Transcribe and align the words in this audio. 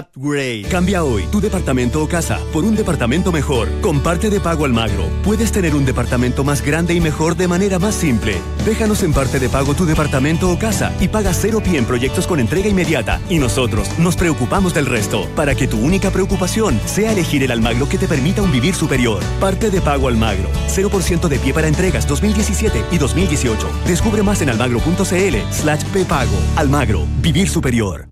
Upgrade. 0.00 0.62
Cambia 0.70 1.04
hoy 1.04 1.24
tu 1.30 1.40
departamento 1.40 2.02
o 2.02 2.08
casa 2.08 2.38
por 2.52 2.64
un 2.64 2.74
departamento 2.74 3.32
mejor. 3.32 3.68
Comparte 3.80 4.30
de 4.30 4.40
pago 4.40 4.64
Almagro. 4.64 5.04
Puedes 5.22 5.52
tener 5.52 5.74
un 5.74 5.84
departamento 5.84 6.44
más 6.44 6.62
grande 6.62 6.94
y 6.94 7.00
mejor 7.00 7.36
de 7.36 7.48
manera 7.48 7.78
más 7.78 7.94
simple. 7.94 8.36
Déjanos 8.64 9.02
en 9.02 9.12
parte 9.12 9.38
de 9.38 9.48
pago 9.48 9.74
tu 9.74 9.84
departamento 9.84 10.50
o 10.50 10.58
casa 10.58 10.92
y 11.00 11.08
paga 11.08 11.34
cero 11.34 11.60
pie 11.62 11.78
en 11.78 11.84
proyectos 11.84 12.26
con 12.26 12.40
entrega 12.40 12.68
inmediata. 12.68 13.20
Y 13.28 13.38
nosotros 13.38 13.88
nos 13.98 14.16
preocupamos 14.16 14.74
del 14.74 14.86
resto 14.86 15.28
para 15.36 15.54
que 15.54 15.68
tu 15.68 15.78
única 15.78 16.10
preocupación 16.10 16.80
sea 16.86 17.12
elegir 17.12 17.42
el 17.42 17.50
Almagro 17.50 17.88
que 17.88 17.98
te 17.98 18.08
permita 18.08 18.42
un 18.42 18.52
vivir 18.52 18.74
superior. 18.74 19.22
Parte 19.40 19.70
de 19.70 19.80
pago 19.80 20.08
Almagro. 20.08 20.48
0% 20.68 21.28
de 21.28 21.38
pie 21.38 21.52
para 21.52 21.68
entregas 21.68 22.06
2017 22.06 22.84
y 22.90 22.98
2018. 22.98 23.68
Descubre 23.86 24.22
más 24.22 24.40
en 24.42 24.50
almagro.cl 24.50 25.36
slash 25.50 25.84
pago. 26.08 26.36
Almagro. 26.56 27.06
Vivir 27.20 27.48
superior. 27.48 28.08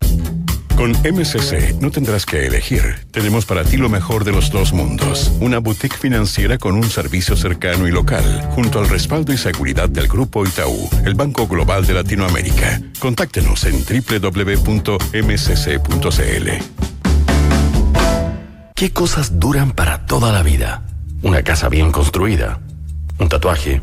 Con 0.79 0.93
MCC 0.93 1.75
no 1.81 1.91
tendrás 1.91 2.25
que 2.25 2.47
elegir. 2.47 3.05
Tenemos 3.11 3.45
para 3.45 3.65
ti 3.65 3.77
lo 3.77 3.89
mejor 3.89 4.23
de 4.23 4.31
los 4.31 4.53
dos 4.53 4.73
mundos. 4.73 5.33
Una 5.41 5.59
boutique 5.59 5.97
financiera 5.97 6.57
con 6.57 6.77
un 6.77 6.89
servicio 6.89 7.37
cercano 7.37 7.89
y 7.89 7.91
local, 7.91 8.49
junto 8.53 8.79
al 8.79 8.89
respaldo 8.89 9.33
y 9.33 9.39
seguridad 9.39 9.89
del 9.89 10.07
Grupo 10.07 10.47
Itaú, 10.47 10.89
el 11.05 11.17
Banco 11.17 11.49
Global 11.49 11.85
de 11.85 11.95
Latinoamérica. 11.95 12.81
Contáctenos 13.01 13.65
en 13.65 13.85
www.mcc.cl. 13.85 14.79
¿Qué 18.77 18.93
cosas 18.93 19.41
duran 19.41 19.73
para 19.73 20.07
toda 20.07 20.31
la 20.31 20.45
vida? 20.45 20.85
Una 21.23 21.43
casa 21.43 21.69
bien 21.69 21.91
construida, 21.91 22.61
un 23.19 23.29
tatuaje, 23.29 23.83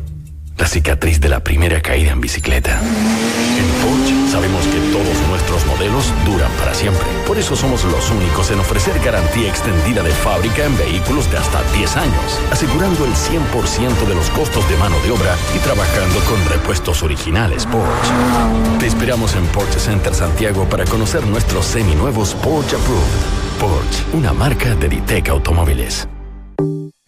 la 0.58 0.66
cicatriz 0.66 1.20
de 1.20 1.28
la 1.28 1.40
primera 1.40 1.80
caída 1.80 2.12
en 2.12 2.20
bicicleta. 2.20 2.80
En 2.80 3.66
Porsche 3.82 4.30
sabemos 4.30 4.64
que 4.66 4.78
todos 4.90 5.28
nuestros 5.28 5.66
modelos 5.66 6.12
duran 6.24 6.50
para 6.52 6.74
siempre. 6.74 7.06
Por 7.26 7.38
eso 7.38 7.56
somos 7.56 7.84
los 7.84 8.10
únicos 8.10 8.50
en 8.50 8.60
ofrecer 8.60 8.98
garantía 9.04 9.48
extendida 9.48 10.02
de 10.02 10.10
fábrica 10.10 10.64
en 10.64 10.76
vehículos 10.76 11.30
de 11.30 11.38
hasta 11.38 11.62
10 11.72 11.96
años, 11.96 12.40
asegurando 12.50 13.04
el 13.04 13.12
100% 13.12 14.06
de 14.08 14.14
los 14.14 14.30
costos 14.30 14.68
de 14.68 14.76
mano 14.76 14.96
de 15.00 15.10
obra 15.10 15.36
y 15.54 15.58
trabajando 15.58 16.20
con 16.20 16.44
repuestos 16.48 17.02
originales 17.02 17.66
Porsche. 17.66 18.78
Te 18.78 18.86
esperamos 18.86 19.34
en 19.34 19.46
Porsche 19.48 19.78
Center 19.78 20.14
Santiago 20.14 20.68
para 20.68 20.84
conocer 20.84 21.26
nuestros 21.26 21.66
seminuevos 21.66 22.34
Porsche 22.34 22.76
Approved. 22.76 23.60
Porsche, 23.60 24.04
una 24.12 24.32
marca 24.32 24.74
de 24.74 24.88
Ditec 24.88 25.28
Automóviles. 25.28 26.08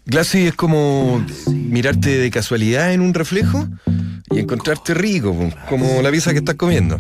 Glassy 0.09 0.47
es 0.47 0.55
como 0.55 1.23
mirarte 1.47 2.17
de 2.17 2.31
casualidad 2.31 2.95
en 2.95 3.03
un 3.03 3.13
reflejo 3.13 3.69
y 4.31 4.39
encontrarte 4.39 4.95
rico, 4.95 5.37
como 5.69 6.01
la 6.01 6.11
pieza 6.11 6.33
que 6.33 6.39
estás 6.39 6.55
comiendo. 6.55 6.99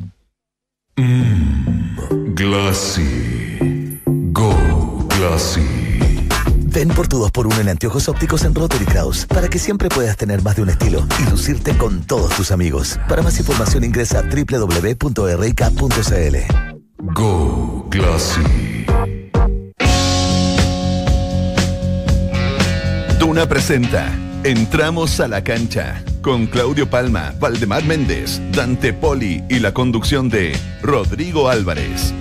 Glassy. 2.34 3.98
Go 4.04 5.08
Glassy. 5.16 5.62
Ven 6.66 6.88
por 6.88 7.08
tu 7.08 7.24
2x1 7.24 7.60
en 7.60 7.70
anteojos 7.70 8.10
ópticos 8.10 8.44
en 8.44 8.54
Rotary 8.54 8.84
Kraus 8.84 9.24
para 9.24 9.48
que 9.48 9.58
siempre 9.58 9.88
puedas 9.88 10.18
tener 10.18 10.42
más 10.42 10.56
de 10.56 10.62
un 10.62 10.68
estilo 10.68 11.06
y 11.18 11.30
lucirte 11.30 11.78
con 11.78 12.02
todos 12.02 12.36
tus 12.36 12.50
amigos. 12.50 13.00
Para 13.08 13.22
más 13.22 13.38
información 13.38 13.84
ingresa 13.84 14.18
a 14.18 14.22
www.rk.cl. 14.22 15.16
Go 17.14 17.88
Glassy. 17.90 18.42
Duna 23.28 23.46
presenta 23.46 24.10
Entramos 24.42 25.20
a 25.20 25.28
la 25.28 25.44
cancha 25.44 26.02
con 26.22 26.46
Claudio 26.46 26.88
Palma, 26.88 27.34
Valdemar 27.38 27.84
Méndez, 27.84 28.40
Dante 28.52 28.94
Poli 28.94 29.44
y 29.50 29.58
la 29.58 29.74
conducción 29.74 30.30
de 30.30 30.58
Rodrigo 30.80 31.50
Álvarez. 31.50 32.14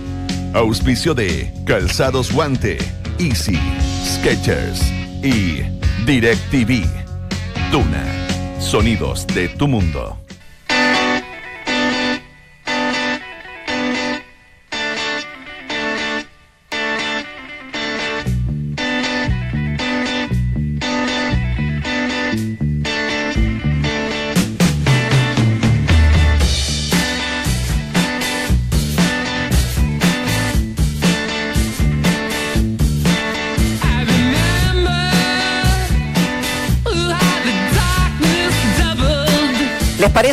Auspicio 0.53 1.13
de 1.13 1.49
Calzados 1.65 2.29
Guante, 2.33 2.77
Easy, 3.19 3.57
Sketchers 4.05 4.81
y 5.23 5.61
DirecTV. 6.05 6.85
Duna, 7.71 8.03
sonidos 8.59 9.25
de 9.27 9.47
tu 9.47 9.69
mundo. 9.69 10.17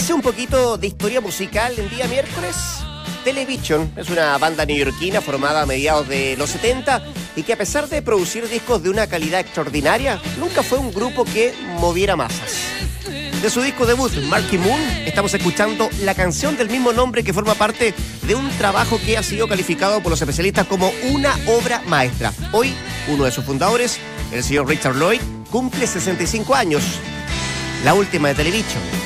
¿Les 0.04 0.10
parece 0.10 0.26
un 0.26 0.34
poquito 0.34 0.76
de 0.76 0.88
historia 0.88 1.22
musical 1.22 1.72
en 1.78 1.88
día 1.88 2.06
miércoles? 2.06 2.54
Television 3.24 3.90
es 3.96 4.10
una 4.10 4.36
banda 4.36 4.66
neoyorquina 4.66 5.22
formada 5.22 5.62
a 5.62 5.66
mediados 5.66 6.06
de 6.08 6.36
los 6.36 6.50
70 6.50 7.02
y 7.36 7.42
que 7.42 7.54
a 7.54 7.56
pesar 7.56 7.88
de 7.88 8.02
producir 8.02 8.46
discos 8.46 8.82
de 8.82 8.90
una 8.90 9.06
calidad 9.06 9.40
extraordinaria, 9.40 10.20
nunca 10.38 10.62
fue 10.62 10.76
un 10.76 10.92
grupo 10.92 11.24
que 11.24 11.54
moviera 11.80 12.16
masas. 12.16 12.52
De 13.40 13.48
su 13.48 13.62
disco 13.62 13.86
debut, 13.86 14.12
Marky 14.28 14.58
Moon, 14.58 14.78
estamos 15.06 15.32
escuchando 15.32 15.88
la 16.02 16.14
canción 16.14 16.58
del 16.58 16.68
mismo 16.68 16.92
nombre 16.92 17.24
que 17.24 17.32
forma 17.32 17.54
parte 17.54 17.94
de 18.26 18.34
un 18.34 18.50
trabajo 18.58 19.00
que 19.06 19.16
ha 19.16 19.22
sido 19.22 19.48
calificado 19.48 20.02
por 20.02 20.10
los 20.10 20.20
especialistas 20.20 20.66
como 20.66 20.92
una 21.12 21.34
obra 21.46 21.80
maestra. 21.86 22.34
Hoy, 22.52 22.74
uno 23.08 23.24
de 23.24 23.30
sus 23.30 23.46
fundadores, 23.46 23.98
el 24.32 24.44
señor 24.44 24.68
Richard 24.68 24.96
Lloyd, 24.96 25.22
cumple 25.50 25.86
65 25.86 26.54
años. 26.54 26.82
La 27.84 27.94
última 27.94 28.28
de 28.28 28.34
Television. 28.34 29.03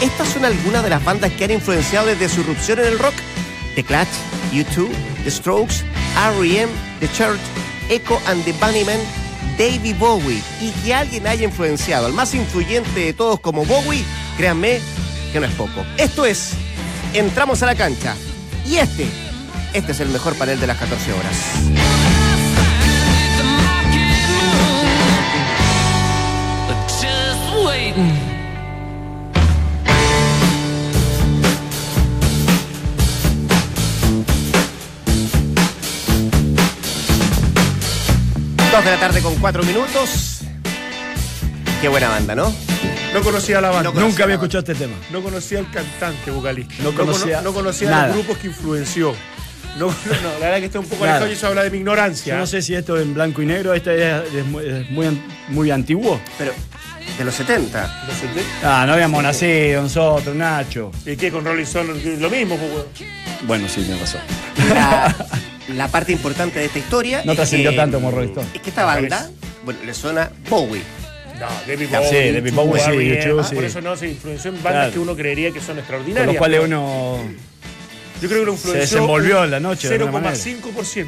Estas 0.00 0.28
son 0.28 0.46
algunas 0.46 0.82
de 0.82 0.90
las 0.90 1.04
bandas 1.04 1.30
que 1.32 1.44
han 1.44 1.50
influenciado 1.50 2.06
desde 2.06 2.28
su 2.28 2.40
irrupción 2.40 2.78
en 2.78 2.86
el 2.86 2.98
rock. 2.98 3.14
The 3.74 3.84
Clash, 3.84 4.08
U2, 4.52 4.88
The 5.24 5.30
Strokes, 5.30 5.84
R.E.M., 6.16 6.72
The 7.00 7.08
Church, 7.12 7.40
Echo 7.90 8.18
and 8.26 8.42
the 8.44 8.52
Bunnymen, 8.52 9.00
David 9.58 9.96
Bowie. 9.98 10.42
Y 10.60 10.70
que 10.82 10.94
alguien 10.94 11.26
haya 11.26 11.44
influenciado 11.44 12.06
al 12.06 12.14
más 12.14 12.34
influyente 12.34 13.00
de 13.00 13.12
todos 13.12 13.40
como 13.40 13.66
Bowie, 13.66 14.02
créanme 14.38 14.80
que 15.32 15.40
no 15.40 15.46
es 15.46 15.52
poco. 15.52 15.84
Esto 15.98 16.24
es, 16.24 16.52
entramos 17.12 17.62
a 17.62 17.66
la 17.66 17.74
cancha. 17.74 18.16
Y 18.66 18.76
este, 18.76 19.06
este 19.74 19.92
es 19.92 20.00
el 20.00 20.08
mejor 20.08 20.34
panel 20.36 20.58
de 20.60 20.66
las 20.66 20.78
14 20.78 21.12
horas. 21.12 21.36
Dos 38.80 38.84
de 38.86 38.90
la 38.92 38.96
tarde 39.00 39.20
con 39.20 39.34
cuatro 39.36 39.62
minutos. 39.62 40.40
Qué 41.82 41.88
buena 41.88 42.08
banda, 42.08 42.34
¿no? 42.34 42.50
No 43.12 43.20
conocía 43.22 43.58
a 43.58 43.60
la 43.60 43.68
banda. 43.68 43.82
No 43.84 43.90
conocía 43.92 44.08
Nunca 44.08 44.24
había 44.24 44.34
escuchado 44.36 44.60
este 44.60 44.74
tema. 44.74 44.94
No 45.10 45.22
conocía 45.22 45.58
al 45.58 45.70
cantante 45.70 46.30
vocalista. 46.30 46.74
No 46.82 46.92
conocía 46.94 47.38
cono- 47.38 47.42
no 47.50 47.52
conocía 47.54 47.90
nada. 47.90 48.06
los 48.06 48.16
grupos 48.16 48.38
que 48.38 48.46
influenció. 48.46 49.14
No, 49.78 49.86
no, 49.88 49.92
no, 50.22 50.32
la 50.40 50.46
verdad 50.46 50.58
que 50.60 50.64
estoy 50.66 50.80
un 50.80 50.86
poco 50.88 51.04
alejado 51.04 51.28
y 51.28 51.32
eso 51.32 51.46
habla 51.48 51.62
de 51.62 51.70
mi 51.70 51.76
ignorancia. 51.78 52.32
Yo 52.34 52.40
no 52.40 52.46
sé 52.46 52.62
si 52.62 52.74
esto 52.74 52.98
en 52.98 53.12
blanco 53.12 53.42
y 53.42 53.46
negro, 53.46 53.74
este 53.74 53.96
es, 54.26 54.34
es 54.34 54.46
muy, 54.46 54.64
es 54.66 54.90
muy 54.90 55.06
an- 55.06 55.22
muy 55.48 55.70
antiguo. 55.70 56.18
Pero, 56.38 56.52
de 57.18 57.24
los 57.24 57.34
70. 57.34 58.04
¿Lo 58.08 58.14
senté? 58.14 58.42
Ah, 58.64 58.84
no 58.86 58.94
habíamos 58.94 59.22
nacido 59.22 59.82
nosotros, 59.82 60.34
Nacho. 60.34 60.90
¿Y 61.04 61.16
qué 61.16 61.30
con 61.30 61.44
Rolling 61.44 61.64
Stone? 61.64 61.92
Lo 62.18 62.30
mismo, 62.30 62.56
pues. 62.56 63.06
Bueno, 63.42 63.68
sí, 63.68 63.84
me 63.88 63.96
pasó. 63.96 64.18
La, 65.76 65.88
parte 65.88 66.12
importante 66.12 66.58
de 66.58 66.66
esta 66.66 66.78
historia. 66.78 67.22
No 67.24 67.32
es 67.32 67.36
trascendió 67.36 67.74
tanto 67.74 67.98
como 67.98 68.10
Rolling 68.10 68.28
Stone. 68.28 68.46
Es 68.54 68.60
que 68.60 68.70
esta 68.70 68.84
banda, 68.84 69.30
bueno, 69.64 69.80
le 69.84 69.94
suena 69.94 70.30
Bowie. 70.48 70.82
No, 71.38 71.46
David 71.66 71.88
Ya, 71.90 72.00
Bowie. 72.00 72.28
sí, 72.28 72.32
David 72.34 72.52
Bowie, 72.54 72.80
sí, 72.82 73.30
ah, 73.40 73.44
sí. 73.48 73.54
Por 73.54 73.64
eso 73.64 73.80
no 73.80 73.96
se 73.96 74.08
influenció 74.08 74.50
en 74.50 74.56
bandas 74.62 74.72
Claro. 74.72 74.92
que 74.92 74.98
uno 74.98 75.16
creería 75.16 75.50
que 75.52 75.60
son 75.60 75.68
Con 75.68 75.78
extraordinarias. 75.78 76.26
los 76.26 76.36
cuales 76.36 76.60
uno 76.62 77.18
Yo 78.20 78.28
creo 78.28 78.40
que 78.40 78.46
lo 78.46 78.52
se 78.52 78.58
influenció. 78.68 78.80
desenvolvió 78.98 79.38
un 79.38 79.44
en 79.44 79.50
la 79.50 79.60
noche. 79.60 79.88
de 79.88 79.94
alguna 79.96 80.12
manera. 80.12 80.34
0,5% 80.34 81.06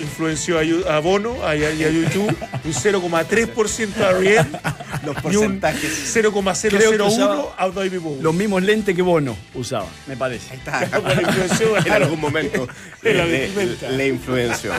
influenció 0.00 0.58
a, 0.88 0.96
a 0.96 1.00
Bono, 1.00 1.44
a, 1.44 1.56
y 1.56 1.64
a 1.64 1.72
YouTube, 1.72 2.28
un 2.64 2.72
0,3% 2.72 4.00
a 4.00 4.08
Ariel 4.10 4.46
Los 5.04 5.16
y 5.32 5.36
un 5.36 5.58
porcentajes. 5.58 6.10
0,001 6.12 7.04
usaba 7.06 7.54
a 7.58 7.68
David 7.68 7.98
Bowie. 8.00 8.22
Los 8.22 8.32
mismos 8.34 8.62
lentes 8.62 8.94
que 8.94 9.02
Bono 9.02 9.36
usaba, 9.54 9.86
me 10.06 10.16
parece. 10.16 10.56
Bueno, 11.02 11.20
influenció, 11.22 11.76
en 11.84 11.92
algún 11.92 12.20
momento 12.20 12.68
le, 13.02 13.48
le 13.96 14.06
influenció. 14.08 14.72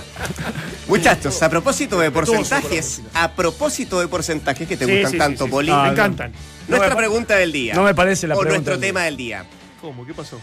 Muchachos, 0.88 1.42
a 1.44 1.50
propósito 1.50 2.00
de 2.00 2.12
porcentajes, 2.12 3.02
a 3.14 3.32
propósito 3.34 4.00
de 4.00 4.08
porcentajes 4.08 4.68
que 4.68 4.78
te 4.78 4.86
Sí, 4.86 4.92
gustan 4.94 5.12
sí, 5.12 5.18
tanto, 5.18 5.46
sí, 5.62 5.70
Ah, 5.70 5.84
Me 5.86 5.92
encantan. 5.92 6.32
nuestra 6.68 6.90
no 6.90 6.96
me- 6.96 7.02
pregunta 7.02 7.36
del 7.36 7.52
día. 7.52 7.74
No 7.76 7.84
me 7.84 7.94
parece 7.94 8.26
la 8.28 8.36
o 8.36 8.40
pregunta 8.40 8.58
nuestro 8.72 8.74
del 8.74 8.82
día. 8.82 8.90
tema 8.90 9.04
del 9.04 9.18
día. 9.18 9.46
¿Cómo? 9.82 10.06
¿Qué 10.06 10.14
pasó? 10.14 10.40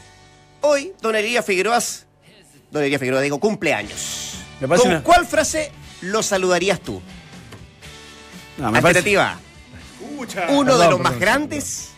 Hoy, 0.60 0.92
Don 1.00 1.14
Elías 1.16 1.44
Figueroa, 1.44 1.78
Don 2.70 2.82
Elías 2.82 2.98
Figueroa, 2.98 3.20
digo, 3.20 3.38
cumpleaños. 3.38 4.34
Me 4.60 4.66
parece 4.68 4.84
¿Con 4.84 4.92
una- 4.96 5.02
cuál 5.02 5.26
frase 5.26 5.70
lo 6.02 6.22
saludarías 6.22 6.80
tú? 6.80 7.00
No, 8.58 8.70
me 8.72 8.80
parece- 8.80 8.98
Alternativa 9.00 9.32
A. 9.32 9.38
Escucha. 10.02 10.46
Uno 10.48 10.64
Perdón, 10.64 10.66
de 10.66 10.70
los 10.70 10.78
perdón, 10.98 11.02
más 11.02 11.18
grandes. 11.20 11.88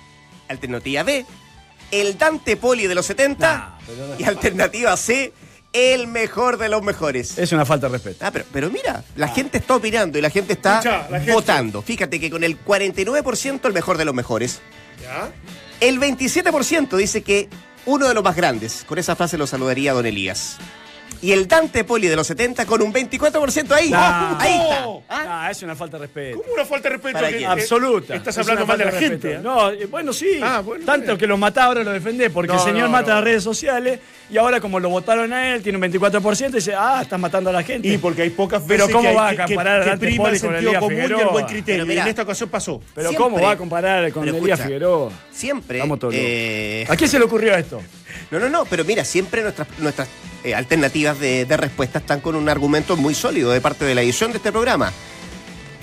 Alternativa 0.49 1.03
B. 1.05 1.25
El 1.91 2.19
Dante 2.19 2.57
Poli 2.57 2.87
de 2.87 2.95
los 2.95 3.07
70. 3.07 3.57
Nah, 3.57 3.79
pero- 3.87 4.17
Y 4.19 4.25
alternativa 4.25 4.97
C. 4.97 5.33
El 5.73 6.07
mejor 6.09 6.57
de 6.57 6.71
los 6.71 6.83
mejores. 6.83 7.37
Es 7.39 7.53
una 7.53 7.67
falta 7.67 7.87
de 7.89 7.93
respeto. 7.93 8.25
Ah, 8.25 8.31
pero, 8.31 8.47
pero 8.51 8.71
mira, 8.71 9.05
la 9.17 9.29
gente 9.29 9.59
está 9.59 9.77
opinando 9.77 10.19
y 10.19 10.23
la 10.23 10.31
gente 10.31 10.55
está 10.55 10.79
Escucha, 10.79 11.07
la 11.11 11.19
gente- 11.19 11.33
votando. 11.35 11.83
Fíjate 11.83 12.19
que 12.19 12.31
con 12.31 12.43
el 12.43 12.59
49% 12.59 13.69
el 13.69 13.75
mejor 13.75 13.99
de 13.99 14.07
los 14.07 14.15
mejores. 14.15 14.61
¿Ya? 15.03 15.31
El 15.81 15.99
27% 16.01 16.97
dice 16.97 17.23
que 17.23 17.49
uno 17.89 18.07
de 18.07 18.15
los 18.15 18.23
más 18.23 18.37
grandes. 18.37 18.85
Con 18.87 18.99
esa 18.99 19.17
frase 19.17 19.39
lo 19.39 19.47
saludaría 19.47 19.95
don 19.95 20.05
Elías. 20.05 20.59
Y 21.21 21.33
el 21.33 21.49
Dante 21.49 21.83
Poli 21.83 22.07
de 22.07 22.15
los 22.15 22.27
70 22.29 22.65
con 22.65 22.81
un 22.81 22.93
24% 22.95 23.73
ahí. 23.73 23.91
Nah. 23.91 24.39
Ahí 24.41 24.53
está. 24.53 24.85
¿Ah? 25.09 25.47
Ah, 25.47 25.51
es 25.51 25.61
una 25.65 25.75
falta 25.75 25.97
de 25.99 26.03
respeto. 26.05 26.39
¿Cómo 26.43 26.55
una 26.55 26.65
falta 26.65 26.89
de 26.89 26.97
respeto? 26.97 27.49
Absoluta. 27.51 28.15
Estás 28.15 28.37
Es 28.37 28.41
hablando 28.43 28.67
mal 28.67 28.79
de 28.79 28.85
la 28.85 28.93
gente. 28.93 29.33
¿eh? 29.35 29.39
No, 29.43 29.71
eh, 29.71 29.87
bueno, 29.87 30.13
sí. 30.13 30.39
Ah, 30.43 30.61
bueno, 30.65 30.85
Tanto 30.85 31.07
bien. 31.07 31.19
que 31.19 31.27
lo 31.27 31.37
mata 31.37 31.65
ahora 31.65 31.83
lo 31.83 31.91
defendés, 31.93 32.31
porque 32.31 32.53
No, 32.53 32.59
el 32.59 32.65
señor 32.65 32.87
no, 32.87 32.91
mata 32.91 33.09
no. 33.11 33.15
las 33.17 33.25
redes 33.25 33.43
sociales 33.43 33.99
y 34.31 34.37
ahora 34.37 34.61
como 34.61 34.79
lo 34.79 34.91
votaron 34.91 35.33
a 35.33 35.55
él, 35.55 35.63
tiene 35.63 35.79
un 35.79 35.85
24% 35.93 36.51
y 36.51 36.53
dice, 36.53 36.75
ah, 36.77 37.01
estás 37.03 37.19
matando 37.19 37.51
a 37.51 37.53
la 37.53 37.63
gente. 37.65 37.89
Y 37.89 37.99
porque 37.99 38.23
hay 38.23 38.31
pocas 38.31 38.63
Pero 38.69 38.85
veces 38.85 38.95
¿cómo 38.95 39.03
que, 39.03 39.09
hay- 39.09 39.17
va 39.17 39.27
a 39.27 39.31
que- 39.31 39.37
que- 39.39 39.43
comparar 39.55 39.83
a 39.83 39.87
Dante 39.87 40.07
prima 40.07 40.25
Poli 40.25 40.37
el 40.37 40.41
con 40.41 40.51
sentido 40.51 40.69
Elías 40.71 40.81
común 40.83 40.93
y 40.97 41.01
el 41.01 41.07
Figueroa? 41.09 41.33
buen 41.33 41.47
criterio. 41.47 41.65
Pero 41.83 41.85
y 41.85 41.89
mira, 41.89 42.03
en 42.03 42.09
esta 42.09 42.23
ocasión 42.23 42.49
pasó. 42.49 42.81
Pero 42.95 43.09
Siempre- 43.09 43.25
¿cómo 43.31 43.43
va 43.45 43.51
a 43.53 43.57
comparar 43.57 44.13
con 44.13 44.25
Pero 44.25 44.37
Elías 44.37 44.61
Figueroa? 44.61 45.11
Siempre. 45.33 45.79
Todos 45.79 45.89
locos. 45.91 46.15
eh, 46.15 46.87
¿A 46.89 46.95
quién 46.97 47.11
se 47.11 47.19
le 47.19 47.25
ocurrió 47.25 47.55
esto? 47.57 47.81
No, 48.31 48.39
no, 48.39 48.49
no, 48.49 48.65
pero 48.65 48.85
mira, 48.85 49.05
siempre 49.05 49.43
nuestras, 49.43 49.69
nuestras 49.79 50.09
eh, 50.45 50.55
alternativas 50.55 51.19
de, 51.19 51.45
de 51.45 51.57
respuesta 51.57 51.99
están 51.99 52.21
con 52.21 52.35
un 52.37 52.49
argumento 52.49 52.97
muy 52.97 53.15
sólido 53.15 53.51
de 53.51 53.61
parte 53.61 53.85
de 53.85 53.95
la 53.95 54.03
edición 54.03 54.31
de 54.33 54.39
este 54.39 54.53
programa. 54.53 54.93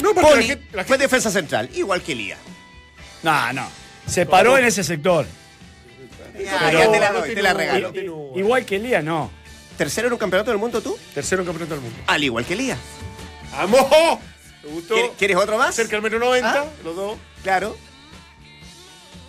No, 0.02 0.14
porque 0.14 0.22
la 0.22 0.30
Poli 0.36 0.46
gente- 0.48 0.68
la 0.78 0.84
fue 0.86 0.98
defensa 0.98 1.32
central, 1.32 1.70
igual 1.74 2.02
que 2.02 2.12
Elías. 2.14 2.40
No, 3.24 3.54
no. 3.54 3.68
Se 4.08 4.26
paró 4.26 4.58
en 4.58 4.66
ese 4.66 4.84
sector. 4.84 5.26
Ya, 6.44 6.60
Pero- 6.66 6.80
ya 6.80 6.92
te 6.92 7.00
la 7.00 7.12
doy, 7.14 7.22
tiene 7.22 7.36
te 7.36 7.42
la 7.44 7.52
un- 7.52 7.58
regalo. 7.58 7.88
no 7.88 7.94
tiene 7.94 8.10
un- 8.10 8.38
Igual 8.40 8.66
que 8.66 8.76
Elías, 8.76 9.04
no. 9.04 9.32
¿Tercero 9.78 10.08
en 10.08 10.14
un 10.14 10.20
campeonato 10.20 10.52
del 10.52 10.60
mundo 10.60 10.82
tú? 10.82 10.98
Tercero 11.14 11.42
en 11.42 11.48
campeonato 11.48 11.76
del 11.76 11.82
mundo. 11.84 11.98
Al 12.08 12.24
igual 12.24 12.46
que 12.46 12.54
Elías. 12.54 12.78
¡Vamos! 13.52 13.88
¿Te 14.62 14.68
gustó? 14.68 14.96
¿Quieres, 15.18 15.38
otro 15.38 15.58
más? 15.58 15.74
Cerca 15.76 15.92
del 15.94 16.02
metro 16.02 16.20
90, 16.20 16.62
¿Ah? 16.62 16.66
los 16.84 16.96
dos. 16.96 17.18
Claro. 17.44 17.78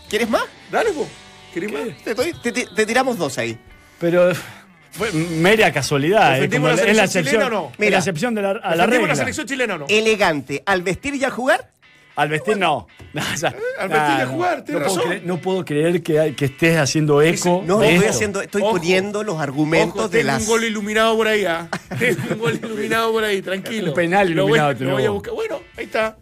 ¿Quieres 0.08 0.28
más? 0.28 0.44
Dale, 0.70 0.90
po. 0.92 1.06
Te, 2.04 2.14
te- 2.14 2.52
te- 2.52 2.66
te 2.74 2.86
tiramos 2.86 3.16
dos 3.18 3.38
ahí. 3.38 3.58
Pero 3.98 4.32
fue 4.90 5.10
mera 5.12 5.72
casualidad. 5.72 6.34
Es, 6.34 6.42
¿Defendimos 6.42 6.70
como 6.70 6.82
la 6.84 6.90
es 6.90 6.96
la 6.96 7.04
excepción, 7.04 7.34
chilena 7.42 7.46
o 7.46 7.50
no? 7.62 7.70
es 7.72 7.78
Mira, 7.78 7.90
la 7.92 7.98
excepción 7.98 8.34
de 8.34 8.42
la, 8.42 8.50
a 8.50 8.52
la 8.54 8.58
¿Defendimos 8.60 8.90
regla. 8.90 9.08
la 9.08 9.16
selección 9.16 9.46
chilena 9.46 9.74
o 9.74 9.78
no? 9.78 9.86
Elegante, 9.88 10.62
al 10.66 10.82
vestir 10.82 11.14
y 11.14 11.24
al 11.24 11.30
jugar. 11.30 11.70
Al 12.16 12.28
vestir 12.30 12.56
no. 12.56 12.86
No, 13.12 13.22
o 13.32 13.36
sea, 13.36 13.54
al 13.78 13.88
vestir 13.88 14.14
y 14.18 14.20
a 14.22 14.26
jugar, 14.26 14.58
no, 14.58 14.64
tienes 14.64 14.82
puedo 14.82 14.96
razón. 14.96 15.08
creer, 15.10 15.24
no 15.26 15.36
puedo 15.38 15.64
creer 15.64 16.02
que, 16.02 16.34
que 16.36 16.44
estés 16.46 16.76
haciendo 16.76 17.22
eco. 17.22 17.62
No, 17.66 17.78
de 17.78 17.86
estoy 17.88 18.04
esto. 18.04 18.10
haciendo, 18.16 18.42
estoy 18.42 18.62
Ojo. 18.62 18.70
poniendo 18.72 19.22
los 19.22 19.40
argumentos 19.40 19.96
Ojo, 19.98 20.08
de 20.08 20.18
tengo 20.18 20.32
las. 20.32 20.42
un 20.42 20.48
gol 20.48 20.64
iluminado 20.64 21.16
por 21.16 21.26
ahí, 21.28 21.44
¿ah? 21.46 21.68
Tengo 21.98 22.20
un 22.32 22.38
gol 22.38 22.54
iluminado 22.62 23.12
por 23.12 23.24
ahí, 23.24 23.40
tranquilo. 23.40 23.88
Un 23.88 23.94
penal 23.94 24.28
Lo 24.30 24.42
voy- 24.46 24.58
iluminado 24.58 24.84
lo 24.84 24.92
voy 24.92 25.04
a 25.06 25.10
buscar. 25.10 25.32
Bueno, 25.34 25.60
ahí 25.78 25.84
está. 25.86 26.16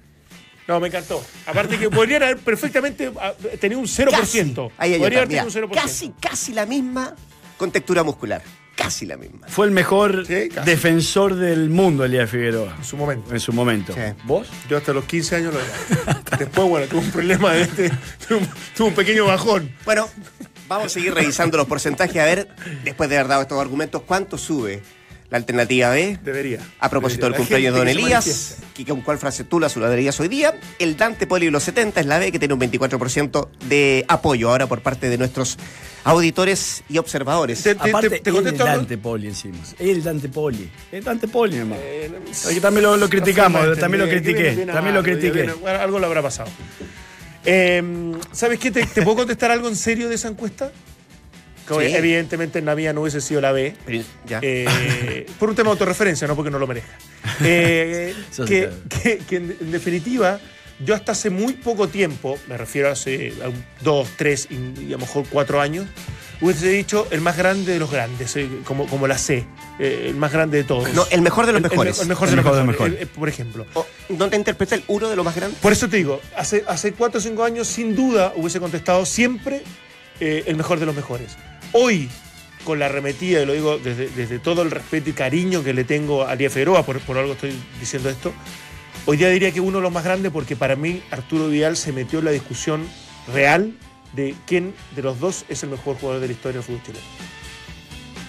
No, 0.66 0.81
me 0.81 0.88
encantó. 0.88 1.22
Aparte 1.46 1.78
que 1.78 1.90
podrían 1.90 2.22
haber 2.22 2.38
perfectamente 2.38 3.12
ah, 3.20 3.34
tenido 3.61 3.81
un 3.81 3.87
0%. 3.87 4.11
Casi. 4.11 4.38
Ahí 4.78 4.94
hay 4.94 4.99
Podría 4.99 5.05
otra, 5.05 5.19
haber 5.19 5.28
tenido 5.28 5.44
un 5.46 5.70
0%. 5.70 5.75
casi, 5.75 6.12
casi 6.20 6.52
la 6.52 6.64
misma 6.66 7.14
con 7.58 7.70
textura 7.70 8.02
muscular. 8.02 8.43
Casi 8.75 9.06
la 9.06 9.16
misma. 9.16 9.46
Fue 9.46 9.66
el 9.66 9.72
mejor 9.72 10.26
Sí, 10.26 10.49
defensor 10.64 11.37
del 11.37 11.70
mundo, 11.70 12.05
Elías 12.05 12.28
Figueroa. 12.28 12.75
En 12.76 12.84
su 12.84 12.96
momento. 12.96 13.32
En 13.32 13.38
su 13.40 13.52
momento. 13.52 13.93
Sí. 13.94 14.00
¿Vos? 14.25 14.49
Yo 14.69 14.76
hasta 14.76 14.93
los 14.93 15.05
15 15.05 15.37
años 15.37 15.55
lo 15.55 15.61
era. 15.61 16.22
Después, 16.38 16.69
bueno, 16.69 16.87
tuve 16.88 17.00
un 17.00 17.10
problema 17.12 17.52
de 17.52 17.62
este. 17.62 17.90
Tuve 18.26 18.38
un, 18.38 18.49
tuve 18.76 18.88
un 18.88 18.94
pequeño 18.94 19.26
bajón. 19.26 19.72
Bueno, 19.84 20.08
vamos 20.67 20.87
a 20.87 20.88
seguir 20.88 21.14
revisando 21.14 21.56
los 21.56 21.69
porcentajes 21.69 22.17
a 22.20 22.25
ver, 22.25 22.49
después 22.82 23.08
de 23.08 23.17
haber 23.19 23.28
dado 23.28 23.43
estos 23.43 23.60
argumentos, 23.60 24.02
cuánto 24.02 24.38
sube 24.38 24.82
la 25.34 25.38
alternativa 25.38 25.90
B. 25.90 26.16
Debería. 26.22 26.60
A 26.78 26.88
propósito 26.88 27.26
del 27.26 27.32
Debería. 27.32 27.38
Cumpleaños 27.38 27.75
de 27.75 27.78
don 27.81 27.88
Elías, 27.88 28.56
que 28.72 28.84
con 28.84 29.00
cuál 29.00 29.19
frase 29.19 29.42
tú 29.42 29.58
la 29.58 29.69
saludarías 29.69 30.19
hoy 30.20 30.28
día. 30.28 30.54
El 30.78 30.96
Dante 30.96 31.26
Poli 31.26 31.46
de 31.46 31.50
los 31.50 31.64
70 31.64 31.98
es 32.00 32.06
la 32.06 32.20
B, 32.20 32.31
que 32.31 32.38
tiene 32.38 32.54
un 32.54 32.60
24% 32.60 33.48
de 33.69 34.04
apoyo 34.06 34.50
ahora 34.50 34.69
por 34.69 34.81
parte 34.81 35.08
de 35.08 35.19
nuestros 35.19 35.58
auditores 36.04 36.84
y 36.88 36.98
observadores. 36.98 37.64
Te- 37.64 37.75
te- 37.75 37.88
Aparte, 37.90 38.10
te- 38.10 38.20
te 38.20 38.31
el. 38.31 38.56
Dante 38.56 38.96
Poli 38.96 39.26
encima. 39.26 39.58
El 39.81 40.04
Dante 40.04 40.28
Poli. 40.28 40.70
El 40.92 41.02
Dante 41.02 41.26
Poli, 41.26 41.56
hermano. 41.56 41.81
Eh, 41.84 42.12
no- 42.12 42.48
Aquí 42.50 42.60
también 42.60 42.84
lo, 42.84 42.96
lo 42.96 43.08
criticamos, 43.08 43.66
No 43.66 43.75
también 43.76 44.04
lo 44.04 44.08
critiqué. 44.08 44.66
También 44.72 44.94
lo 44.94 45.02
critiqué. 45.02 45.50
algo 45.81 45.98
le 45.98 46.06
habrá 46.06 46.22
pasado. 46.22 46.48
Eh, 47.44 47.82
¿Sabes 48.31 48.60
qué? 48.60 48.70
¿Te, 48.70 48.86
te 48.86 49.02
puedo 49.02 49.16
contestar 49.16 49.50
algo 49.50 49.66
en 49.69 49.75
serio 49.76 50.08
de 50.08 50.14
esa 50.14 50.28
encuesta? 50.28 50.70
Que 51.69 51.88
Sí. 51.88 51.94
Evidentemente 51.96 52.58
en 52.58 52.66
la 52.66 52.75
mía 52.76 52.93
no 52.93 53.00
hubiese 53.02 53.20
sido 53.20 53.40
la 53.40 53.52
B. 53.52 53.75
Ya. 54.26 54.38
Eh, 54.43 55.26
por 55.38 55.49
un 55.49 55.55
tema 55.56 55.69
de 55.69 55.72
autorreferencia, 55.72 56.26
no 56.28 56.37
porque 56.37 56.50
no 56.50 56.58
lo 56.58 56.66
merezca. 56.66 56.93
Eh, 57.43 58.14
que, 58.46 58.70
que- 59.02 59.19
que 59.19 59.37
en, 59.37 59.70
definitiva, 59.72 60.38
yo 60.84 60.94
hasta 60.94 61.12
hace 61.12 61.31
muy 61.31 61.55
poco 61.55 61.88
tiempo, 61.88 62.38
me 62.49 62.56
refiero 62.58 62.88
a 62.88 62.93
hace 62.93 63.32
a 63.43 63.50
dos, 63.82 64.08
tres 64.16 64.49
y, 64.50 64.82
y 64.82 64.87
a 64.88 64.93
lo 64.93 64.99
mejor 64.99 65.25
cuatro 65.31 65.61
años, 65.61 65.87
hubiese 66.40 66.69
dicho 66.69 67.06
el 67.11 67.20
más 67.22 67.37
grande 67.38 67.72
de 67.72 67.78
los 67.78 67.90
grandes, 67.90 68.37
eh, 68.37 68.49
como, 68.64 68.87
como 68.87 69.06
la 69.06 69.17
C, 69.17 69.46
eh, 69.78 70.06
el 70.08 70.17
más 70.17 70.32
grande 70.32 70.58
de 70.58 70.64
todos. 70.64 70.93
No, 70.93 71.06
el 71.10 71.22
mejor 71.22 71.46
de 71.46 71.52
los 71.52 71.62
El- 71.62 71.70
mejores. 71.70 72.00
El, 72.00 72.08
mejor 72.08 72.28
El 72.28 72.32
de 72.32 72.37
los 72.37 72.44
mejor 72.44 72.60
de 72.60 72.67
los 72.67 72.78
mejores, 72.90 73.08
por 73.08 73.28
ejemplo. 73.28 73.67
O, 73.75 73.87
¿No 74.10 74.28
te 74.28 74.37
interpreta 74.37 74.75
el 74.75 74.84
uno 74.88 75.08
de 75.08 75.17
los 75.17 75.25
más 75.25 75.34
grandes? 75.34 75.58
Por 75.60 75.72
eso 75.72 75.88
te 75.88 75.96
digo, 75.96 76.20
hace, 76.37 76.62
hace 76.69 76.93
cuatro 76.93 77.19
o 77.20 77.22
cinco 77.22 77.43
años, 77.44 77.69
sin 77.69 77.96
duda, 77.96 78.32
hubiese 78.37 78.60
contestado 78.60 79.06
siempre 79.06 79.62
eh, 80.20 80.44
el 80.46 80.56
mejor 80.56 80.78
de 80.78 80.87
los 80.87 80.94
mejores. 80.94 81.37
Hoy, 81.76 82.08
con 82.62 82.78
la 82.78 82.86
arremetida, 82.86 83.42
y 83.42 83.46
lo 83.46 83.52
digo 83.52 83.78
desde, 83.78 84.38
todo 84.38 84.62
el 84.62 84.70
respeto 84.70 85.10
y 85.10 85.12
cariño 85.12 85.64
que 85.64 85.74
le 85.74 85.82
tengo 85.82 86.24
a 86.24 86.36
Díaz 86.36 86.52
Figueroa, 86.52 86.86
por, 86.86 87.00
por 87.00 87.18
algo 87.18 87.32
estoy 87.32 87.52
diciendo 87.80 88.08
esto, 88.08 88.32
hoy 89.06 89.16
día 89.16 89.28
diría 89.28 89.50
que 89.50 89.60
uno 89.60 89.78
de 89.78 89.82
los 89.82 89.92
más 89.92 90.04
grandes 90.04 90.30
porque 90.30 90.54
para 90.54 90.76
mí 90.76 91.02
Arturo 91.10 91.48
Vidal 91.48 91.76
se 91.76 91.90
metió 91.90 92.20
en 92.20 92.26
la 92.26 92.30
discusión 92.30 92.86
real 93.32 93.76
de 94.12 94.36
quién 94.46 94.72
de 94.94 95.02
los 95.02 95.18
dos 95.18 95.46
es 95.48 95.64
el 95.64 95.70
mejor 95.70 95.96
jugador 95.96 96.20
de 96.20 96.28
la 96.28 96.32
historia 96.32 96.60
del 96.60 96.62
fútbol 96.62 96.82
chileno. 96.84 97.04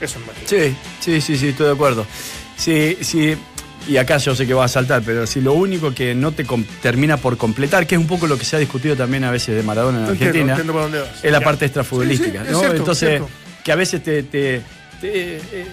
Eso 0.01 0.17
es 0.17 0.25
más. 0.25 0.35
Sí, 0.45 0.75
sí, 0.99 1.21
sí, 1.21 1.37
sí, 1.37 1.47
estoy 1.49 1.67
de 1.67 1.73
acuerdo. 1.73 2.07
Sí, 2.57 2.97
sí, 3.01 3.37
y 3.87 3.97
acá 3.97 4.17
yo 4.17 4.35
sé 4.35 4.47
que 4.47 4.53
va 4.53 4.65
a 4.65 4.67
saltar, 4.67 5.01
pero 5.05 5.27
si 5.27 5.41
lo 5.41 5.53
único 5.53 5.93
que 5.93 6.15
no 6.15 6.31
te 6.31 6.45
termina 6.81 7.17
por 7.17 7.37
completar, 7.37 7.85
que 7.85 7.95
es 7.95 8.01
un 8.01 8.07
poco 8.07 8.25
lo 8.27 8.37
que 8.37 8.45
se 8.45 8.55
ha 8.55 8.59
discutido 8.59 8.95
también 8.95 9.23
a 9.23 9.31
veces 9.31 9.55
de 9.55 9.63
Maradona 9.63 9.99
en 9.99 10.05
Argentina, 10.05 10.55
entiendo 10.57 10.89
es 11.21 11.31
la 11.31 11.41
parte 11.41 11.65
extrafutbolística, 11.65 12.39
Sí, 12.39 12.45
sí, 12.45 12.47
es 12.47 12.51
¿no? 12.51 12.59
cierto, 12.59 12.77
Entonces, 12.77 13.09
cierto. 13.09 13.29
que 13.63 13.71
a 13.71 13.75
veces 13.75 14.03
te, 14.03 14.23
te- 14.23 14.61
te, 15.01 15.35
eh, 15.37 15.65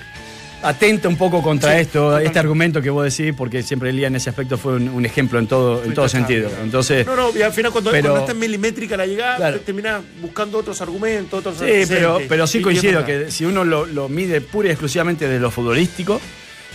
atenta 0.62 1.08
un 1.08 1.16
poco 1.16 1.42
contra 1.42 1.72
Sí, 1.74 1.80
esto, 1.80 1.98
totalmente. 2.00 2.26
este 2.28 2.38
argumento 2.38 2.82
que 2.82 2.90
vos 2.90 3.04
decís, 3.16 3.34
porque 3.36 3.62
siempre 3.64 3.90
Elías 3.90 4.08
en 4.08 4.16
ese 4.16 4.30
aspecto 4.30 4.56
fue 4.58 4.74
un, 4.74 4.88
un 4.90 5.04
ejemplo 5.04 5.38
en 5.40 5.46
todo, 5.48 5.82
en 5.82 5.92
todo 5.94 6.08
sentido. 6.08 6.50
Entonces, 6.62 7.04
No, 7.06 7.16
no, 7.16 7.36
y 7.36 7.42
al 7.42 7.52
final 7.52 7.72
cuando, 7.72 7.90
pero- 7.90 8.10
cuando 8.10 8.20
está 8.20 8.32
en 8.32 8.38
milimétrica 8.38 8.96
la 8.96 9.06
llegada, 9.06 9.36
Claro. 9.36 9.58
te 9.58 9.64
terminas 9.64 10.02
buscando 10.20 10.58
otros 10.58 10.80
argumentos, 10.80 11.40
otros 11.40 11.56
Sí, 11.58 11.84
pero, 11.88 12.20
pero 12.28 12.46
sí 12.46 12.60
coincido 12.60 13.04
que 13.04 13.30
si 13.30 13.44
uno 13.44 13.64
lo, 13.64 13.86
lo 13.86 14.08
mide 14.08 14.40
pura 14.40 14.68
y 14.68 14.70
exclusivamente 14.70 15.26
de 15.26 15.40
lo 15.40 15.50
futbolístico, 15.50 16.20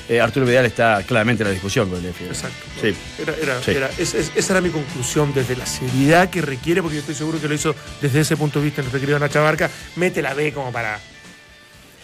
eh, 0.10 0.22
Arturo 0.22 0.46
Vidal 0.46 0.66
está 0.66 1.04
claramente 1.04 1.44
en 1.44 1.48
la 1.50 1.54
discusión 1.54 1.90
con 1.90 2.04
el 2.06 2.14
Fidel. 2.14 2.32
Exacto. 2.32 2.58
Sí. 2.82 2.96
Era, 3.22 3.34
era- 3.42 3.62
Sí. 3.62 3.72
era- 3.72 3.90
es- 3.98 4.14
es- 4.14 4.32
esa 4.36 4.54
era 4.54 4.62
mi 4.62 4.70
conclusión 4.70 5.34
desde 5.34 5.56
la 5.56 5.66
seriedad 5.66 6.30
que 6.30 6.42
requiere, 6.42 6.82
porque 6.82 6.96
yo 6.96 7.00
estoy 7.02 7.16
seguro 7.16 7.40
que 7.42 7.48
lo 7.48 7.54
hizo 7.54 7.76
desde 8.02 8.22
ese 8.22 8.38
punto 8.38 8.60
de 8.60 8.66
vista 8.66 8.82
nuestro 8.82 9.00
querido 9.00 9.20
Nacha 9.20 9.42
Barca. 9.42 9.70
Mete 9.98 10.22
la 10.22 10.34
B 10.34 10.54
como 10.54 10.72
para, 10.72 11.00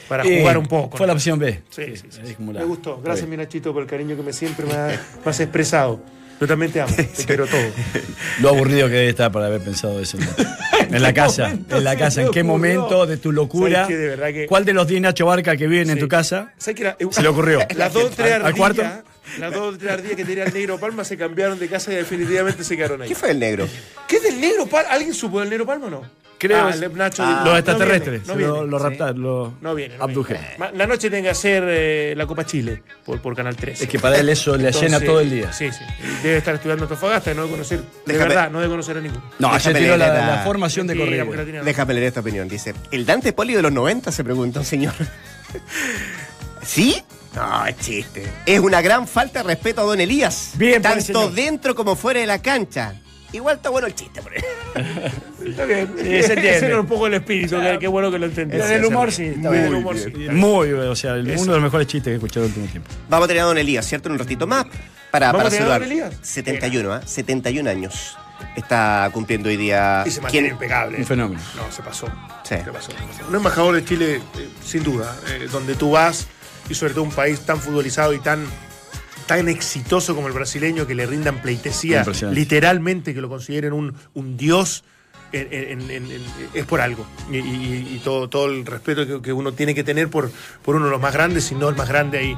para 0.09 0.23
Eh, 0.25 0.39
jugar 0.39 0.57
un 0.57 0.65
poco. 0.67 0.97
Fue 0.97 1.05
¿no? 1.05 1.07
la 1.07 1.13
opción 1.13 1.39
B. 1.39 1.61
Sí, 1.69 1.95
sí, 1.95 2.07
sí, 2.11 2.35
Me 2.39 2.63
gustó. 2.65 2.99
Gracias, 3.01 3.27
mi 3.27 3.37
Nachito, 3.37 3.71
por 3.73 3.83
el 3.83 3.89
cariño 3.89 4.15
que 4.17 4.23
me 4.23 4.33
siempre 4.33 4.65
me, 4.65 4.73
ha- 4.73 4.87
me 5.23 5.29
has 5.31 5.39
expresado. 5.39 6.01
Yo 6.43 6.47
también 6.47 6.73
te 6.73 6.81
amo, 6.81 6.93
te 6.93 7.05
quiero 7.25 7.47
todo. 7.47 7.61
Lo 8.41 8.49
aburrido 8.49 8.87
que 8.89 8.95
debe 8.95 9.07
estar 9.09 9.31
para 9.31 9.45
haber 9.45 9.61
pensado 9.61 10.01
eso. 10.01 10.17
¿no? 10.17 10.25
En 10.93 11.01
la 11.01 11.13
casa, 11.21 11.51
en 11.69 11.83
la 11.85 11.95
casa, 11.95 12.21
¿en 12.23 12.31
qué 12.31 12.43
momento 12.43 13.05
de 13.05 13.15
tu 13.15 13.31
locura? 13.31 13.87
¿Cuál 14.49 14.65
de 14.65 14.73
los 14.73 14.85
10 14.85 15.01
Nacho 15.03 15.25
Barca 15.25 15.55
que 15.55 15.67
viven 15.67 15.89
en 15.89 15.99
tu 15.99 16.09
casa 16.09 16.51
se 16.57 16.73
le 17.21 17.27
ocurrió? 17.29 17.59
Las 17.77 17.93
dos 17.93 18.11
tres 18.11 18.33
¿Al- 18.33 18.45
al 18.47 18.55
cuarto? 18.55 18.83
Las 19.39 19.53
dos 19.53 19.75
o 19.75 19.77
tres 19.77 19.91
ardillas 19.91 20.15
que 20.17 20.25
tenía 20.25 20.43
el 20.45 20.53
negro 20.53 20.79
Palma 20.79 21.03
se 21.03 21.17
cambiaron 21.17 21.57
de 21.59 21.67
casa 21.67 21.91
y 21.91 21.95
definitivamente 21.95 22.63
se 22.63 22.75
quedaron 22.77 23.01
ahí. 23.01 23.09
¿Qué 23.09 23.15
fue 23.15 23.31
el 23.31 23.39
negro? 23.39 23.67
¿Qué 24.07 24.17
es 24.17 24.23
del 24.23 24.39
negro 24.39 24.65
Palma? 24.67 24.91
¿Alguien 24.91 25.13
supo 25.13 25.39
del 25.39 25.49
negro 25.49 25.65
Palma 25.65 25.87
o 25.87 25.89
no? 25.89 26.23
Creo 26.39 26.57
Ah, 26.65 26.71
el 26.73 26.97
Nacho 26.97 27.23
Ah, 27.23 27.25
no 27.25 27.35
los 27.35 27.43
viene, 27.45 27.59
extraterrestres, 27.59 28.27
no 28.27 28.35
viene, 28.35 28.51
lo, 28.51 28.65
lo 28.67 28.77
sí. 28.77 28.83
raptaron, 28.83 29.21
lo 29.21 29.53
No 29.61 29.75
viene. 29.75 29.97
no 29.97 30.03
abdujeron. 30.03 30.43
viene. 30.57 30.77
La 30.77 30.87
noche 30.87 31.09
tiene 31.09 31.23
que 31.23 31.29
hacer 31.29 31.63
eh, 31.65 32.13
la 32.17 32.25
Copa 32.25 32.45
Chile 32.45 32.83
por, 33.05 33.21
por 33.21 33.33
Canal 33.33 33.55
3. 33.55 33.81
Es 33.83 33.87
que 33.87 33.97
para 33.97 34.17
él 34.17 34.27
eso 34.27 34.57
le 34.57 34.69
llena 34.73 34.99
todo 34.99 35.21
el 35.21 35.29
día. 35.29 35.53
Sí, 35.53 35.71
sí. 35.71 35.85
Debe 36.21 36.37
estar 36.39 36.53
estudiando 36.55 36.83
Antofagasta 36.83 37.31
y 37.31 37.35
no 37.35 37.43
debe 37.43 37.53
conocer. 37.53 37.79
De 37.79 38.13
Déjame- 38.13 38.27
verdad, 38.27 38.51
no 38.51 38.59
debe 38.59 38.71
conocer 38.71 38.97
a 38.97 38.99
ninguno. 38.99 39.23
No, 39.39 39.53
ayer 39.53 39.73
tiró 39.77 39.95
la, 39.95 40.07
leer 40.09 40.19
la- 40.25 40.35
la 40.35 40.43
formación 40.43 40.85
de 40.85 40.97
corrida. 40.97 41.23
Déjame 41.63 41.93
leer 41.93 42.07
esta 42.07 42.19
opinión. 42.19 42.49
Dice, 42.49 42.73
¿el 42.91 43.05
Dante 43.05 43.31
Poli 43.31 43.53
de 43.53 43.61
los 43.61 43.71
90? 43.71 44.11
Se 44.11 44.23
pregunta 44.25 44.59
un 44.59 44.65
señor. 44.65 44.93
¿Sí? 46.61 47.01
No, 47.35 47.65
es 47.65 47.77
chiste. 47.77 48.27
Es 48.45 48.59
una 48.59 48.81
gran 48.81 49.07
falta 49.07 49.41
de 49.41 49.47
respeto 49.47 49.81
a 49.81 49.83
don 49.85 49.99
Elías. 49.99 50.51
Bien, 50.55 50.81
Tanto 50.81 51.29
dentro 51.31 51.73
como 51.75 51.95
fuera 51.95 52.19
de 52.19 52.27
la 52.27 52.41
cancha. 52.41 52.95
Igual 53.31 53.55
está 53.55 53.69
bueno 53.69 53.87
el 53.87 53.95
chiste, 53.95 54.21
por. 54.21 54.31
Está 55.43 55.65
bien. 55.65 55.87
Sí, 55.97 56.03
se 56.03 56.13
entiende. 56.33 56.55
Ese 56.57 56.65
era 56.67 56.79
un 56.79 56.85
poco 56.85 57.07
el 57.07 57.15
espíritu, 57.15 57.59
que- 57.59 57.77
qué 57.79 57.87
bueno 57.87 58.11
que 58.11 58.19
lo 58.19 58.27
entendí. 58.27 58.55
El 58.57 58.85
humor, 58.85 59.11
sí, 59.11 59.25
está 59.25 59.49
Muy 59.49 59.57
bien. 59.57 59.65
el 59.69 59.73
humor, 59.75 59.97
sí. 59.97 60.09
Muy, 60.31 60.71
o 60.71 60.95
sea, 60.95 61.13
uno 61.13 61.23
de 61.23 61.35
los 61.35 61.61
mejores 61.61 61.87
chistes 61.87 62.05
que 62.05 62.11
he 62.11 62.15
escuchado 62.15 62.45
en 62.45 62.51
el 62.53 62.57
último 62.59 62.71
tiempo. 62.71 62.89
Vamos 63.09 63.25
a 63.25 63.27
tener 63.27 63.41
a 63.43 63.45
don 63.47 63.57
Elías, 63.57 63.85
¿cierto? 63.87 64.09
En 64.09 64.13
un 64.13 64.19
ratito 64.19 64.45
más. 64.45 64.65
Para, 65.11 65.31
¿Vamos 65.31 65.43
para 65.43 65.47
a 65.47 65.51
tener 65.51 65.67
a 65.71 65.79
don 65.79 65.83
Elías? 65.83 66.13
71, 66.21 66.93
¿ah? 66.93 67.01
71 67.05 67.67
años. 67.69 68.15
Está 68.55 69.09
cumpliendo 69.13 69.49
hoy 69.49 69.57
día. 69.57 70.03
Y 70.05 70.11
se 70.11 70.21
mantiene 70.21 70.47
¿Quién? 70.49 70.55
impecable. 70.55 70.97
Un 70.99 71.05
fenómeno. 71.05 71.41
No, 71.55 71.71
se 71.71 71.81
pasó. 71.81 72.07
Sí. 72.43 72.55
Se 72.63 72.71
pasó. 72.71 72.91
Un 73.29 73.35
embajador 73.35 73.75
de 73.75 73.83
Chile, 73.85 74.15
eh, 74.37 74.49
sin 74.63 74.83
duda, 74.83 75.15
eh, 75.29 75.47
donde 75.51 75.75
tú 75.75 75.91
vas, 75.91 76.27
y 76.69 76.73
sobre 76.75 76.93
todo 76.93 77.03
un 77.03 77.11
país 77.11 77.39
tan 77.41 77.59
futbolizado 77.59 78.13
y 78.13 78.19
tan, 78.19 78.45
tan 79.25 79.47
exitoso 79.49 80.15
como 80.15 80.27
el 80.27 80.33
brasileño, 80.33 80.85
que 80.87 80.95
le 80.95 81.05
rindan 81.05 81.41
pleitesía, 81.41 82.03
literalmente 82.33 83.13
que 83.13 83.21
lo 83.21 83.29
consideren 83.29 83.73
un, 83.73 83.93
un 84.13 84.37
dios. 84.37 84.83
en- 85.35 85.47
en- 85.51 85.81
en- 85.89 86.11
en- 86.11 86.21
es 86.53 86.63
por 86.67 86.79
algo. 86.79 87.07
Y, 87.31 87.37
y- 87.37 87.93
y 87.95 88.01
todo, 88.03 88.29
todo 88.29 88.45
el 88.45 88.63
respeto 88.67 89.07
que, 89.07 89.19
que 89.19 89.33
uno 89.33 89.51
tiene 89.53 89.73
que 89.73 89.83
tener 89.83 90.07
por, 90.07 90.29
por 90.61 90.75
uno 90.75 90.85
de 90.85 90.91
los 90.91 91.01
más 91.01 91.11
grandes, 91.11 91.45
si 91.45 91.55
no 91.55 91.69
el 91.69 91.75
más 91.75 91.89
grande 91.89 92.19
ahí. 92.19 92.37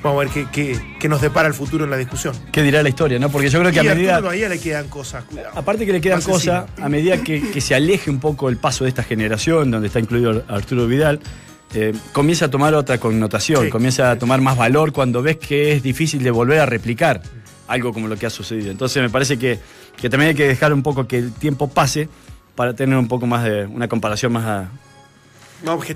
Vamos 0.00 0.20
a 0.22 0.24
ver 0.26 0.28
qué, 0.32 0.46
qué- 0.52 0.96
qué 1.00 1.08
nos 1.08 1.20
depara 1.20 1.48
el 1.48 1.54
futuro 1.54 1.82
en 1.82 1.90
la 1.90 1.96
discusión. 1.96 2.36
¿Qué 2.52 2.62
dirá 2.62 2.84
la 2.84 2.88
historia, 2.88 3.18
no? 3.18 3.30
Porque 3.30 3.48
yo 3.50 3.58
creo 3.58 3.72
que 3.72 3.78
y 3.82 3.88
a 3.88 3.90
a 3.90 3.94
medida. 3.96 4.12
Arturo 4.14 4.28
Bahía 4.28 4.48
le 4.48 4.60
quedan 4.60 4.86
cosas, 4.88 5.24
cuidado. 5.24 5.58
Aparte 5.58 5.86
que 5.86 5.92
le 5.92 6.00
quedan 6.00 6.22
cosas, 6.22 6.66
a 6.80 6.88
medida 6.88 7.20
que, 7.24 7.50
que 7.50 7.60
se 7.60 7.74
aleje 7.74 8.10
un 8.10 8.20
poco 8.20 8.48
el 8.48 8.58
paso 8.58 8.84
de 8.84 8.90
esta 8.90 9.02
generación, 9.02 9.72
donde 9.72 9.88
está 9.88 9.98
incluido 9.98 10.44
Arturo 10.46 10.86
Vidal, 10.86 11.18
eh, 11.74 11.92
comienza 12.12 12.46
a 12.46 12.50
tomar 12.50 12.74
otra 12.74 12.98
connotación, 12.98 13.64
Sí, 13.64 13.70
comienza 13.70 14.10
a 14.10 14.18
tomar 14.18 14.40
más 14.40 14.56
valor 14.56 14.92
cuando 14.92 15.22
ves 15.22 15.36
que 15.36 15.72
es 15.72 15.82
difícil 15.82 16.22
de 16.22 16.30
volver 16.30 16.60
a 16.60 16.66
replicar 16.66 17.20
algo 17.68 17.92
como 17.92 18.06
lo 18.08 18.16
que 18.16 18.26
ha 18.26 18.30
sucedido. 18.30 18.70
Entonces 18.70 19.02
me 19.02 19.10
parece 19.10 19.38
que, 19.38 19.58
que 19.96 20.08
también 20.08 20.30
hay 20.30 20.34
que 20.36 20.46
dejar 20.46 20.72
un 20.72 20.82
poco 20.82 21.06
que 21.06 21.18
el 21.18 21.32
tiempo 21.32 21.68
pase 21.68 22.08
para 22.54 22.74
tener 22.74 22.96
un 22.96 23.08
poco 23.08 23.26
más 23.26 23.44
de 23.44 23.66
una 23.66 23.88
comparación 23.88 24.32
más 24.32 24.44
a- 24.46 24.68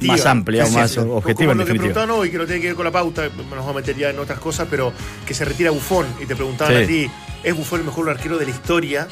más 0.02 0.26
amplia 0.26 0.64
o 0.64 0.70
más 0.70 0.90
sí. 0.90 0.98
objetiva, 1.00 1.52
Como 1.52 1.60
lo 1.60 1.66
que 1.66 1.74
preguntaban 1.74 2.10
hoy, 2.10 2.30
que 2.30 2.38
no 2.38 2.46
tiene 2.46 2.60
que 2.62 2.66
ver 2.68 2.76
con 2.76 2.84
la 2.86 2.90
pauta, 2.90 3.24
nos 3.28 3.50
vamos 3.50 3.68
a 3.68 3.72
meter 3.74 3.94
ya 3.96 4.10
en 4.10 4.18
otras 4.18 4.38
cosas, 4.38 4.66
pero 4.70 4.92
que 5.26 5.34
se 5.34 5.44
retira 5.44 5.70
Bufón 5.70 6.06
y 6.20 6.26
te 6.26 6.34
preguntaban 6.34 6.76
a 6.82 6.86
ti, 6.86 7.10
¿es 7.44 7.54
Bufón 7.54 7.80
el 7.80 7.86
mejor 7.86 8.08
arquero 8.08 8.38
de 8.38 8.46
la 8.46 8.50
historia? 8.50 9.06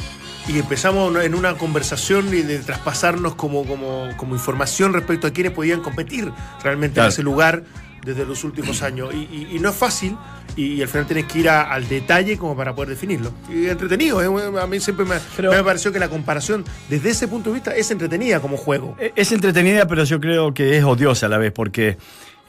Y 0.48 0.58
empezamos 0.58 1.14
en 1.22 1.34
una 1.34 1.54
conversación 1.58 2.28
y 2.28 2.40
de 2.42 2.58
traspasarnos 2.60 3.34
como, 3.34 3.64
como, 3.66 4.08
como 4.16 4.34
información 4.34 4.94
respecto 4.94 5.26
a 5.26 5.30
quiénes 5.30 5.52
podían 5.52 5.80
competir 5.82 6.30
realmente 6.62 6.94
Claro. 6.94 7.08
en 7.08 7.12
ese 7.12 7.22
lugar 7.22 7.64
desde 8.02 8.24
los 8.24 8.44
últimos 8.44 8.80
años. 8.82 9.12
Y, 9.12 9.18
y- 9.30 9.48
y 9.56 9.58
no 9.58 9.68
es 9.68 9.76
fácil, 9.76 10.16
y, 10.56 10.80
al 10.80 10.88
final 10.88 11.06
tenés 11.06 11.26
que 11.26 11.40
ir 11.40 11.50
a- 11.50 11.70
al 11.70 11.86
detalle 11.86 12.38
como 12.38 12.56
para 12.56 12.74
poder 12.74 12.88
definirlo. 12.90 13.30
Y 13.52 13.66
es 13.66 13.72
entretenido, 13.72 14.22
¿eh? 14.22 14.58
a 14.60 14.66
mí 14.66 14.80
siempre 14.80 15.04
me, 15.04 15.16
Pero- 15.36 15.50
me 15.52 15.62
pareció 15.62 15.92
que 15.92 15.98
la 15.98 16.08
comparación 16.08 16.64
desde 16.88 17.10
ese 17.10 17.28
punto 17.28 17.50
de 17.50 17.54
vista 17.54 17.76
es 17.76 17.90
entretenida 17.90 18.40
como 18.40 18.56
juego. 18.56 18.96
E- 18.98 19.12
Es 19.16 19.30
entretenida, 19.32 19.86
pero 19.86 20.04
yo 20.04 20.18
creo 20.18 20.54
que 20.54 20.78
es 20.78 20.84
odiosa 20.84 21.26
a 21.26 21.28
la 21.28 21.36
vez, 21.38 21.52
porque 21.52 21.98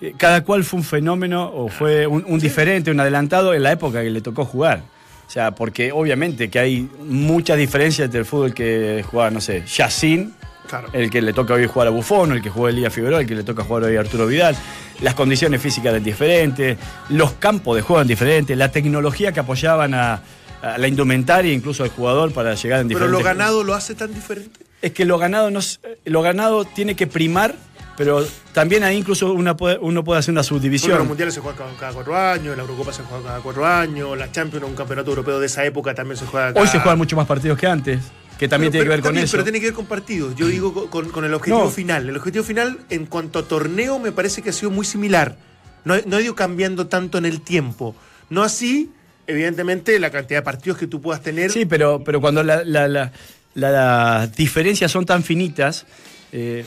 eh, 0.02 0.14
cada 0.16 0.46
cual 0.46 0.64
fue 0.64 0.80
un 0.80 0.86
fenómeno 0.86 1.52
o 1.54 1.68
fue 1.68 2.08
un, 2.08 2.24
un 2.26 2.40
diferente, 2.40 2.90
un 2.92 3.00
adelantado 3.02 3.54
en 3.54 3.64
la 3.64 3.74
época 3.74 4.02
que 4.02 4.10
le 4.10 4.22
tocó 4.22 4.46
jugar. 4.46 4.84
O 5.30 5.32
sea, 5.32 5.52
porque 5.52 5.92
obviamente 5.92 6.50
que 6.50 6.58
hay 6.58 6.90
muchas 7.06 7.56
diferencias 7.60 8.06
entre 8.06 8.22
el 8.22 8.26
fútbol 8.26 8.52
que 8.52 9.06
jugaba, 9.08 9.30
no 9.30 9.40
sé, 9.40 9.64
Yacine, 9.64 10.32
Claro. 10.68 10.90
el 10.92 11.12
que 11.12 11.22
le 11.22 11.34
toca 11.34 11.54
hoy 11.54 11.68
jugar 11.68 11.88
a 11.88 11.92
Buffon, 11.92 12.32
el 12.32 12.42
que 12.42 12.50
juega 12.50 12.76
Elías 12.76 12.92
Figueroa, 12.92 13.22
el 13.22 13.28
que 13.28 13.36
le 13.36 13.44
toca 13.44 13.64
jugar 13.64 13.84
hoy 13.84 13.96
a 13.96 14.00
Arturo 14.00 14.26
Vidal. 14.26 14.56
Las 15.02 15.14
condiciones 15.14 15.62
físicas 15.62 15.92
eran 15.92 16.04
diferentes, 16.04 16.78
los 17.10 17.34
campos 17.34 17.76
de 17.76 17.84
juego 17.84 18.00
eran 18.00 18.08
diferentes, 18.08 18.58
la 18.58 18.72
tecnología 18.72 19.32
que 19.32 19.40
apoyaban 19.40 19.94
a, 19.94 20.22
a 20.64 20.78
la 20.80 20.88
indumentaria, 20.88 21.54
incluso 21.54 21.84
al 21.84 21.90
jugador 21.90 22.32
para 22.34 22.56
llegar 22.56 22.82
en 22.82 22.88
Pero 22.88 23.00
diferentes... 23.00 23.20
lo 23.24 23.24
ganado 23.24 23.64
lo 23.64 23.76
hace 23.76 23.94
tan 23.94 24.12
diferente. 24.14 24.62
Es 24.82 24.92
que 24.94 25.06
lo 25.06 25.18
ganado, 25.20 25.52
no, 25.52 25.60
lo 26.06 26.22
ganado 26.24 26.66
tiene 26.66 26.96
que 26.96 27.06
primar, 27.06 27.54
pero 28.00 28.26
también 28.54 28.82
ahí 28.86 28.96
incluso 28.96 29.34
una 29.34 29.58
puede- 29.58 29.78
uno 29.80 30.04
puede 30.06 30.20
hacer 30.20 30.32
una 30.32 30.40
Porque 30.42 30.54
los 30.54 30.62
subdivisión. 30.62 31.06
mundiales 31.06 31.34
se 31.34 31.42
juegan 31.42 31.76
cada, 31.78 31.92
cuatro 31.92 32.16
años, 32.18 32.56
la 32.56 32.64
Eurocopa 32.64 32.94
se 32.94 33.04
juega 33.04 33.24
cada 33.26 33.40
cuatro 33.42 33.66
años, 33.66 34.18
la 34.18 34.32
Champions, 34.32 34.66
un 34.66 34.74
campeonato 34.74 35.10
europeo 35.12 35.38
de 35.38 35.48
esa 35.48 35.66
época 35.66 35.94
también 35.94 36.16
se 36.18 36.26
juega 36.26 36.54
cada... 36.54 36.62
Hoy 36.62 36.68
se 36.70 36.80
juegan 36.80 36.98
muchos 36.98 37.18
más 37.18 37.28
partidos 37.28 37.60
que 37.60 37.68
antes, 37.68 38.00
que 38.40 38.48
también 38.48 38.72
Pero- 38.72 38.84
tiene 38.84 38.84
que 38.86 38.90
ver 38.90 39.00
con 39.02 39.08
también, 39.10 39.26
eso. 39.26 39.32
Pero 39.34 39.44
tiene 39.44 39.60
que 39.60 39.66
ver 39.66 39.74
con 39.76 39.86
partidos. 39.86 40.34
Yo 40.38 40.48
digo 40.48 40.90
con- 40.90 41.26
el 41.26 41.34
objetivo 41.34 41.66
No. 41.66 41.70
final. 41.70 42.08
El 42.08 42.16
objetivo 42.16 42.46
final, 42.46 42.80
en 42.90 43.06
cuanto 43.06 43.38
a 43.40 43.44
torneo, 43.44 44.00
me 44.00 44.14
parece 44.14 44.42
que 44.42 44.52
ha 44.52 44.54
sido 44.54 44.72
muy 44.72 44.86
similar. 44.86 45.36
No, 45.84 45.94
ha- 45.94 46.02
no 46.06 46.16
ha 46.16 46.22
ido 46.22 46.36
cambiando 46.36 46.88
tanto 46.88 47.18
en 47.18 47.26
el 47.26 47.42
tiempo. 47.42 47.96
No 48.30 48.44
así, 48.44 48.92
evidentemente, 49.28 50.00
la 50.00 50.10
cantidad 50.10 50.40
de 50.40 50.44
partidos 50.44 50.78
que 50.78 50.88
tú 50.88 51.02
puedas 51.02 51.22
tener. 51.22 51.52
Sí, 51.52 51.66
pero, 51.66 52.02
pero 52.04 52.22
cuando 52.22 52.44
la- 52.44 52.64
la- 52.64 52.88
la- 52.88 53.12
la- 53.56 53.72
las 53.72 54.36
diferencias 54.36 54.90
son 54.90 55.06
tan 55.06 55.22
finitas, 55.24 55.86
eh, 56.32 56.66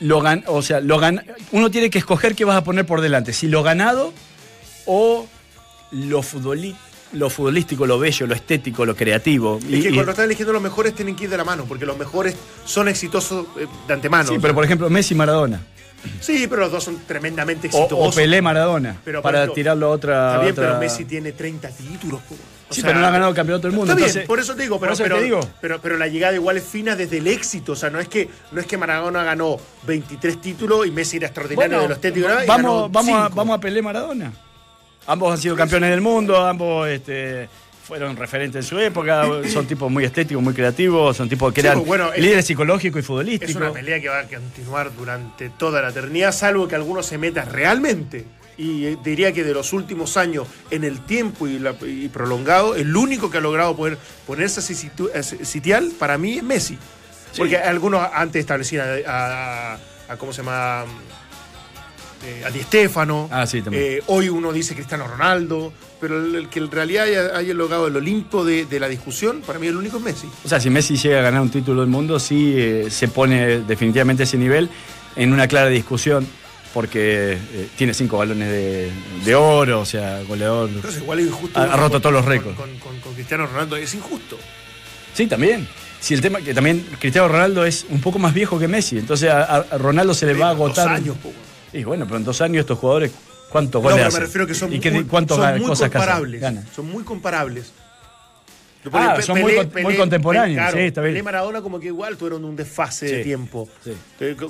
lo 0.00 0.20
gan- 0.22 0.44
o 0.46 0.62
sea, 0.62 0.80
lo 0.80 0.98
gan- 1.00 1.22
uno 1.52 1.70
tiene 1.70 1.90
que 1.90 1.98
escoger 1.98 2.34
qué 2.34 2.44
vas 2.44 2.56
a 2.56 2.64
poner 2.64 2.84
por 2.86 3.00
delante, 3.00 3.32
si 3.32 3.48
lo 3.48 3.62
ganado 3.62 4.12
o 4.86 5.26
lo, 5.92 6.22
futboli- 6.22 6.74
lo 7.12 7.30
futbolístico, 7.30 7.86
lo 7.86 7.98
bello, 7.98 8.26
lo 8.26 8.34
estético, 8.34 8.84
lo 8.84 8.96
creativo. 8.96 9.58
Es 9.58 9.64
Y- 9.64 9.82
que 9.82 9.90
y- 9.90 9.94
cuando 9.94 10.10
están 10.12 10.26
eligiendo 10.26 10.52
los 10.52 10.62
mejores 10.62 10.94
tienen 10.94 11.14
que 11.16 11.24
ir 11.24 11.30
de 11.30 11.36
la 11.36 11.44
mano, 11.44 11.64
porque 11.66 11.86
los 11.86 11.96
mejores 11.96 12.34
son 12.64 12.88
exitosos 12.88 13.46
eh, 13.58 13.66
de 13.86 13.94
antemano. 13.94 14.28
sí, 14.28 14.36
O 14.36 14.40
pero 14.40 14.48
sea, 14.48 14.54
por 14.54 14.64
ejemplo, 14.64 14.90
Messi 14.90 15.14
Maradona. 15.14 15.60
sí, 16.20 16.46
pero 16.48 16.62
los 16.62 16.72
dos 16.72 16.84
son 16.84 16.98
tremendamente 17.06 17.68
O, 17.72 17.78
exitosos. 17.78 18.12
o 18.14 18.16
Pelé 18.16 18.42
Maradona. 18.42 18.96
Pero, 19.04 19.18
por 19.22 19.30
para 19.30 19.38
ejemplo, 19.38 19.54
tirarlo 19.54 19.86
a 19.86 19.90
otra. 19.90 20.26
Está 20.28 20.40
bien, 20.40 20.52
otra- 20.52 20.66
pero 20.66 20.80
Messi 20.80 21.04
tiene 21.04 21.32
30 21.32 21.68
títulos. 21.68 22.20
po. 22.22 22.34
Sí, 22.70 22.80
sea, 22.80 22.88
pero 22.90 23.00
no 23.00 23.06
ha 23.06 23.10
ganado 23.10 23.30
el 23.30 23.36
campeonato 23.36 23.66
del 23.68 23.76
mundo. 23.76 23.92
Está 23.92 23.96
bien, 23.96 24.08
entonces- 24.08 24.26
por 24.26 24.40
eso 24.40 24.54
te 24.56 24.62
digo, 24.62 24.80
pero, 24.80 24.94
pero, 24.96 25.16
te 25.18 25.22
digo. 25.22 25.40
pero, 25.60 25.80
pero 25.80 25.96
la 25.98 26.08
llegada 26.08 26.34
igual 26.34 26.56
es 26.56 26.64
fina 26.64 26.96
desde 26.96 27.18
el 27.18 27.26
éxito. 27.26 27.72
O 27.72 27.76
sea, 27.76 27.90
no 27.90 28.00
es 28.00 28.08
que, 28.08 28.28
no 28.52 28.60
es 28.60 28.66
que 28.66 28.76
Maradona 28.78 29.22
ganó 29.22 29.58
23 29.86 30.40
títulos 30.40 30.86
y 30.86 30.90
Messi 30.90 31.18
era 31.18 31.26
extraordinario 31.26 31.78
Bueno, 31.78 31.82
de 31.82 32.10
los 32.10 32.46
ganó 32.46 32.46
vamos, 32.46 32.92
vamos, 32.92 33.14
a, 33.14 33.28
vamos 33.28 33.58
a 33.58 33.60
Pelé 33.60 33.82
Maradona. 33.82 34.32
Ambos 35.06 35.32
han 35.32 35.38
sido 35.38 35.54
campeones 35.54 35.90
del 35.90 36.00
mundo, 36.00 36.38
ambos 36.46 36.88
este, 36.88 37.46
fueron 37.86 38.16
referentes 38.16 38.64
en 38.64 38.68
su 38.68 38.78
época, 38.78 39.26
son 39.52 39.66
tipos 39.66 39.90
muy 39.92 40.02
estéticos, 40.04 40.42
muy 40.42 40.54
creativos, 40.54 41.14
son 41.14 41.28
tipos 41.28 41.52
que 41.52 41.60
eran 41.60 41.74
pues, 41.74 41.86
bueno, 41.86 42.10
es- 42.14 42.22
líderes 42.22 42.46
psicológicos 42.46 42.96
y 42.96 43.00
Es 43.00 43.06
futbolísticos. 43.06 43.56
una 43.56 43.72
pelea 43.72 44.00
que 44.00 44.08
va 44.08 44.20
a 44.20 44.24
continuar 44.24 44.90
durante 44.96 45.50
toda 45.50 45.82
la 45.82 45.90
eternidad, 45.90 46.32
salvo 46.32 46.66
que 46.66 46.74
alguno 46.76 47.02
se 47.02 47.18
meta 47.18 47.44
realmente. 47.44 48.24
Y 48.56 48.86
eh, 48.86 48.98
diría 49.02 49.32
que 49.32 49.42
de 49.44 49.52
los 49.52 49.72
últimos 49.72 50.16
años, 50.16 50.46
en 50.70 50.84
el 50.84 51.00
tiempo 51.00 51.46
y, 51.48 51.58
la- 51.58 51.74
y 51.84 52.08
prolongado, 52.08 52.74
el 52.76 52.94
único 52.96 53.30
que 53.30 53.38
ha 53.38 53.40
logrado 53.40 53.74
poder 53.76 53.98
ponerse 54.26 54.60
eh, 54.60 55.22
sitial 55.22 55.92
para 55.98 56.18
mí 56.18 56.34
es 56.38 56.42
Messi. 56.42 56.78
Porque 57.36 57.56
algunos 57.58 58.06
antes 58.12 58.40
establecían 58.40 58.86
a, 59.06 59.74
a- 59.74 59.78
a- 60.08 60.16
¿cómo 60.16 60.32
se 60.32 60.42
llama? 60.42 60.84
Eh, 62.24 62.42
a 62.46 62.50
Di 62.50 62.60
Stéfano. 62.62 63.28
Ah, 63.30 63.46
sí, 63.46 63.60
también. 63.60 63.82
Eh, 63.84 64.02
hoy 64.06 64.28
uno 64.28 64.52
dice 64.52 64.74
Cristiano 64.74 65.06
Ronaldo. 65.06 65.72
Pero 66.00 66.22
el, 66.22 66.34
el 66.34 66.48
que 66.50 66.58
en 66.58 66.70
realidad 66.70 67.04
haya, 67.04 67.36
haya 67.36 67.54
logrado 67.54 67.86
el 67.86 67.96
Olimpo 67.96 68.44
de, 68.44 68.66
de 68.66 68.78
la 68.78 68.88
discusión, 68.88 69.40
para 69.46 69.58
mí 69.58 69.68
el 69.68 69.76
único 69.76 69.96
es 69.98 70.02
Messi. 70.02 70.28
O 70.44 70.48
sea, 70.48 70.60
si 70.60 70.68
Messi 70.68 70.96
llega 70.96 71.20
a 71.20 71.22
ganar 71.22 71.40
un 71.40 71.50
título 71.50 71.80
del 71.80 71.88
mundo, 71.88 72.18
sí 72.20 72.52
eh, 72.56 72.88
se 72.90 73.08
pone 73.08 73.60
definitivamente 73.60 74.24
ese 74.24 74.36
nivel 74.36 74.68
en 75.16 75.32
una 75.32 75.48
clara 75.48 75.68
discusión, 75.70 76.26
porque 76.74 77.38
eh, 77.54 77.68
tiene 77.78 77.94
cinco 77.94 78.18
balones 78.18 78.48
de, 78.50 78.90
de 79.24 79.34
oro, 79.34 79.80
o 79.80 79.86
sea, 79.86 80.20
goleador. 80.24 80.68
Entonces, 80.68 81.00
igual 81.00 81.20
es 81.20 81.26
injusto. 81.28 81.58
Ha- 81.58 81.72
ha 81.72 81.76
roto 81.76 81.92
con- 81.92 82.02
todos 82.02 82.12
los 82.12 82.24
récords. 82.24 82.56
Con, 82.58 82.78
con- 82.80 83.00
con 83.00 83.14
Cristiano 83.14 83.46
Ronaldo 83.46 83.76
es 83.76 83.94
injusto. 83.94 84.36
Sí, 85.14 85.26
también. 85.28 85.66
Si 86.00 86.12
el 86.12 86.20
tema 86.20 86.40
que 86.40 86.52
también 86.52 86.84
Cristiano 86.98 87.28
Ronaldo 87.28 87.64
es 87.64 87.86
un 87.88 88.00
poco 88.02 88.18
más 88.18 88.34
viejo 88.34 88.58
que 88.58 88.68
Messi, 88.68 88.98
entonces 88.98 89.30
a, 89.30 89.42
a 89.44 89.78
Ronaldo 89.78 90.12
se 90.12 90.26
le 90.26 90.34
va 90.34 90.48
a 90.50 90.54
Dos 90.54 90.56
agotar. 90.76 90.88
años, 90.88 91.16
po. 91.22 91.32
Y 91.72 91.84
bueno, 91.84 92.04
pero 92.04 92.18
en 92.18 92.24
dos 92.24 92.40
años 92.42 92.60
estos 92.60 92.78
jugadores, 92.78 93.10
¿cuántos 93.48 93.82
No, 93.82 93.88
goles 93.88 94.04
hacen? 94.06 94.20
me 94.20 94.26
refiero 94.26 94.46
que 94.46 94.54
son 94.54 94.70
¿Y 94.72 94.80
qué- 94.80 94.90
muy, 94.90 95.04
cuántos 95.04 95.38
son 95.38 95.58
muy 95.58 95.66
cosas 95.66 95.90
comparables. 95.90 96.40
ganan? 96.40 96.66
Son 96.74 96.90
muy 96.90 97.04
comparables. 97.04 97.72
Ah, 98.92 99.16
son 99.22 99.40
muy 99.40 99.54
con- 99.54 99.82
muy 99.82 99.96
contemporáneos, 99.96 100.72
sí, 100.74 100.78
está 100.80 101.00
bien. 101.00 101.14
Pelé 101.14 101.22
Maradona 101.22 101.62
como 101.62 101.80
que 101.80 101.86
igual 101.86 102.18
tuvieron 102.18 102.44
un 102.44 102.54
desfase 102.54 103.06
de 103.06 103.16
Sí, 103.18 103.22
tiempo. 103.24 103.66
sí. 103.82 103.92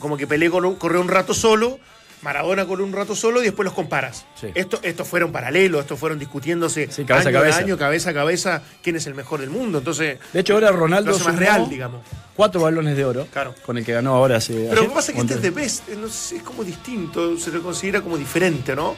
Como 0.01 0.17
que 0.17 0.27
Pelé 0.27 0.51
corrió 0.51 1.01
un 1.01 1.07
rato 1.09 1.33
solo, 1.35 1.79
Maradona 2.25 2.65
corrió 2.67 2.87
un 2.87 2.93
rato 2.95 3.15
solo 3.15 3.43
y 3.43 3.45
después 3.45 3.65
los 3.65 3.75
comparas. 3.75 4.25
Sí. 4.41 4.49
Esto- 4.55 4.81
estos 4.83 5.07
fueron 5.07 5.31
paralelos, 5.31 5.83
estos 5.83 5.99
fueron 6.01 6.19
discutiéndose 6.19 6.89
Sí, 6.91 7.05
cabeza 7.05 7.29
a 7.29 7.31
año 7.31 7.39
cabeza. 7.39 7.59
año, 7.59 7.79
cabeza 7.79 8.11
a 8.11 8.15
cabeza, 8.15 8.63
quién 8.83 8.97
es 8.97 9.07
el 9.07 9.15
mejor 9.15 9.41
del 9.41 9.51
mundo. 9.51 9.79
Entonces, 9.79 10.19
De 10.33 10.41
hecho, 10.41 10.55
ahora 10.55 10.73
Ronaldo 10.73 11.11
hace 11.11 11.23
más 11.25 11.37
real, 11.39 11.69
digamos. 11.69 12.01
cuatro 12.35 12.63
balones 12.63 12.97
de 12.97 13.05
oro, 13.05 13.27
Claro. 13.31 13.55
con 13.67 13.77
el 13.77 13.85
que 13.85 13.93
ganó 13.93 14.15
ahora 14.15 14.37
hace. 14.39 14.55
Pero 14.71 14.83
lo 14.83 14.89
que 14.89 14.95
pasa 14.95 15.13
es 15.13 15.17
que 15.17 15.21
este 15.21 15.35
es 15.35 15.43
de 15.43 15.51
best, 15.51 15.89
eh, 15.91 15.97
no 16.01 16.09
sé, 16.09 16.37
es 16.37 16.43
como 16.43 16.65
distinto, 16.65 17.37
se 17.39 17.51
lo 17.51 17.63
considera 17.63 18.01
como 18.01 18.17
diferente, 18.17 18.75
¿no? 18.75 18.97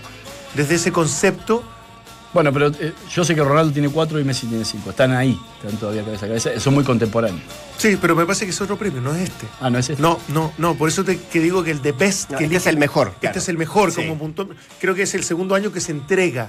Desde 0.54 0.76
ese 0.76 0.92
concepto. 0.92 1.64
Bueno, 2.36 2.52
pero 2.52 2.66
eh, 2.68 2.92
yo 3.14 3.24
sé 3.24 3.34
que 3.34 3.42
Ronaldo 3.42 3.72
tiene 3.72 3.88
cuatro 3.88 4.20
y 4.20 4.24
Messi 4.24 4.46
tiene 4.46 4.62
cinco. 4.66 4.90
Están 4.90 5.12
ahí, 5.12 5.40
están 5.62 5.78
todavía 5.80 6.04
cabeza 6.04 6.26
a 6.26 6.28
cabeza. 6.28 6.60
Son 6.60 6.74
muy 6.74 6.84
contemporáneos. 6.84 7.40
Sí, 7.78 7.96
pero 7.98 8.14
me 8.14 8.26
parece 8.26 8.44
que 8.44 8.50
es 8.50 8.60
otro 8.60 8.76
premio, 8.76 9.00
no 9.00 9.14
es 9.14 9.22
este. 9.30 9.46
Ah, 9.58 9.70
no 9.70 9.78
es 9.78 9.88
este. 9.88 10.02
No, 10.02 10.20
no, 10.28 10.52
no, 10.58 10.74
por 10.74 10.90
eso 10.90 11.02
te 11.02 11.18
que 11.18 11.40
digo 11.40 11.64
que 11.64 11.70
el 11.70 11.80
de 11.80 11.92
Best, 11.92 12.30
No, 12.32 12.36
que 12.36 12.44
este 12.44 12.56
elige- 12.56 12.60
es 12.60 12.66
el 12.66 12.76
mejor, 12.76 13.08
Este 13.08 13.20
claro. 13.20 13.38
es 13.38 13.48
el 13.48 13.56
mejor 13.56 13.90
Sí. 13.90 14.02
como 14.02 14.18
punto. 14.18 14.50
Creo 14.82 14.94
que 14.94 15.04
es 15.04 15.14
el 15.14 15.24
segundo 15.24 15.54
año 15.54 15.72
que 15.72 15.80
se 15.80 15.92
entrega. 15.92 16.48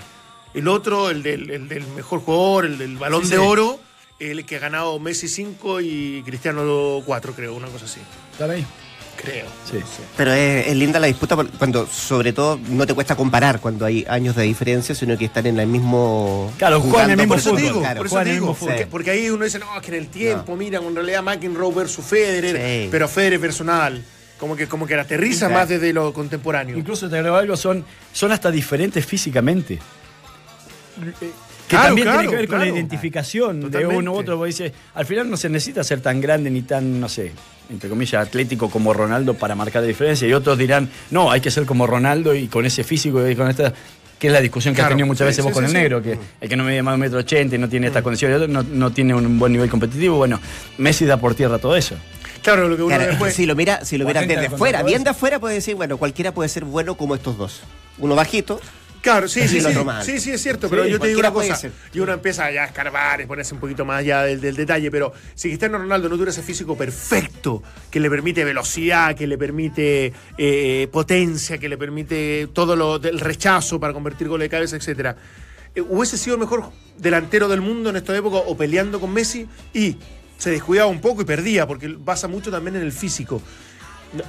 El 0.54 0.68
otro, 0.68 1.10
el 1.10 1.24
del, 1.24 1.50
el 1.52 1.70
del 1.70 1.88
mejor 1.96 2.20
jugador, 2.20 2.66
el 2.66 2.78
del 2.78 2.98
balón 2.98 3.24
Sí, 3.24 3.30
de 3.30 3.38
sí. 3.38 3.42
oro, 3.42 3.80
el 4.20 4.46
que 4.46 4.58
ha 4.58 4.60
ganado 4.60 5.00
Messi 5.00 5.30
5 5.30 5.80
y 5.80 6.22
Cristiano 6.26 7.02
4, 7.06 7.32
creo, 7.34 7.54
una 7.56 7.68
cosa 7.70 7.86
así. 7.86 8.02
¿Están 8.34 8.52
ahí? 8.52 8.66
Creo. 9.22 9.48
Sí. 9.70 9.80
Pero 10.16 10.32
es, 10.32 10.68
es 10.68 10.76
linda 10.76 11.00
la 11.00 11.08
disputa 11.08 11.36
cuando, 11.58 11.88
sobre 11.88 12.34
todo, 12.34 12.60
no 12.70 12.86
te 12.86 12.94
cuesta 12.94 13.16
comparar 13.16 13.60
cuando 13.60 13.84
hay 13.86 14.06
años 14.08 14.36
de 14.36 14.44
diferencia, 14.44 14.94
sino 14.94 15.18
que 15.18 15.26
están 15.26 15.48
en 15.48 15.60
el 15.60 15.68
mismo. 15.68 16.54
Claro, 16.58 16.80
juegan 16.82 17.10
en 17.12 17.20
el 17.20 17.28
mismo 17.28 17.34
Por 17.34 17.40
eso 17.40 17.56
digo, 17.56 17.80
claro. 17.80 17.98
por 17.98 18.06
eso 18.08 18.24
digo, 18.24 18.54
mismo 18.54 18.88
porque, 18.92 19.12
ahí 19.12 19.30
uno 19.30 19.44
dice, 19.46 19.58
no, 19.60 19.66
es 19.76 19.82
que 19.82 19.90
en 19.90 19.98
el 20.04 20.08
tiempo, 20.10 20.52
No. 20.52 20.58
mira, 20.58 20.80
en 20.80 20.94
realidad 20.96 21.24
McEnroe 21.24 21.74
versus 21.74 22.06
Federer, 22.06 22.56
Sí. 22.84 22.88
pero 22.92 23.08
Federer 23.08 23.40
personal, 23.40 24.04
como 24.38 24.56
que, 24.56 24.68
como 24.68 24.86
que 24.86 24.96
la 24.96 25.02
aterriza 25.02 25.48
Sí. 25.48 25.54
más 25.54 25.68
desde 25.68 25.92
lo 25.94 26.14
contemporáneo. 26.14 26.78
Incluso 26.78 27.10
te 27.10 27.18
agrego 27.18 27.38
algo, 27.38 27.58
son, 27.58 27.84
son 28.14 28.32
hasta 28.32 28.52
diferentes 28.52 29.04
físicamente. 29.06 29.74
Eh, 29.76 31.32
Que 31.68 31.76
Claro, 31.76 31.88
también 31.88 32.06
claro, 32.06 32.20
tiene 32.20 32.32
que 32.32 32.38
ver 32.38 32.48
con 32.48 32.60
la 32.60 32.64
claro. 32.66 32.78
identificación 32.78 33.70
de 33.72 33.86
uno 33.86 34.14
u 34.14 34.16
otro. 34.16 34.38
porque 34.38 34.52
dice, 34.54 34.74
al 34.96 35.06
final 35.06 35.30
no 35.30 35.36
se 35.36 35.50
necesita 35.50 35.84
ser 35.84 36.00
tan 36.00 36.22
grande 36.22 36.50
ni 36.50 36.62
tan, 36.62 36.98
no 37.02 37.10
sé, 37.10 37.34
entre 37.70 37.90
comillas, 37.90 38.26
atlético 38.28 38.70
como 38.70 38.94
Ronaldo 38.94 39.34
para 39.34 39.56
marcar 39.56 39.82
la 39.82 39.88
diferencia. 39.88 40.28
Y 40.28 40.34
otros 40.34 40.58
dirán, 40.58 40.90
no, 41.12 41.32
hay 41.32 41.42
que 41.42 41.52
ser 41.52 41.66
como 41.66 41.88
Ronaldo 41.88 42.34
y 42.36 42.48
con 42.48 42.66
ese 42.66 42.84
físico 42.84 43.28
y 43.28 43.36
con 43.36 43.50
esta. 43.50 43.74
Que 44.18 44.28
es 44.28 44.34
la 44.34 44.42
discusión 44.42 44.74
que 44.74 44.82
has 44.82 44.86
Claro, 44.86 44.94
tenido 44.96 45.06
muchas 45.06 45.26
sí, 45.26 45.26
veces 45.26 45.36
sí, 45.38 45.42
vos 45.44 45.54
con 45.54 45.64
sí, 45.64 45.66
el 45.66 45.72
sí. 45.72 45.78
negro, 45.78 46.02
que 46.02 46.18
el 46.42 46.50
que 46.50 46.56
no 46.56 46.64
mide 46.64 46.82
más 46.82 46.94
de 46.94 46.96
un 46.96 47.02
metro 47.02 47.20
ochenta 47.20 47.56
y 47.56 47.60
no 47.60 47.70
tiene 47.70 47.86
estas 47.86 48.02
condiciones, 48.02 48.40
y 48.40 48.42
otro 48.42 48.52
no, 48.52 48.64
no 48.64 48.92
tiene 48.92 49.14
un 49.14 49.38
buen 49.38 49.52
nivel 49.52 49.70
competitivo. 49.70 50.18
Bueno, 50.18 50.40
Messi 50.80 51.06
da 51.06 51.18
por 51.18 51.36
tierra 51.36 51.60
todo 51.60 51.76
eso. 51.76 51.94
Claro, 52.42 52.68
lo 52.68 52.76
que 52.76 52.82
uno 52.82 52.96
Claro, 52.96 53.12
después. 53.12 53.36
si 53.36 53.46
lo 53.46 53.56
mira, 53.56 53.86
si 53.86 53.96
lo 54.00 54.06
O 54.06 54.08
mira 54.08 54.22
atenta 54.22 54.42
desde 54.42 54.58
fuera, 54.58 54.82
bien 54.82 55.04
de 55.04 55.12
afuera 55.12 55.40
puede 55.40 55.54
decir, 55.54 55.76
bueno, 55.76 55.98
cualquiera 55.98 56.32
puede 56.32 56.50
ser 56.50 56.66
bueno 56.66 56.96
como 56.96 57.14
estos 57.14 57.38
dos. 57.38 57.62
Uno 58.00 58.16
bajito, 58.16 58.60
Claro, 59.08 59.28
sí, 59.30 59.48
sí, 59.48 59.62
sí. 59.62 59.74
Sí, 60.04 60.20
sí, 60.20 60.32
es 60.32 60.42
cierto, 60.42 60.68
Sí, 60.68 60.72
pero 60.72 60.86
yo 60.86 61.00
te 61.00 61.08
digo 61.08 61.22
una 61.22 61.32
cosa. 61.32 61.58
Y 61.94 62.00
uno 62.00 62.12
empieza 62.12 62.52
ya 62.52 62.64
a 62.64 62.66
escarbar 62.66 63.22
y 63.22 63.26
ponerse 63.26 63.54
un 63.54 63.60
poquito 63.62 63.86
más 63.86 64.00
allá 64.00 64.24
del, 64.24 64.42
del 64.42 64.56
detalle, 64.56 64.92
pero 64.92 65.14
si 65.34 65.48
Cristiano 65.48 65.78
Ronaldo 65.78 66.10
no 66.10 66.16
tuviera 66.16 66.32
ese 66.32 66.44
físico 66.44 66.78
perfecto, 66.78 67.64
que 67.90 68.02
le 68.02 68.10
permite 68.10 68.44
velocidad, 68.44 69.16
que 69.16 69.26
le 69.26 69.38
permite 69.38 70.12
eh, 70.38 70.90
potencia, 70.92 71.58
que 71.58 71.70
le 71.70 71.78
permite 71.78 72.50
todo 72.52 72.76
lo 72.76 73.00
del 73.00 73.22
rechazo 73.22 73.80
para 73.80 73.94
convertir 73.94 74.28
goles 74.28 74.46
de 74.46 74.50
cabeza, 74.50 74.76
etcétera, 74.76 75.16
eh, 75.74 75.82
hubiese 75.82 76.18
sido 76.18 76.36
el 76.36 76.42
mejor 76.42 76.72
delantero 76.98 77.48
del 77.48 77.62
mundo 77.62 77.90
en 77.92 77.96
esta 77.96 78.14
época 78.16 78.38
o 78.38 78.58
peleando 78.58 79.00
con 79.00 79.14
Messi 79.14 79.48
y 79.74 79.96
se 80.38 80.52
descuidaba 80.52 80.90
un 80.90 81.00
poco 81.00 81.22
y 81.22 81.26
perdía, 81.26 81.66
porque 81.66 81.96
basa 81.98 82.28
mucho 82.28 82.52
también 82.52 82.76
en 82.76 82.82
el 82.82 82.92
físico. 82.92 83.42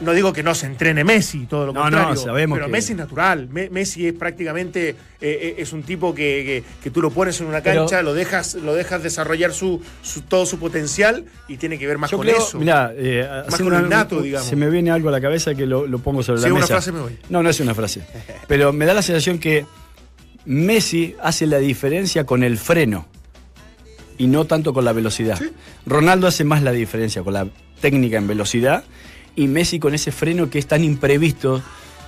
No, 0.01 0.13
digo 0.13 0.33
que 0.33 0.43
no 0.43 0.55
se 0.55 0.67
entrene 0.67 1.05
Messi, 1.05 1.47
todo 1.47 1.67
lo 1.67 1.73
No, 1.73 1.83
contrario. 1.83 2.15
no, 2.15 2.17
sabemos 2.17 2.57
pero 2.57 2.67
que- 2.67 2.73
Messi 2.73 2.93
es 2.93 2.99
natural. 2.99 3.49
Me- 3.49 3.71
Messi 3.71 4.07
es 4.09 4.13
prácticamente 4.13 4.89
eh, 4.91 4.97
eh, 5.21 5.55
es 5.59 5.73
un 5.73 5.83
tipo 5.83 6.15
que, 6.15 6.23
que- 6.45 6.83
que 6.83 6.91
tú 6.91 7.01
lo 7.01 7.11
pones 7.11 7.41
en 7.41 7.47
una 7.47 7.61
Pero- 7.63 7.83
cancha, 7.83 8.03
lo 8.03 8.13
dejas, 8.15 8.55
lo 8.55 8.75
dejas 8.75 9.03
desarrollar 9.03 9.53
su, 9.53 9.81
su- 10.03 10.23
todo 10.23 10.47
su 10.47 10.59
potencial 10.59 11.25
y 11.49 11.57
tiene 11.57 11.79
que 11.79 11.87
ver 11.87 11.99
más 11.99 12.11
Yo 12.11 12.17
con 12.19 12.27
creo, 12.27 12.39
eso. 12.39 12.59
mirá, 12.59 12.93
eh, 12.97 13.27
Más 13.49 13.57
con 13.57 13.67
una- 13.69 13.81
innato, 13.81 14.21
digamos. 14.21 14.49
se 14.49 14.57
me 14.57 14.69
viene 14.71 14.91
algo 14.91 15.09
a 15.09 15.13
la 15.13 15.21
cabeza 15.21 15.55
que 15.55 15.67
lo, 15.67 15.87
lo 15.87 15.99
pongo 16.01 16.23
sobre 16.23 16.39
Si 16.39 16.43
la 16.43 16.49
es 16.49 16.53
una 16.53 16.61
mesa. 16.61 16.75
frase, 16.75 16.93
me 16.93 17.01
voy. 17.01 17.19
No, 17.31 17.43
no 17.43 17.51
es 17.51 17.61
una 17.61 17.75
frase. 17.75 18.03
Pero 18.49 18.73
me 18.73 18.85
da 18.87 18.95
la 18.95 19.03
sensación 19.03 19.39
que 19.39 19.65
Messi 20.45 21.15
hace 21.23 21.47
la 21.47 21.59
diferencia 21.59 22.25
con 22.25 22.43
el 22.43 22.59
freno 22.59 23.07
y 24.17 24.27
no 24.27 24.45
tanto 24.47 24.73
con 24.73 24.85
la 24.85 24.93
velocidad. 24.93 25.39
Ronaldo 25.87 26.27
hace 26.27 26.45
más 26.45 26.63
la 26.63 26.73
diferencia 26.73 27.23
con 27.23 27.35
la 27.35 27.47
técnica 27.81 28.17
en 28.19 28.27
velocidad 28.27 28.85
y 29.43 29.49
Messi 29.49 29.79
con 29.79 29.95
ese 29.95 30.11
freno 30.13 30.51
que 30.51 30.59
es 30.59 30.67
tan 30.67 30.85
imprevisto, 30.85 31.63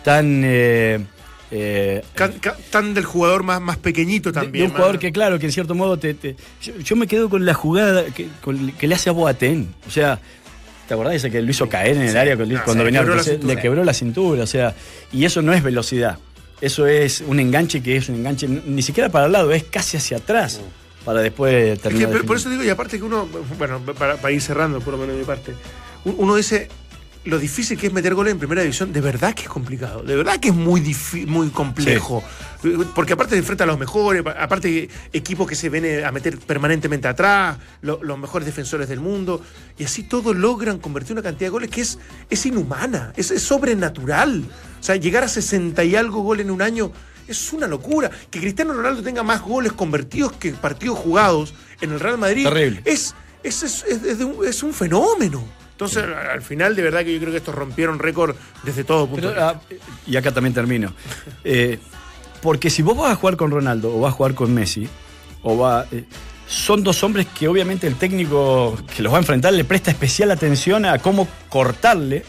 tan... 0.04 0.42
eh, 0.44 1.00
eh, 1.52 2.02
Tan 2.70 2.94
del 2.94 3.04
jugador 3.04 3.42
más, 3.42 3.60
más 3.60 3.76
pequeñito 3.76 4.30
de- 4.30 4.38
de, 4.40 4.44
también. 4.46 4.64
un 4.66 4.70
jugador 4.72 4.99
que, 4.99 5.10
claro, 5.10 5.38
que 5.38 5.46
en 5.46 5.52
cierto 5.52 5.75
modo 5.75 5.99
te. 5.99 6.14
te- 6.14 6.37
yo, 6.62 6.76
yo 6.78 6.94
me 6.96 7.06
quedo 7.08 7.28
con 7.28 7.44
la 7.44 7.54
jugada 7.54 8.04
que, 8.06 8.28
con- 8.40 8.71
que 8.73 8.86
le 8.86 8.95
hace 8.95 9.10
a 9.10 9.12
Boateng. 9.12 9.66
O 9.88 9.90
sea, 9.90 10.21
¿te 10.86 10.95
acordás 10.95 11.10
de 11.12 11.16
ese 11.16 11.30
que 11.30 11.43
lo 11.43 11.50
hizo 11.50 11.69
caer 11.69 11.97
en 11.97 12.02
el 12.02 12.16
área 12.16 12.36
con- 12.36 12.49
No, 12.49 12.62
cuando 12.64 12.84
venía 12.84 13.00
quebró 13.00 13.14
la 13.14 13.19
retroceder? 13.23 13.38
cintura. 13.40 13.54
Le 13.54 13.60
quebró 13.62 13.84
la 13.84 13.95
cintura. 13.95 14.43
O 14.45 14.47
sea, 14.47 14.75
y 15.12 15.25
eso 15.25 15.43
no 15.43 15.52
es 15.52 15.62
velocidad. 15.62 16.19
Eso 16.60 16.86
es 16.86 17.21
un 17.26 17.40
enganche 17.40 17.82
que 17.82 17.97
es 17.97 18.08
un 18.08 18.16
enganche 18.16 18.47
ni 18.47 18.82
siquiera 18.82 19.08
para 19.08 19.26
el 19.26 19.32
lado, 19.32 19.50
es 19.52 19.64
casi 19.64 19.97
hacia 19.97 20.19
atrás. 20.19 20.60
Para 21.04 21.21
después 21.21 21.52
Es 21.54 21.78
que 21.78 21.82
terminar. 21.88 22.25
por, 22.26 22.36
eso 22.36 22.49
digo, 22.50 22.62
y 22.62 22.69
aparte 22.69 22.99
que 22.99 23.04
uno, 23.04 23.26
bueno, 23.58 23.80
para, 23.99 24.19
para 24.19 24.32
ir 24.32 24.40
cerrando, 24.43 24.80
por 24.80 24.93
lo 24.93 24.99
menos 24.99 25.14
de 25.14 25.21
mi 25.21 25.26
parte, 25.26 25.54
un- 26.04 26.14
uno 26.19 26.36
dice 26.36 26.69
lo 27.25 27.39
difícil 27.39 27.76
que 27.78 27.89
es 27.89 27.93
meter 27.93 28.15
goles 28.15 28.33
en 28.33 28.39
primera 28.39 28.63
división, 28.63 28.93
de 28.93 29.00
verdad 29.02 29.35
que 29.35 29.43
es 29.43 29.49
complicado, 29.49 30.02
de 30.02 30.17
verdad 30.17 30.39
que 30.41 30.49
es 30.49 30.54
muy 30.54 30.80
muy 31.26 31.49
complejo. 31.50 32.23
Porque 32.95 33.13
aparte 33.15 33.35
se 33.35 33.39
enfrenta 33.39 33.65
a 33.65 33.67
los 33.67 33.78
mejores, 33.78 34.23
pa- 34.23 34.33
aparte 34.33 34.89
equipos 35.13 35.47
que 35.49 35.54
se 35.54 35.69
ven 35.69 36.04
a 36.04 36.11
meter 36.13 36.39
permanentemente 36.39 37.09
atrás, 37.09 37.59
lo- 37.83 38.02
los 38.02 38.19
mejores 38.19 38.47
defensores 38.47 38.89
del 38.89 39.00
mundo, 39.00 39.43
y 39.78 39.85
así 39.85 40.02
todos 40.02 40.35
logran 40.37 40.78
convertir 40.78 41.13
una 41.13 41.23
cantidad 41.23 41.47
de 41.47 41.50
goles 41.50 41.71
que 41.71 41.83
es, 41.83 41.99
es 42.30 42.47
inhumana, 42.47 43.13
es, 43.17 43.30
es 43.30 43.43
sobrenatural. 43.43 44.43
O 44.78 44.83
sea, 44.83 44.97
llegar 44.97 45.23
a 45.25 45.28
60 45.28 45.85
y 45.85 45.97
algo 45.97 46.23
goles 46.23 46.45
en 46.47 46.50
un 46.52 46.63
año 46.63 46.91
es 47.28 47.52
una 47.52 47.67
locura. 47.67 48.11
Que 48.30 48.41
Cristiano 48.41 48.73
Ronaldo 48.73 49.02
tenga 49.02 49.23
más 49.23 49.43
goles 49.43 49.73
convertidos 49.73 50.33
que 50.33 50.52
partidos 50.52 50.99
jugados 50.99 51.54
en 51.80 51.93
el 51.93 52.00
Real 52.00 52.19
Madrid 52.19 52.45
Terrible. 52.45 52.83
es, 52.85 53.15
es, 53.43 53.63
es, 53.63 53.85
es- 53.85 54.02
es 54.04 54.19
de 54.19 54.25
un, 54.25 54.47
es 54.47 54.63
un 54.63 54.73
fenómeno. 54.73 55.45
Entonces, 55.80 56.04
al- 56.04 56.30
al 56.30 56.43
final, 56.43 56.76
de 56.76 56.82
verdad 56.82 57.04
que 57.04 57.12
yo 57.14 57.19
creo 57.21 57.30
que 57.30 57.38
estos 57.38 57.54
rompieron 57.54 57.99
récord 57.99 58.36
desde 58.64 58.84
todo 58.84 59.06
punto 59.06 59.28
Pero, 59.28 59.40
de 59.47 59.52
vista. 59.54 59.84
ah, 59.86 60.00
y 60.06 60.16
acá 60.16 60.30
también 60.30 60.52
termino. 60.52 60.93
Eh, 61.43 61.78
porque 62.43 62.69
si 62.69 62.82
vos 62.82 62.97
vas 62.99 63.12
a 63.12 63.14
jugar 63.14 63.36
con 63.36 63.50
Ronaldo 63.50 63.95
o 63.97 64.00
vas 64.00 64.10
a 64.12 64.16
jugar 64.16 64.34
con 64.34 64.52
Messi, 64.52 64.86
o 65.43 65.56
va, 65.56 65.86
eh, 65.90 66.04
son 66.47 66.82
dos 66.82 67.02
hombres 67.02 67.26
que 67.38 67.49
obviamente 67.49 67.86
el 67.86 67.95
técnico 67.97 68.76
que 68.95 69.02
los 69.02 69.10
va 69.12 69.16
a 69.16 69.21
enfrentar 69.21 69.54
le 69.54 69.64
presta 69.64 69.90
especial 69.90 70.30
atención 70.30 70.84
a 70.84 70.99
cómo 70.99 71.26
cortarle 71.49 72.25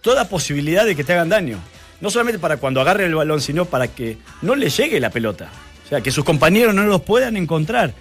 toda 0.00 0.28
posibilidad 0.28 0.86
de 0.86 0.96
que 0.96 1.04
te 1.04 1.12
hagan 1.12 1.28
daño. 1.28 1.58
No 2.00 2.08
solamente 2.10 2.38
para 2.38 2.56
cuando 2.56 2.80
agarre 2.80 3.04
el 3.04 3.14
balón, 3.14 3.40
sino 3.42 3.64
para 3.66 3.88
que 3.88 4.16
no 4.40 4.54
le 4.54 4.70
llegue 4.70 5.00
la 5.00 5.10
pelota. 5.10 5.50
O 5.84 5.88
sea, 5.88 6.00
que 6.00 6.10
sus 6.10 6.24
compañeros 6.24 6.74
no 6.74 6.82
los 6.84 7.02
puedan 7.02 7.36
encontrar. 7.36 7.92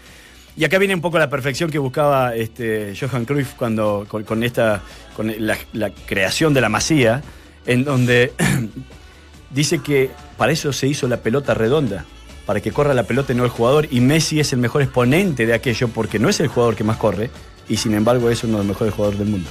Y 0.57 0.63
acá 0.63 0.77
viene 0.77 0.95
un 0.95 1.01
poco 1.01 1.19
la 1.19 1.29
perfección 1.29 1.69
que 1.69 1.77
buscaba 1.79 2.33
este, 2.35 2.93
Johan 2.99 3.25
Cruyff 3.25 3.53
cuando, 3.55 4.05
con, 4.07 4.23
con 4.23 4.41
esta, 4.43 4.81
con 5.15 5.33
la, 5.45 5.57
la 5.73 5.89
creación 5.91 6.53
de 6.53 6.61
la 6.61 6.69
masía, 6.69 7.21
en 7.65 7.83
donde 7.83 8.31
dice 9.49 9.79
que 9.79 10.11
para 10.37 10.51
eso 10.53 10.71
se 10.71 10.87
hizo 10.87 11.07
la 11.09 11.17
pelota 11.17 11.53
redonda, 11.53 12.05
para 12.45 12.61
que 12.61 12.71
corra 12.71 12.93
la 12.93 13.03
pelota 13.03 13.33
y 13.33 13.35
no 13.35 13.43
el 13.43 13.49
jugador, 13.49 13.87
y 13.91 13.99
Messi 13.99 14.39
es 14.39 14.53
el 14.53 14.59
mejor 14.59 14.81
exponente 14.81 15.45
de 15.45 15.53
aquello 15.53 15.89
porque 15.89 16.19
no 16.19 16.29
es 16.29 16.39
el 16.39 16.47
jugador 16.47 16.75
que 16.75 16.83
más 16.85 16.97
corre, 16.97 17.29
y 17.67 17.75
sin 17.77 17.93
embargo 17.93 18.29
es 18.29 18.43
uno 18.43 18.53
de 18.53 18.57
los 18.59 18.67
mejores 18.67 18.93
jugadores 18.93 19.19
del 19.19 19.27
mundo. 19.29 19.49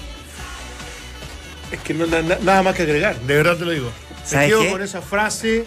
Es 1.70 1.80
que 1.80 1.92
no, 1.92 2.06
na- 2.06 2.22
na- 2.22 2.38
nada 2.42 2.62
más 2.62 2.74
que 2.76 2.82
agregar, 2.84 3.18
de 3.20 3.34
verdad 3.34 3.56
te 3.58 3.64
lo 3.64 3.72
digo. 3.72 3.90
Me 4.22 4.26
¿Sabes 4.26 4.48
quedo 4.48 4.60
qué? 4.62 4.70
con 4.70 4.82
esa 4.82 5.02
frase 5.02 5.64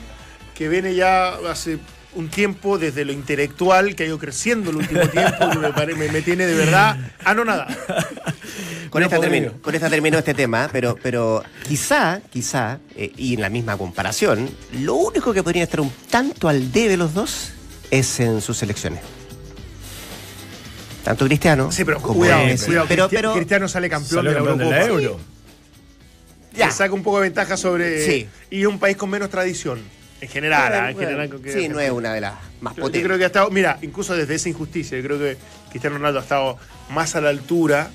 que 0.56 0.68
viene 0.68 0.96
ya 0.96 1.36
hace 1.50 1.78
un 2.16 2.30
tiempo 2.30 2.78
desde 2.80 3.06
lo 3.06 3.12
intelectual, 3.12 3.96
que 3.96 4.04
ha 4.04 4.06
ido 4.08 4.18
creciendo 4.18 4.70
el 4.72 4.78
último 4.78 5.08
tiempo, 5.08 5.50
que 5.52 5.58
me, 5.60 5.72
pare- 5.74 5.96
me- 5.96 6.12
me 6.12 6.22
tiene 6.22 6.46
de 6.48 6.56
verdad 6.56 6.98
anonada. 7.24 7.68
Con 8.90 9.02
No 9.02 9.08
esta, 9.08 9.20
termino, 9.20 9.52
con 9.62 9.76
esta 9.76 9.90
termino 9.90 10.18
este 10.18 10.34
tema, 10.34 10.70
pero, 10.72 10.98
pero 11.04 11.44
quizá, 11.68 12.22
quizá, 12.32 12.80
eh, 12.96 13.12
y 13.18 13.34
en 13.34 13.42
la 13.42 13.50
misma 13.50 13.78
comparación, 13.78 14.50
lo 14.80 14.96
único 14.96 15.34
que 15.34 15.44
podría 15.44 15.64
estar 15.64 15.82
un 15.82 15.92
tanto 16.10 16.48
al 16.48 16.72
debe 16.72 16.96
los 16.96 17.14
dos 17.14 17.52
es 17.92 18.20
en 18.22 18.40
sus 18.42 18.58
selecciones. 18.58 19.02
Tanto 21.04 21.26
Cristiano. 21.26 21.72
Sí, 21.72 21.84
pero 21.86 22.02
como 22.02 22.16
cuidado, 22.20 22.44
cuidado. 22.66 22.86
Pero, 22.88 23.08
Cristi- 23.10 23.16
pero, 23.16 23.34
Cristiano 23.34 23.68
sale 23.68 23.90
campeón 23.90 24.24
Salió 24.26 24.30
de 24.32 24.40
la 24.40 24.46
campeón 24.46 24.58
de 24.60 24.66
la 24.66 24.82
Eurocopa. 24.86 25.04
Euro. 25.08 25.20
ya. 26.56 26.72
Saca 26.72 26.94
un 26.94 27.04
poco 27.04 27.18
de 27.18 27.24
ventaja 27.24 27.58
sobre. 27.58 28.06
Sí. 28.06 28.28
Y 28.50 28.66
un 28.66 28.80
país 28.80 28.98
con 28.98 29.10
menos 29.10 29.30
tradición. 29.30 29.80
En 30.20 30.28
general, 30.30 30.74
ah, 30.74 30.90
en 30.92 30.98
general. 30.98 31.30
con 31.30 31.42
que- 31.44 31.54
sí, 31.54 31.70
no 31.70 31.80
es 31.80 31.92
una 31.92 32.14
de 32.14 32.22
las 32.22 32.34
más 32.62 32.74
Yo, 32.74 32.78
yo 32.78 32.82
potentes. 32.84 33.04
creo 33.06 33.18
que 33.18 33.24
ha 33.24 33.28
estado, 33.28 33.50
mira, 33.52 33.78
incluso 33.84 34.16
desde 34.16 34.36
esa 34.36 34.50
injusticia, 34.50 34.98
yo 34.98 35.04
creo 35.04 35.20
que 35.20 35.38
Cristiano 35.70 35.98
Ronaldo 35.98 36.20
ha 36.20 36.24
estado 36.24 36.58
más 36.90 37.16
a 37.16 37.22
la 37.22 37.30
altura 37.30 37.90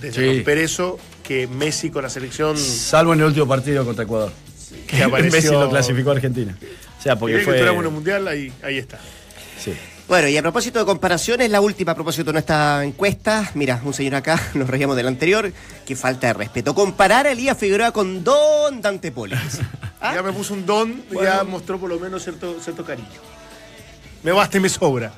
de 0.00 0.12
Sí. 0.12 0.24
romper 0.36 0.58
eso 0.58 0.98
que 1.24 1.46
Messi 1.48 1.90
con 1.90 2.02
la 2.02 2.10
selección 2.10 2.56
Salvo 2.56 3.12
en 3.14 3.20
el 3.20 3.26
último 3.26 3.48
partido 3.48 3.84
contra 3.84 4.04
Ecuador. 4.04 4.32
que 4.86 5.02
apareció. 5.02 5.32
Messi 5.32 5.48
lo 5.50 5.68
clasificó 5.70 6.10
a 6.10 6.14
Argentina. 6.14 6.56
O 6.98 7.02
sea, 7.02 7.16
porque 7.18 7.38
fue... 7.40 7.56
que 7.56 7.88
mundial, 7.90 8.28
ahí, 8.28 8.52
ahí 8.62 8.78
está. 8.78 8.98
Sí. 9.58 9.72
Bueno, 10.06 10.28
y 10.28 10.36
a 10.36 10.42
propósito 10.42 10.78
de 10.78 10.84
comparaciones, 10.84 11.50
la 11.50 11.62
última 11.62 11.92
a 11.92 11.94
propósito 11.94 12.26
de 12.26 12.34
nuestra 12.34 12.84
encuesta. 12.84 13.50
Mira, 13.54 13.80
un 13.84 13.94
señor 13.94 14.16
acá, 14.16 14.38
nos 14.54 14.68
reíamos 14.68 14.96
del 14.96 15.08
anterior. 15.08 15.50
Qué 15.86 15.96
falta 15.96 16.26
de 16.28 16.34
respeto. 16.34 16.74
Comparar 16.74 17.26
a 17.26 17.32
Elías 17.32 17.56
Figueroa 17.56 17.90
con 17.92 18.22
Don 18.22 18.82
Dante 18.82 19.10
Poli. 19.12 19.34
¿Ah? 20.00 20.14
Ya 20.14 20.22
me 20.22 20.32
puso 20.32 20.52
un 20.52 20.66
don, 20.66 21.02
Bueno. 21.10 21.22
ya 21.22 21.44
mostró 21.44 21.78
por 21.80 21.88
lo 21.88 21.98
menos 21.98 22.22
cierto, 22.22 22.60
cierto 22.60 22.84
cariño. 22.84 23.08
Me 24.22 24.32
basta 24.32 24.58
y 24.58 24.60
me 24.60 24.68
sobra. 24.68 25.12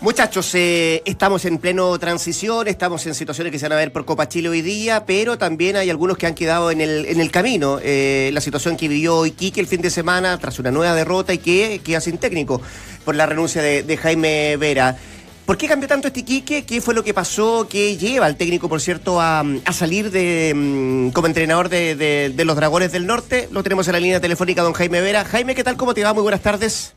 Muchachos, 0.00 0.54
eh, 0.54 1.02
estamos 1.06 1.44
en 1.44 1.58
pleno 1.58 1.98
transición, 1.98 2.68
estamos 2.68 3.04
en 3.06 3.16
situaciones 3.16 3.50
que 3.50 3.58
se 3.58 3.64
van 3.64 3.72
a 3.72 3.76
ver 3.76 3.92
por 3.92 4.04
Copa 4.04 4.28
Chile 4.28 4.48
hoy 4.48 4.62
día, 4.62 5.04
pero 5.04 5.38
también 5.38 5.74
hay 5.74 5.90
algunos 5.90 6.16
que 6.16 6.26
han 6.26 6.34
quedado 6.36 6.70
en 6.70 6.80
el, 6.80 7.04
en 7.06 7.20
el 7.20 7.32
camino. 7.32 7.80
Eh, 7.82 8.30
la 8.32 8.40
situación 8.40 8.76
que 8.76 8.86
vivió 8.86 9.26
Iquique 9.26 9.60
el 9.60 9.66
fin 9.66 9.80
de 9.82 9.90
semana 9.90 10.38
tras 10.38 10.60
una 10.60 10.70
nueva 10.70 10.94
derrota 10.94 11.34
y 11.34 11.38
que 11.38 11.80
queda 11.82 12.00
sin 12.00 12.16
técnico 12.18 12.62
por 13.04 13.16
la 13.16 13.26
renuncia 13.26 13.60
de, 13.60 13.96
Jaime 13.96 14.56
Vera. 14.56 14.96
¿Por 15.44 15.56
qué 15.58 15.66
cambió 15.66 15.88
tanto 15.88 16.06
este 16.06 16.20
Iquique? 16.20 16.64
¿Qué 16.64 16.80
fue 16.80 16.94
lo 16.94 17.02
que 17.02 17.12
pasó? 17.12 17.66
¿Qué 17.68 17.96
lleva 17.96 18.26
al 18.26 18.36
técnico, 18.36 18.68
por 18.68 18.80
cierto, 18.80 19.20
a, 19.20 19.40
a 19.40 19.72
salir 19.72 20.12
de, 20.12 20.52
mm, 20.54 21.08
como 21.10 21.26
entrenador 21.26 21.68
de, 21.70 21.96
de- 21.96 22.30
de 22.36 22.44
los 22.44 22.54
Dragones 22.54 22.92
del 22.92 23.04
Norte? 23.04 23.48
Lo 23.50 23.64
tenemos 23.64 23.88
en 23.88 23.94
la 23.94 24.00
línea 24.00 24.20
telefónica, 24.20 24.62
don 24.62 24.74
Jaime 24.74 25.00
Vera. 25.00 25.24
Jaime, 25.24 25.56
¿qué 25.56 25.64
tal? 25.64 25.76
¿Cómo 25.76 25.92
te 25.92 26.04
va? 26.04 26.14
Muy 26.14 26.22
buenas 26.22 26.42
tardes. 26.42 26.94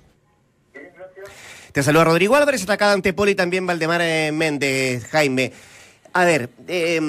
Te 1.72 1.84
saluda 1.84 2.04
Rodrigo 2.04 2.36
Álvarez, 2.36 2.62
está 2.62 2.74
acá 2.74 2.88
Dante 2.88 3.14
Poli 3.14 3.32
y 3.32 3.36
también 3.36 3.66
Valdemar 3.66 4.02
eh, 4.02 4.32
Méndez, 4.34 5.06
Jaime. 5.08 5.54
A 6.14 6.26
ver, 6.26 6.50
eh, 6.68 7.00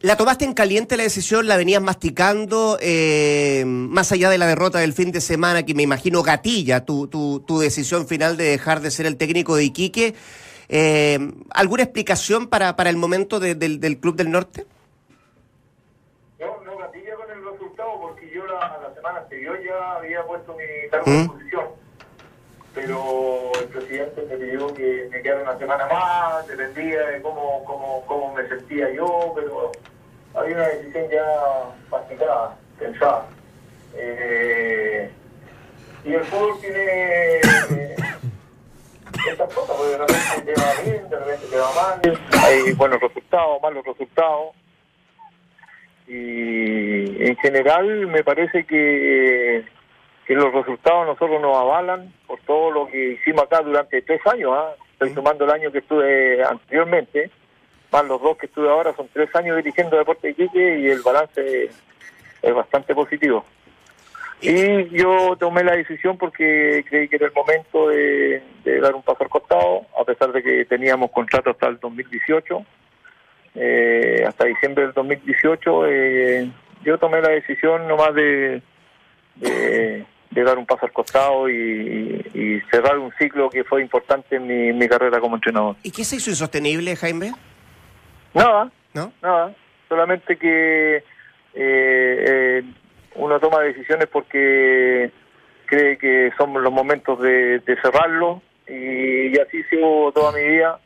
la 0.00 0.16
tomaste 0.16 0.46
en 0.46 0.54
caliente 0.54 0.96
la 0.96 1.02
decisión, 1.02 1.46
la 1.46 1.58
venías 1.58 1.82
masticando, 1.82 2.78
eh, 2.80 3.64
más 3.66 4.10
allá 4.10 4.30
de 4.30 4.38
la 4.38 4.46
derrota 4.46 4.78
del 4.78 4.94
fin 4.94 5.12
de 5.12 5.20
semana, 5.20 5.64
que 5.64 5.74
me 5.74 5.82
imagino 5.82 6.22
gatilla 6.22 6.86
tu, 6.86 7.08
tu, 7.08 7.40
tu 7.40 7.58
decisión 7.58 8.06
final 8.08 8.38
de 8.38 8.44
dejar 8.44 8.80
de 8.80 8.90
ser 8.90 9.04
el 9.04 9.18
técnico 9.18 9.54
de 9.56 9.64
Iquique. 9.64 10.14
Eh, 10.70 11.18
¿Alguna 11.50 11.82
explicación 11.82 12.46
para, 12.46 12.74
para 12.76 12.88
el 12.88 12.96
momento 12.96 13.38
de- 13.38 13.54
del, 13.54 13.80
del 13.80 13.98
Club 13.98 14.16
del 14.16 14.30
Norte? 14.30 14.64
No, 16.40 16.46
no 16.64 16.78
gatilla 16.78 17.14
con 17.16 17.30
el 17.30 17.44
resultado 17.52 18.00
porque 18.00 18.30
yo 18.34 18.46
la, 18.46 18.78
la 18.88 18.94
semana 18.94 19.18
anterior 19.20 19.58
ya 19.62 19.96
había 19.96 20.24
puesto 20.26 20.54
mi 20.56 20.88
cargo 20.90 21.10
de 21.10 21.18
¿Mm? 21.18 21.26
posición. 21.28 21.64
Pero 22.80 23.50
el 23.60 23.68
presidente 23.70 24.22
me 24.30 24.36
pidió 24.36 24.72
que 24.72 25.08
me 25.10 25.20
quedara 25.20 25.42
una 25.42 25.58
semana 25.58 25.86
más, 25.86 26.46
dependía 26.46 27.00
de 27.08 27.22
cómo, 27.22 27.64
cómo, 27.64 28.04
cómo 28.06 28.34
me 28.34 28.46
sentía 28.46 28.88
yo, 28.92 29.32
pero 29.34 29.72
había 30.34 30.54
una 30.54 30.68
decisión 30.68 31.10
ya 31.10 31.24
masticada, 31.90 32.56
pensada. 32.78 33.26
Eh, 33.96 35.10
y 36.04 36.14
el 36.14 36.24
fútbol 36.26 36.60
tiene 36.60 37.40
eh, 37.40 37.96
estas 39.28 39.52
cosas, 39.52 39.76
porque 39.76 39.92
de 39.92 39.98
repente 39.98 40.54
te 40.54 40.60
va 40.60 40.82
bien, 40.84 41.10
de 41.10 41.18
repente 41.18 41.46
te 41.46 41.56
va 41.56 41.72
mal, 41.74 42.20
hay 42.44 42.72
buenos 42.74 43.00
resultados, 43.00 43.60
malos 43.60 43.84
resultados 43.84 44.54
y 46.06 47.24
en 47.24 47.36
general 47.38 48.06
me 48.06 48.22
parece 48.22 48.64
que, 48.64 49.64
que 50.28 50.34
los 50.34 50.52
resultados 50.52 51.06
nosotros 51.06 51.40
nos 51.40 51.56
avalan 51.56 52.12
por 52.26 52.38
todo 52.40 52.70
lo 52.70 52.86
que 52.86 53.14
hicimos 53.14 53.44
acá 53.44 53.62
durante 53.62 54.02
tres 54.02 54.20
años. 54.26 54.52
¿ah? 54.54 54.74
Estoy 54.92 55.14
tomando 55.14 55.44
el 55.44 55.50
año 55.50 55.72
que 55.72 55.78
estuve 55.78 56.44
anteriormente, 56.44 57.30
más 57.90 58.04
los 58.04 58.20
dos 58.20 58.36
que 58.36 58.46
estuve 58.46 58.68
ahora, 58.68 58.94
son 58.94 59.08
tres 59.12 59.34
años 59.34 59.56
dirigiendo 59.56 59.96
Deporte 59.96 60.28
de 60.28 60.32
Iquique 60.32 60.80
y 60.80 60.88
el 60.88 61.00
balance 61.00 61.70
es 62.42 62.54
bastante 62.54 62.94
positivo. 62.94 63.44
Y 64.40 64.88
yo 64.96 65.34
tomé 65.36 65.64
la 65.64 65.74
decisión 65.74 66.16
porque 66.16 66.84
creí 66.88 67.08
que 67.08 67.16
era 67.16 67.26
el 67.26 67.32
momento 67.32 67.88
de, 67.88 68.42
de 68.64 68.80
dar 68.80 68.94
un 68.94 69.02
paso 69.02 69.24
al 69.24 69.30
costado, 69.30 69.86
a 69.98 70.04
pesar 70.04 70.30
de 70.30 70.42
que 70.42 70.64
teníamos 70.66 71.10
contrato 71.10 71.50
hasta 71.50 71.68
el 71.68 71.80
2018 71.80 72.64
eh, 73.60 74.24
hasta 74.26 74.46
diciembre 74.46 74.84
del 74.84 74.92
2018, 74.92 75.86
eh, 75.86 76.50
yo 76.84 76.98
tomé 76.98 77.20
la 77.20 77.30
decisión 77.30 77.88
nomás 77.88 78.14
de, 78.14 78.62
de, 79.36 80.04
de 80.30 80.42
dar 80.44 80.58
un 80.58 80.66
paso 80.66 80.86
al 80.86 80.92
costado 80.92 81.48
y, 81.48 82.24
y 82.34 82.60
cerrar 82.70 82.98
un 82.98 83.12
ciclo 83.18 83.48
que 83.48 83.64
fue 83.64 83.80
importante 83.82 84.36
en 84.36 84.46
mi, 84.46 84.72
mi 84.72 84.88
carrera 84.88 85.20
como 85.20 85.36
entrenador. 85.36 85.76
¿Y 85.82 85.90
qué 85.90 86.04
se 86.04 86.16
hizo 86.16 86.30
insostenible, 86.30 86.94
Jaime? 86.96 87.32
Nada, 88.34 88.70
¿No? 88.92 89.12
nada, 89.22 89.54
solamente 89.88 90.36
que 90.36 90.96
eh, 90.96 91.02
eh, 91.54 92.62
uno 93.14 93.40
toma 93.40 93.60
decisiones 93.60 94.06
porque 94.12 95.10
cree 95.66 95.96
que 95.98 96.30
son 96.36 96.62
los 96.62 96.72
momentos 96.72 97.20
de, 97.20 97.58
de 97.60 97.80
cerrarlo 97.80 98.42
y, 98.68 99.34
y 99.34 99.38
así 99.38 99.62
sigo 99.64 100.12
toda 100.12 100.32
mi 100.32 100.46
vida. 100.46 100.78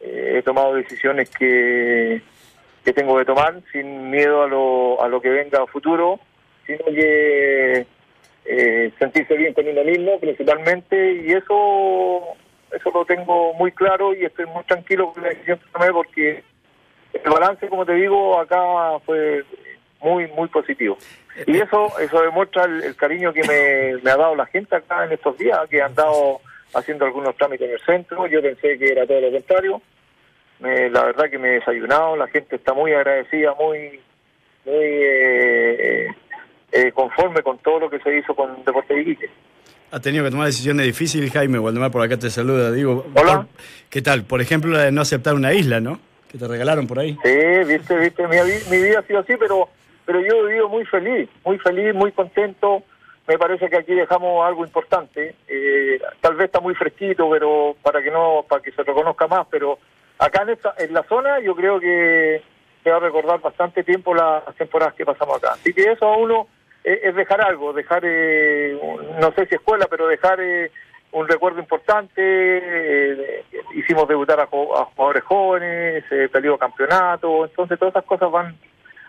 Eh, 0.00 0.36
he 0.38 0.42
tomado 0.42 0.74
decisiones 0.74 1.28
que, 1.30 2.22
que 2.84 2.92
tengo 2.92 3.18
que 3.18 3.24
tomar 3.24 3.60
sin 3.72 4.10
miedo 4.10 4.42
a 4.42 4.46
lo, 4.46 5.02
a 5.02 5.08
lo 5.08 5.20
que 5.20 5.30
venga 5.30 5.62
a 5.62 5.66
futuro, 5.66 6.20
sino 6.66 6.84
que 6.86 7.86
eh, 8.46 8.90
sentirse 8.98 9.36
bien 9.36 9.54
con 9.54 9.66
uno 9.66 9.82
mismo 9.84 10.18
principalmente 10.20 11.14
y 11.14 11.32
eso 11.32 12.22
eso 12.72 12.90
lo 12.92 13.04
tengo 13.04 13.54
muy 13.54 13.72
claro 13.72 14.14
y 14.14 14.24
estoy 14.24 14.46
muy 14.46 14.64
tranquilo 14.64 15.12
con 15.12 15.22
la 15.22 15.28
decisión 15.30 15.58
que 15.58 15.70
tomé 15.72 15.92
porque 15.92 16.42
el 17.12 17.30
balance, 17.30 17.68
como 17.68 17.86
te 17.86 17.94
digo, 17.94 18.38
acá 18.40 18.98
fue 19.06 19.44
muy, 20.00 20.26
muy 20.28 20.48
positivo. 20.48 20.98
Y 21.46 21.56
eso 21.58 21.92
eso 22.00 22.20
demuestra 22.22 22.64
el, 22.64 22.82
el 22.82 22.96
cariño 22.96 23.32
que 23.32 23.42
me, 23.46 24.02
me 24.02 24.10
ha 24.10 24.16
dado 24.16 24.34
la 24.34 24.46
gente 24.46 24.74
acá 24.74 25.04
en 25.04 25.12
estos 25.12 25.38
días, 25.38 25.58
que 25.70 25.80
han 25.80 25.90
estado 25.92 26.40
haciendo 26.74 27.04
algunos 27.04 27.36
trámites 27.36 27.68
en 27.68 27.74
el 27.74 27.80
centro. 27.80 28.26
Yo 28.26 28.42
pensé 28.42 28.76
que 28.78 28.86
era 28.92 29.06
todo 29.06 29.20
lo 29.20 29.30
contrario. 29.30 29.80
Me- 30.58 30.90
la 30.90 31.04
verdad 31.04 31.30
que 31.30 31.38
me 31.38 31.48
he 31.48 31.52
desayunado, 31.60 32.16
la 32.16 32.26
gente 32.26 32.56
está 32.56 32.72
muy 32.74 32.92
agradecida, 32.92 33.54
muy, 33.54 34.00
muy 34.64 34.74
eh, 34.76 36.08
eh, 36.74 36.92
conforme 36.92 37.42
con 37.42 37.58
todo 37.58 37.80
lo 37.80 37.90
que 37.90 38.00
se 38.00 38.18
hizo 38.18 38.34
con 38.34 38.64
Deporte 38.64 38.94
de 38.94 39.02
Iquique. 39.02 39.30
Ha 39.92 40.00
tenido 40.00 40.24
que 40.24 40.30
tomar 40.30 40.46
decisiones 40.46 40.84
difíciles, 40.86 41.32
Jaime. 41.32 41.58
Waldemar 41.58 41.90
por 41.90 42.02
acá 42.02 42.18
te 42.18 42.28
saluda. 42.28 42.72
Digo, 42.72 43.06
Hola. 43.14 43.46
¿qué 43.88 44.02
tal? 44.02 44.24
Por 44.24 44.40
ejemplo, 44.40 44.72
la 44.72 44.82
de 44.82 44.92
no 44.92 45.00
aceptar 45.00 45.34
una 45.34 45.52
isla, 45.54 45.80
¿no? 45.80 46.00
Que 46.28 46.36
te 46.36 46.48
regalaron 46.48 46.88
por 46.88 46.98
ahí. 46.98 47.16
Sí, 47.22 47.38
viste, 47.66 47.96
viste, 47.96 48.26
mi, 48.26 48.36
mi 48.70 48.82
vida 48.82 48.98
ha 48.98 49.02
sido 49.02 49.20
así, 49.20 49.34
pero 49.38 49.68
pero 50.04 50.20
yo 50.20 50.36
he 50.36 50.46
vivido 50.48 50.68
muy 50.68 50.84
feliz, 50.84 51.28
muy 51.44 51.58
feliz, 51.58 51.94
muy 51.94 52.12
contento. 52.12 52.82
Me 53.26 53.38
parece 53.38 53.70
que 53.70 53.76
aquí 53.76 53.94
dejamos 53.94 54.44
algo 54.44 54.64
importante. 54.64 55.34
Eh, 55.48 55.98
tal 56.20 56.34
vez 56.34 56.46
está 56.46 56.60
muy 56.60 56.74
fresquito, 56.74 57.30
pero 57.30 57.74
para 57.82 58.02
que 58.02 58.10
no, 58.10 58.44
para 58.46 58.62
que 58.62 58.72
se 58.72 58.82
reconozca 58.82 59.26
más. 59.26 59.46
Pero 59.50 59.78
acá 60.18 60.42
en 60.42 60.50
esta, 60.50 60.74
en 60.78 60.92
la 60.92 61.04
zona, 61.04 61.40
yo 61.40 61.54
creo 61.54 61.80
que 61.80 62.42
se 62.82 62.90
va 62.90 62.96
a 62.96 63.00
recordar 63.00 63.40
bastante 63.40 63.82
tiempo 63.82 64.14
las 64.14 64.44
temporadas 64.56 64.94
que 64.94 65.06
pasamos 65.06 65.38
acá. 65.38 65.52
Así 65.52 65.72
que 65.72 65.90
eso 65.90 66.04
a 66.04 66.18
uno 66.18 66.48
es 66.84 67.14
dejar 67.14 67.40
algo, 67.40 67.72
dejar, 67.72 68.02
eh, 68.04 68.78
no 69.20 69.32
sé 69.32 69.46
si 69.46 69.54
escuela, 69.54 69.86
pero 69.88 70.06
dejar 70.06 70.38
eh, 70.40 70.70
un 71.12 71.26
recuerdo 71.26 71.58
importante. 71.60 72.12
eh, 72.18 73.44
hicimos 73.74 74.06
debutar 74.06 74.40
a, 74.40 74.46
jugadores 74.46 75.24
jóvenes, 75.24 76.04
se 76.08 76.28
peleó 76.28 76.58
campeonato, 76.58 77.46
entonces 77.46 77.78
todas 77.78 77.92
esas 77.92 78.04
cosas 78.04 78.30
van 78.30 78.56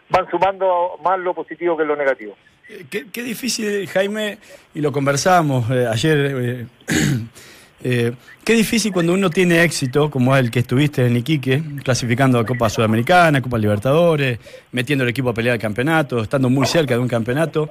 van 0.09 0.29
sumando 0.29 0.99
más 1.03 1.19
lo 1.19 1.33
positivo 1.33 1.75
que 1.77 1.83
lo 1.83 1.95
negativo. 1.95 2.35
Eh, 2.69 2.85
Qué, 2.89 3.05
qué 3.11 3.23
difícil, 3.23 3.88
Jaime, 3.88 4.38
y 4.73 4.81
lo 4.81 4.91
conversamos 4.91 5.69
eh, 5.71 5.88
ayer. 5.88 6.65
eh, 7.88 8.13
qué 8.43 8.54
difícil 8.54 8.91
cuando 8.91 9.13
uno 9.13 9.30
tiene 9.30 9.63
éxito, 9.63 10.10
como 10.10 10.36
el 10.36 10.50
que 10.50 10.58
estuviste 10.58 11.06
en 11.06 11.17
Iquique, 11.17 11.62
clasificando 11.84 12.39
a 12.39 12.43
Copa 12.43 12.67
Sudamericana, 12.67 13.43
Copa 13.43 13.60
Libertadores, 13.60 14.39
metiendo 14.71 15.04
el 15.04 15.12
equipo 15.12 15.30
a 15.30 15.36
pelear 15.36 15.54
el 15.54 15.62
campeonato, 15.62 16.24
estando 16.24 16.50
muy 16.50 16.65
cerca 16.65 16.95
de 16.95 17.00
un 17.00 17.08
campeonato, 17.08 17.69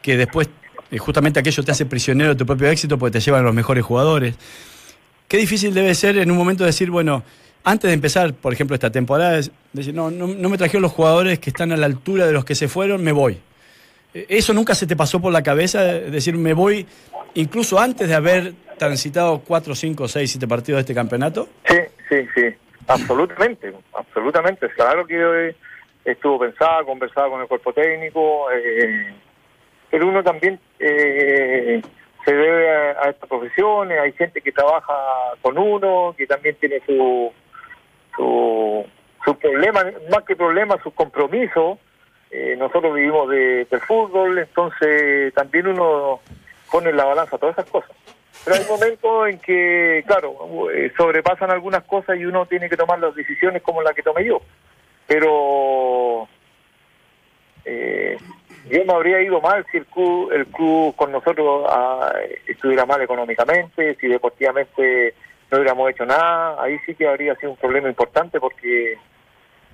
que 0.00 0.16
después 0.16 0.48
eh, 0.88 0.98
justamente 0.98 1.40
aquello 1.40 1.64
te 1.64 1.72
hace 1.72 1.84
prisionero 1.84 2.30
de 2.30 2.36
tu 2.36 2.46
propio 2.46 2.68
éxito 2.68 2.96
porque 2.96 3.14
te 3.14 3.20
llevan 3.20 3.42
los 3.42 3.52
mejores 3.52 3.84
jugadores. 3.84 4.36
Qué 5.26 5.36
difícil 5.36 5.74
debe 5.74 5.96
ser 5.96 6.16
en 6.18 6.30
un 6.30 6.36
momento 6.36 6.62
decir, 6.62 6.88
bueno, 6.88 7.24
antes 7.64 7.88
de 7.88 7.94
empezar, 7.94 8.34
por 8.34 8.52
ejemplo, 8.52 8.74
esta 8.74 8.92
temporada, 8.92 9.40
decir, 9.72 9.92
no, 9.92 10.12
no, 10.12 10.28
no 10.28 10.48
me 10.48 10.58
trajeron 10.58 10.82
los 10.82 10.92
jugadores 10.92 11.40
que 11.40 11.50
están 11.50 11.72
a 11.72 11.76
la 11.76 11.86
altura 11.86 12.24
de 12.24 12.32
los 12.32 12.44
que 12.44 12.54
se 12.54 12.68
fueron, 12.68 13.02
me 13.02 13.10
voy. 13.10 13.40
Eh, 14.14 14.26
¿Eso 14.28 14.54
nunca 14.54 14.76
se 14.76 14.86
te 14.86 14.94
pasó 14.94 15.20
por 15.20 15.32
la 15.32 15.42
cabeza? 15.42 15.82
de 15.82 16.08
Decir, 16.12 16.36
me 16.36 16.54
voy, 16.54 16.86
incluso 17.34 17.80
antes 17.80 18.08
de 18.08 18.14
haber 18.14 18.54
transitado 18.78 19.40
4, 19.46 19.74
5, 19.74 20.08
6, 20.08 20.30
7 20.32 20.46
partidos 20.48 20.78
de 20.78 20.80
este 20.80 20.94
campeonato. 20.94 21.48
Sí, 21.66 21.78
sí, 22.08 22.26
sí, 22.34 22.54
absolutamente, 22.86 23.72
absolutamente. 23.94 24.68
Claro 24.70 25.06
que 25.06 25.48
eh, 25.48 25.56
estuvo 26.04 26.38
pensada, 26.38 26.84
conversada 26.84 27.28
con 27.28 27.40
el 27.40 27.48
cuerpo 27.48 27.72
técnico, 27.72 28.50
eh, 28.52 29.14
pero 29.90 30.08
uno 30.08 30.22
también 30.22 30.58
eh, 30.78 31.80
se 32.24 32.34
debe 32.34 32.70
a, 32.70 32.90
a 33.04 33.10
estas 33.10 33.28
profesiones, 33.28 33.98
hay 34.00 34.12
gente 34.12 34.40
que 34.40 34.52
trabaja 34.52 34.94
con 35.42 35.56
uno, 35.58 36.14
que 36.16 36.26
también 36.26 36.56
tiene 36.56 36.80
su 36.86 37.32
su, 38.16 38.84
sus 39.24 39.36
problemas, 39.36 39.84
más 40.10 40.22
que 40.24 40.36
problemas, 40.36 40.80
sus 40.82 40.92
compromisos. 40.94 41.78
Eh, 42.30 42.56
nosotros 42.58 42.94
vivimos 42.94 43.28
de- 43.28 43.66
del 43.66 43.80
fútbol, 43.80 44.38
entonces 44.38 45.32
también 45.34 45.66
uno 45.68 46.20
pone 46.70 46.90
en 46.90 46.96
la 46.96 47.04
balanza 47.04 47.38
todas 47.38 47.56
esas 47.58 47.70
cosas. 47.70 47.90
Pero 48.44 48.56
hay 48.56 48.64
momentos 48.68 49.28
en 49.28 49.38
que, 49.38 50.04
claro, 50.06 50.70
eh, 50.70 50.92
sobrepasan 50.96 51.50
algunas 51.50 51.82
cosas 51.84 52.16
y 52.16 52.24
uno 52.24 52.46
tiene 52.46 52.68
que 52.68 52.76
tomar 52.76 52.98
las 52.98 53.14
decisiones 53.14 53.62
como 53.62 53.82
la 53.82 53.92
que 53.92 54.02
tomé 54.02 54.24
yo. 54.24 54.40
Pero 55.06 56.28
eh, 57.64 58.16
yo 58.70 58.84
me 58.84 58.92
habría 58.92 59.20
ido 59.20 59.40
mal 59.40 59.64
si 59.70 59.78
el 59.78 59.86
club, 59.86 60.32
el 60.32 60.46
club 60.46 60.94
con 60.96 61.12
nosotros 61.12 61.66
ah, 61.68 62.12
estuviera 62.46 62.86
mal 62.86 63.00
económicamente, 63.02 63.96
si 64.00 64.08
deportivamente 64.08 65.14
no 65.50 65.58
hubiéramos 65.58 65.90
hecho 65.90 66.04
nada, 66.04 66.62
ahí 66.62 66.78
sí 66.86 66.94
que 66.94 67.06
habría 67.06 67.34
sido 67.36 67.50
un 67.50 67.56
problema 67.56 67.88
importante 67.88 68.40
porque 68.40 68.98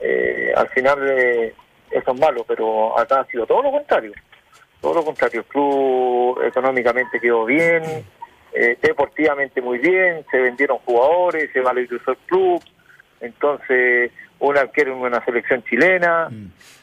eh, 0.00 0.52
al 0.54 0.68
final 0.68 0.98
eh, 1.10 1.54
eso 1.90 2.12
es 2.12 2.20
malo, 2.20 2.44
pero 2.46 2.98
acá 2.98 3.20
ha 3.20 3.26
sido 3.26 3.46
todo 3.46 3.62
lo 3.62 3.70
contrario. 3.70 4.12
Todo 4.80 4.94
lo 4.94 5.04
contrario, 5.04 5.40
el 5.40 5.46
club 5.46 6.42
económicamente 6.42 7.20
quedó 7.20 7.44
bien, 7.44 7.82
eh, 8.54 8.76
deportivamente 8.80 9.60
muy 9.60 9.78
bien, 9.78 10.24
se 10.30 10.38
vendieron 10.38 10.78
jugadores, 10.78 11.50
se 11.52 11.60
valorizó 11.60 12.10
el 12.10 12.16
club, 12.26 12.62
entonces 13.20 14.12
un 14.38 14.58
arquero 14.58 14.92
en 14.92 14.98
una 14.98 15.24
selección 15.24 15.62
chilena, 15.64 16.28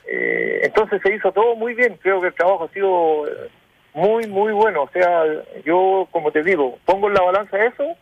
eh, 0.07 0.61
entonces 0.63 1.01
se 1.01 1.13
hizo 1.13 1.31
todo 1.31 1.55
muy 1.55 1.73
bien, 1.73 1.97
creo 2.01 2.21
que 2.21 2.27
el 2.27 2.33
trabajo 2.33 2.65
ha 2.65 2.73
sido 2.73 3.25
muy, 3.93 4.27
muy 4.27 4.53
bueno, 4.53 4.83
o 4.83 4.89
sea, 4.89 5.23
yo 5.65 6.07
como 6.11 6.31
te 6.31 6.43
digo, 6.43 6.79
pongo 6.85 7.07
en 7.07 7.15
la 7.15 7.21
balanza 7.21 7.65
eso 7.65 7.95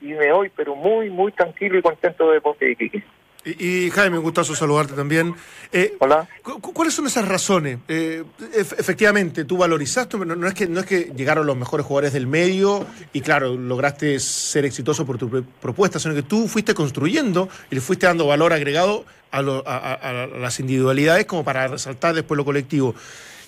y 0.00 0.06
me 0.06 0.32
voy, 0.32 0.50
pero 0.54 0.74
muy, 0.74 1.10
muy 1.10 1.32
tranquilo 1.32 1.78
y 1.78 1.82
contento 1.82 2.28
de 2.28 2.34
Deporte 2.34 2.64
de 2.64 2.72
Iquique. 2.72 3.02
Y, 3.46 3.86
y, 3.86 3.90
Jaime, 3.90 4.18
un 4.18 4.24
gustazo 4.24 4.54
saludarte 4.56 4.94
también. 4.94 5.34
Eh, 5.72 5.94
Hola. 6.00 6.28
cu- 6.42 6.60
cu- 6.60 6.72
¿Cuáles 6.72 6.92
son 6.94 7.06
esas 7.06 7.26
razones? 7.28 7.78
Eh, 7.86 8.24
ef- 8.54 8.74
efectivamente, 8.78 9.44
tú 9.44 9.56
valorizaste, 9.56 10.18
no, 10.18 10.34
no 10.36 10.48
es 10.48 10.54
que, 10.54 10.66
no 10.66 10.80
es 10.80 10.86
que 10.86 11.12
llegaron 11.16 11.46
los 11.46 11.56
mejores 11.56 11.86
jugadores 11.86 12.12
del 12.12 12.26
medio 12.26 12.84
y 13.12 13.20
claro, 13.20 13.54
lograste 13.56 14.18
ser 14.18 14.64
exitoso 14.64 15.06
por 15.06 15.16
tu 15.18 15.30
pro- 15.30 15.44
propuesta, 15.60 15.98
sino 16.00 16.14
que 16.14 16.22
tú 16.24 16.48
fuiste 16.48 16.74
construyendo 16.74 17.48
y 17.70 17.76
le 17.76 17.80
fuiste 17.80 18.06
dando 18.06 18.26
valor 18.26 18.52
agregado 18.52 19.04
a, 19.30 19.42
lo- 19.42 19.62
a- 19.66 19.76
a- 19.76 20.22
a 20.22 20.26
las 20.26 20.58
individualidades 20.60 21.26
como 21.26 21.44
para 21.44 21.68
resaltar 21.68 22.14
después 22.16 22.36
lo 22.36 22.44
colectivo. 22.44 22.94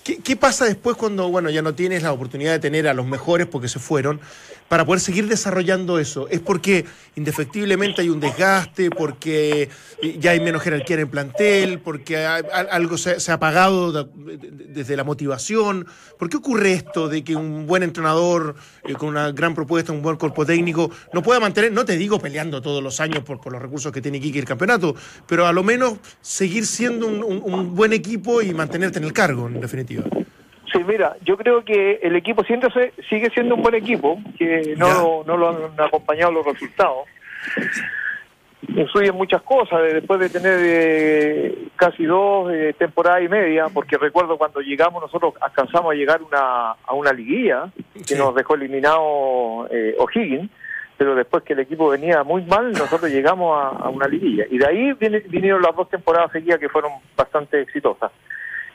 ¿Qué, 0.03 0.19
qué 0.19 0.37
pasa 0.37 0.63
después 0.65 0.95
cuando 0.95 1.27
bueno, 1.29 1.49
ya 1.49 1.61
no 1.61 1.75
tienes 1.75 2.03
la 2.03 2.13
oportunidad 2.13 2.53
de 2.53 2.59
tener 2.59 2.87
a 2.87 2.93
los 2.93 3.05
mejores 3.05 3.47
porque 3.47 3.67
se 3.67 3.79
fueron, 3.79 4.21
para 4.69 4.85
poder 4.85 5.01
seguir 5.01 5.27
desarrollando 5.27 5.99
eso? 5.99 6.27
¿Es 6.29 6.39
porque 6.39 6.85
indefectiblemente 7.15 8.01
hay 8.01 8.09
un 8.09 8.19
desgaste, 8.19 8.89
porque 8.91 9.67
ya 10.19 10.31
hay 10.31 10.39
menos 10.39 10.61
jerarquía 10.61 10.93
en 10.95 10.99
el 11.01 11.07
plantel, 11.09 11.79
porque 11.79 12.17
algo 12.17 12.97
se, 12.97 13.17
ha 13.31 13.33
apagado 13.33 13.91
de- 13.91 14.37
de- 14.37 14.51
desde 14.67 14.95
la 14.95 15.03
motivación? 15.03 15.87
¿Por 16.17 16.29
qué 16.29 16.37
ocurre 16.37 16.73
esto 16.73 17.09
de 17.09 17.23
que 17.23 17.35
un 17.35 17.65
buen 17.67 17.83
entrenador 17.83 18.55
eh, 18.83 18.93
con 18.93 19.09
una 19.09 19.31
gran 19.31 19.55
propuesta, 19.55 19.91
un 19.91 20.01
buen 20.01 20.15
cuerpo 20.17 20.45
técnico, 20.45 20.91
no 21.13 21.21
pueda 21.23 21.39
mantener, 21.39 21.71
no 21.71 21.83
te 21.83 21.97
digo 21.97 22.19
peleando 22.19 22.61
todos 22.61 22.81
los 22.83 22.99
años 22.99 23.23
por, 23.23 23.39
los 23.51 23.61
recursos 23.61 23.91
que 23.91 24.01
tiene 24.01 24.19
Iquique 24.19 24.39
el 24.39 24.45
campeonato, 24.45 24.95
pero 25.27 25.47
a 25.47 25.51
lo 25.51 25.63
menos 25.63 25.97
seguir 26.21 26.65
siendo 26.65 27.07
un 27.07 27.75
buen 27.75 27.91
equipo 27.93 28.41
y 28.41 28.53
mantenerte 28.53 28.99
en 28.99 29.05
el 29.05 29.13
cargo, 29.13 29.47
en 29.47 29.59
definitiva? 29.59 30.03
Sí, 30.71 30.79
mira, 30.85 31.15
yo 31.23 31.35
creo 31.37 31.63
que 31.65 31.99
el 32.03 32.15
equipo 32.15 32.43
siempre 32.43 32.69
se- 32.71 32.93
sigue 33.09 33.29
siendo 33.31 33.55
un 33.55 33.61
buen 33.63 33.75
equipo, 33.75 34.19
que 34.37 34.75
no, 34.77 35.23
no 35.25 35.37
lo 35.37 35.49
han 35.49 35.79
acompañado 35.79 36.31
los 36.31 36.45
resultados. 36.45 37.07
Influyen 38.67 39.15
muchas 39.15 39.41
cosas, 39.41 39.81
de- 39.81 39.93
después 39.95 40.19
de 40.19 40.29
tener 40.29 40.59
eh, 40.61 41.55
casi 41.77 42.03
dos 42.05 42.51
eh, 42.53 42.75
temporadas 42.77 43.23
y 43.23 43.29
media, 43.29 43.67
porque 43.73 43.97
recuerdo 43.97 44.37
cuando 44.37 44.59
llegamos 44.59 45.01
nosotros 45.01 45.33
alcanzamos 45.41 45.91
a 45.91 45.95
llegar 45.95 46.21
una, 46.21 46.71
a 46.71 46.93
una 46.93 47.11
liguilla 47.13 47.69
que 48.05 48.15
nos 48.15 48.35
dejó 48.35 48.55
eliminado 48.55 49.65
eh, 49.71 49.95
O'Higgins, 49.97 50.51
pero 50.97 51.15
después 51.15 51.43
que 51.43 51.53
el 51.53 51.59
equipo 51.59 51.89
venía 51.89 52.23
muy 52.23 52.43
mal, 52.43 52.71
nosotros 52.73 53.09
llegamos 53.09 53.57
a, 53.57 53.69
a 53.85 53.89
una 53.89 54.07
liguilla. 54.07 54.45
Y 54.51 54.57
de 54.57 54.67
ahí 54.67 54.93
viene- 54.99 55.23
vinieron 55.29 55.61
las 55.61 55.73
dos 55.75 55.89
temporadas 55.89 56.31
seguidas 56.33 56.59
que 56.59 56.69
fueron 56.69 56.91
bastante 57.15 57.61
exitosas. 57.61 58.11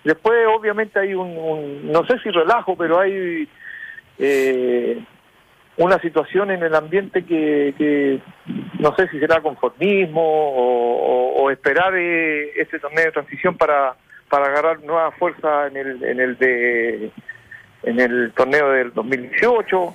Después, 0.04 0.46
obviamente, 0.54 0.98
hay 0.98 1.14
un, 1.14 1.90
no 1.90 2.04
sé 2.06 2.18
si 2.18 2.30
relajo, 2.30 2.76
pero 2.76 3.00
hay 3.00 3.48
eh, 4.18 5.02
una 5.78 5.98
situación 5.98 6.50
en 6.50 6.62
el 6.62 6.74
ambiente 6.74 7.24
que, 7.24 7.74
que 7.76 8.20
no 8.78 8.94
sé 8.96 9.08
si 9.08 9.18
será 9.18 9.40
conformismo 9.40 10.22
o, 10.22 11.50
esperar 11.50 11.92
eh, 11.96 12.66
torneo 12.80 13.04
de 13.04 13.12
transición 13.12 13.56
para, 13.56 13.94
para 14.30 14.46
agarrar 14.46 14.82
nueva 14.82 15.10
fuerza 15.12 15.66
en 15.66 15.76
el, 15.76 16.02
en 16.02 16.20
el 16.20 16.38
de 16.38 17.10
en 17.84 18.00
el 18.00 18.32
torneo 18.32 18.70
del 18.70 18.92
2018. 18.92 19.94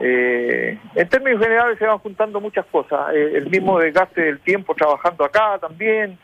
Eh, 0.00 0.78
en 0.94 1.08
términos 1.08 1.42
generales 1.42 1.78
se 1.78 1.86
van 1.86 1.98
juntando 1.98 2.40
muchas 2.40 2.64
cosas. 2.66 3.14
Eh, 3.14 3.32
el 3.34 3.50
mismo 3.50 3.78
desgaste 3.78 4.22
del 4.22 4.40
tiempo 4.40 4.74
trabajando 4.74 5.24
acá 5.24 5.58
también. 5.60 6.18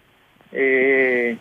Eh, 0.53 1.37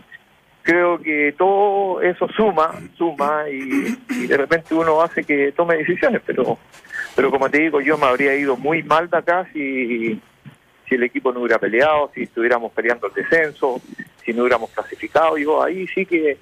creo 0.68 1.00
que 1.00 1.34
todo 1.38 2.02
eso 2.02 2.28
suma, 2.36 2.74
suma 2.98 3.46
y, 3.50 4.28
de 4.28 4.36
repente 4.36 4.76
uno 4.76 5.02
hace 5.02 5.24
que 5.24 5.54
tome 5.54 5.78
decisiones, 5.78 6.22
pero 6.26 6.58
pero 7.16 7.32
como 7.32 7.50
te 7.50 7.62
digo, 7.62 7.80
yo 7.80 7.98
me 7.98 8.06
habría 8.06 8.36
ido 8.36 8.58
muy 8.58 8.84
mal 8.84 9.10
de 9.10 9.18
acá 9.18 9.48
si, 9.54 10.22
si 10.88 10.96
el 10.96 11.04
equipo 11.04 11.32
no 11.32 11.40
hubiera 11.40 11.58
peleado, 11.58 12.12
si 12.14 12.24
estuviéramos 12.24 12.74
peleando 12.74 13.08
el 13.08 13.14
descenso, 13.14 13.82
si 14.24 14.34
no 14.34 14.42
hubiéramos 14.42 14.70
clasificado. 14.72 15.38
Yo 15.38 15.64
ahí 15.64 15.88
sí 15.88 16.06
que 16.06 16.38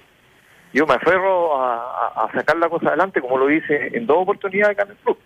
yo 0.72 0.86
me 0.86 0.94
aferro 0.94 1.56
a, 1.62 2.28
sacar 2.34 2.56
la 2.56 2.68
cosa 2.68 2.88
adelante, 2.88 3.20
como 3.20 3.38
lo 3.38 3.50
hice 3.50 3.96
en 3.96 4.06
dos 4.06 4.18
oportunidades 4.18 4.72
acá 4.76 4.82
en 4.82 4.90
el 4.90 4.96
club. 4.96 5.18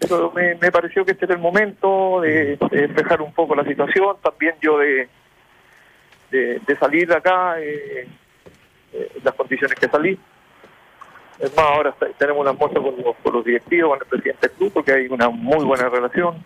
Pero 0.00 0.32
me, 0.32 0.54
me 0.56 0.72
pareció 0.72 1.04
que 1.04 1.12
este 1.12 1.26
era 1.26 1.34
el 1.34 1.40
momento 1.40 2.22
de, 2.22 2.56
de 2.56 2.88
despejar 2.88 3.20
un 3.20 3.32
poco 3.32 3.54
la 3.54 3.64
situación, 3.64 4.16
también 4.22 4.54
yo 4.60 4.78
de, 4.78 5.08
de, 6.34 6.60
de 6.66 6.76
salir 6.76 7.06
de 7.06 7.14
acá, 7.14 7.60
eh, 7.60 8.08
eh, 8.92 9.12
las 9.22 9.34
condiciones 9.34 9.78
que 9.78 9.88
salí. 9.88 10.18
Es 11.38 11.56
más, 11.56 11.66
ahora 11.66 11.94
tenemos 12.18 12.42
un 12.42 12.48
almuerzo 12.48 12.82
con 12.82 12.96
los, 12.96 13.16
con 13.16 13.32
los 13.32 13.44
directivos, 13.44 13.90
con 13.90 13.98
el 14.00 14.06
presidente 14.08 14.48
del 14.48 14.56
club, 14.56 14.72
porque 14.72 14.92
hay 14.92 15.06
una 15.08 15.28
muy 15.28 15.64
buena 15.64 15.88
relación. 15.88 16.44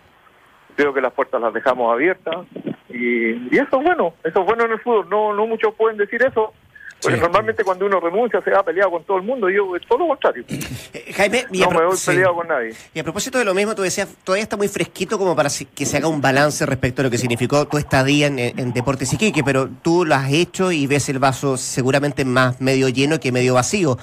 Creo 0.75 0.93
que 0.93 1.01
las 1.01 1.13
puertas 1.13 1.41
las 1.41 1.53
dejamos 1.53 1.91
abiertas. 1.91 2.45
Y, 2.89 3.31
y 3.53 3.57
eso 3.57 3.77
es 3.77 3.83
bueno, 3.83 4.13
eso 4.23 4.39
es 4.39 4.45
bueno 4.45 4.65
en 4.65 4.71
el 4.71 4.79
fútbol. 4.79 5.09
No, 5.09 5.33
no 5.33 5.45
muchos 5.47 5.73
pueden 5.75 5.97
decir 5.97 6.23
eso, 6.23 6.53
porque 7.01 7.17
normalmente 7.17 7.63
cuando 7.63 7.85
uno 7.85 7.99
renuncia 7.99 8.41
se 8.41 8.51
va 8.51 8.63
peleado 8.63 8.91
con 8.91 9.03
todo 9.03 9.17
el 9.17 9.23
mundo. 9.23 9.49
Yo, 9.49 9.75
es 9.75 9.81
todo 9.87 9.99
lo 9.99 10.07
contrario. 10.09 10.43
Jaime, 11.15 11.45
y 11.51 11.59
No 11.59 11.71
me 11.71 11.85
voy 11.85 11.97
sí. 11.97 12.07
peleado 12.07 12.35
con 12.35 12.47
nadie. 12.47 12.73
Y 12.93 12.99
a 12.99 13.03
propósito 13.03 13.37
de 13.37 13.45
lo 13.45 13.53
mismo, 13.53 13.75
tú 13.75 13.81
decías, 13.81 14.09
todavía 14.23 14.43
está 14.43 14.57
muy 14.57 14.67
fresquito 14.67 15.17
como 15.17 15.35
para 15.35 15.49
que 15.73 15.85
se 15.85 15.97
haga 15.97 16.07
un 16.07 16.21
balance 16.21 16.65
respecto 16.65 17.01
a 17.01 17.05
lo 17.05 17.09
que 17.11 17.17
significó 17.17 17.67
tu 17.67 17.77
estadía 17.77 18.27
en, 18.27 18.39
en 18.39 18.73
Deportes 18.73 19.13
Iquique, 19.13 19.43
pero 19.43 19.69
tú 19.81 20.05
lo 20.05 20.15
has 20.15 20.31
hecho 20.31 20.71
y 20.71 20.87
ves 20.87 21.09
el 21.09 21.19
vaso 21.19 21.57
seguramente 21.57 22.25
más 22.25 22.59
medio 22.61 22.89
lleno 22.89 23.19
que 23.19 23.31
medio 23.31 23.53
vacío. 23.53 23.97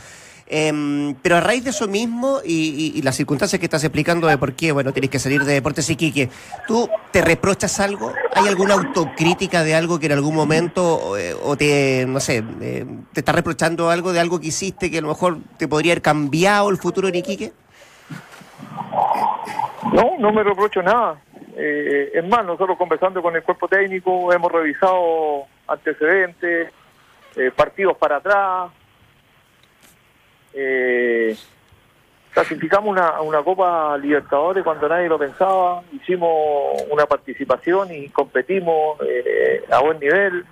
Em, 0.49 1.15
pero 1.23 1.37
a 1.37 1.41
raíz 1.41 1.65
de 1.65 1.71
eso 1.71 1.89
mismo 1.89 2.41
y, 2.45 3.03
las 3.03 3.17
circunstancias 3.17 3.59
que 3.59 3.67
estás 3.67 3.83
explicando 3.83 4.29
de 4.29 4.39
por 4.39 4.55
qué, 4.55 4.71
bueno, 4.71 4.93
tienes 4.93 5.11
que 5.11 5.19
salir 5.19 5.45
de 5.45 5.55
Deportes 5.55 5.91
Iquique, 5.91 6.31
¿tú 6.69 6.89
te 7.11 7.21
reprochas 7.21 7.81
algo? 7.81 8.13
¿Hay 8.35 8.47
alguna 8.47 8.75
autocrítica 8.75 9.65
de 9.65 9.75
algo 9.75 9.99
que 9.99 10.07
en 10.07 10.13
algún 10.13 10.35
momento 10.35 11.17
eh, 11.17 11.35
o 11.35 11.57
te, 11.57 12.05
no 12.07 12.21
sé, 12.21 12.45
eh, 12.61 12.87
te 13.13 13.21
estás 13.21 13.35
reprochando 13.35 13.91
algo 13.91 14.13
de 14.13 14.21
algo 14.21 14.41
que 14.41 14.49
hiciste 14.49 14.91
que 14.91 14.99
a 14.99 15.03
lo 15.03 15.09
mejor 15.09 15.39
te 15.57 15.67
podría 15.67 15.93
haber 15.93 16.03
cambiado 16.03 16.71
el 16.71 16.77
futuro 16.77 17.09
en 17.09 17.17
Iquique? 17.17 17.53
No, 19.93 20.13
no 20.19 20.33
me 20.33 20.43
reprocho 20.43 20.83
nada. 20.83 21.21
Eh, 21.57 22.11
es 22.13 22.29
más, 22.29 22.45
nosotros 22.45 22.77
conversando 22.77 23.23
con 23.23 23.35
el 23.35 23.43
cuerpo 23.43 23.67
técnico 23.67 24.33
hemos 24.33 24.53
revisado 24.53 25.45
antecedentes, 25.67 26.71
eh, 27.37 27.51
partidos 27.55 27.97
para 27.97 28.17
atrás. 28.17 28.71
Eh, 30.59 31.37
clasificamos 32.33 32.89
una, 32.89 33.21
una 33.21 33.43
Copa 33.43 33.97
Libertadores 33.99 34.65
cuando 34.65 34.89
nadie 34.89 35.09
lo 35.09 35.19
pensaba. 35.19 35.83
Hicimos 35.93 36.83
una 36.91 37.05
participación 37.05 37.93
y 37.95 38.09
competimos 38.09 38.99
eh, 39.07 39.65
a 39.71 39.81
buen 39.81 40.01
nivel. 40.01 40.45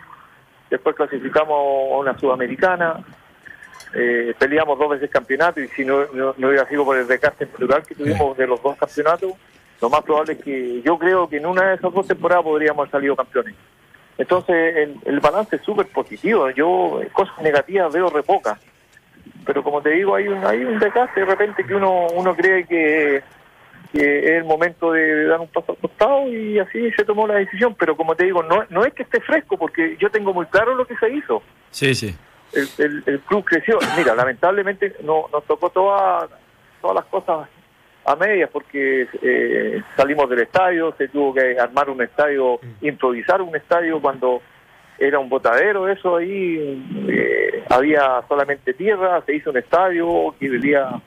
Después 0.69 0.95
clasificamos 0.95 1.57
a 1.93 1.97
una 1.97 2.19
Sudamericana. 2.19 3.03
Eh, 3.95 4.35
peleamos 4.39 4.79
dos 4.79 4.91
veces 4.91 5.09
campeonato 5.09 5.61
y 5.61 5.69
si 5.69 5.85
no, 5.85 6.05
no, 6.13 6.35
no 6.37 6.49
hubiera 6.49 6.69
sido 6.69 6.85
por 6.85 6.99
el 6.99 7.07
desgaste 7.07 7.47
natural 7.47 7.83
que 7.87 7.95
tuvimos 7.95 8.37
de 8.37 8.47
los 8.47 8.61
dos 8.61 8.77
campeonatos, 8.77 9.35
lo 9.81 9.89
más 9.89 10.03
probable 10.03 10.33
es 10.33 10.43
que 10.43 10.83
yo 10.83 10.99
creo 10.99 11.29
que 11.29 11.37
en 11.37 11.47
una 11.47 11.69
de 11.69 11.75
esas 11.77 11.93
dos 11.93 12.07
temporadas 12.07 12.43
podríamos 12.43 12.81
haber 12.81 12.91
salido 12.91 13.15
campeones. 13.15 13.55
Entonces 14.19 14.77
el, 14.77 14.97
el 15.05 15.21
balance 15.21 15.57
es 15.57 15.63
súper 15.63 15.87
positivo. 15.87 16.51
Yo 16.51 17.01
cosas 17.13 17.41
negativas 17.41 17.93
veo 17.93 18.11
re 18.11 18.23
pocas. 18.23 18.59
Pero 19.45 19.63
como 19.63 19.83
te 19.83 19.91
digo, 19.91 20.15
hay 20.15 20.29
un, 20.29 20.45
hay 20.45 20.65
un 20.65 20.79
desgaste 20.79 21.21
de 21.21 21.27
repente 21.27 21.65
que 21.65 21.75
uno, 21.75 22.07
uno 22.15 22.35
cree 22.35 22.65
que, 22.67 23.23
que 23.93 24.19
es 24.25 24.31
el 24.33 24.45
momento 24.45 24.93
de 24.93 25.27
dar 25.27 25.41
un 25.41 25.49
paso 25.49 25.73
al 25.73 25.79
costado 25.79 26.29
y 26.29 26.59
así 26.59 26.91
se 26.93 27.05
tomó 27.05 27.27
la 27.27 27.35
decisión. 27.37 27.75
Pero 27.79 27.97
como 27.97 28.15
te 28.15 28.25
digo, 28.25 28.43
no, 28.43 28.65
no 28.71 28.85
es 28.85 28.93
que 28.95 29.03
esté 29.05 29.21
fresco 29.21 29.57
porque 29.57 29.97
yo 30.01 30.11
tengo 30.11 30.33
muy 30.33 30.47
claro 30.47 30.75
lo 30.75 30.87
que 30.87 30.97
se 30.97 31.11
hizo 31.11 31.43
Sí, 31.71 31.95
sí. 31.95 32.15
el, 32.53 32.69
el, 32.79 33.03
el 33.07 33.21
club 33.21 33.45
creció. 33.45 33.79
Mira, 33.97 34.15
lamentablemente 34.15 34.95
no, 35.03 35.27
nos 35.33 35.45
tocó 35.45 35.71
toda- 35.71 36.29
todas 36.81 36.95
las 36.97 37.05
cosas 37.07 37.49
a 38.07 38.17
medias 38.17 38.51
porque 38.53 39.09
eh, 39.23 39.83
salimos 39.97 40.29
del 40.29 40.41
estadio, 40.41 40.95
se 40.99 41.09
tuvo 41.09 41.33
que 41.33 41.59
armar 41.59 41.89
un 41.89 42.03
estadio, 42.03 42.61
improvisar 42.83 43.41
un 43.41 43.57
estadio 43.57 43.99
cuando 44.01 44.43
era 44.99 45.19
un 45.19 45.29
botadero 45.29 45.89
eso 45.89 46.17
ahí, 46.17 46.85
eh, 47.09 47.65
había 47.69 48.23
solamente 48.29 48.75
tierra, 48.75 49.23
se 49.27 49.35
hizo 49.35 49.51
un 49.51 49.59
estadio 49.59 50.35
que 50.39 50.49
vivía 50.49 51.01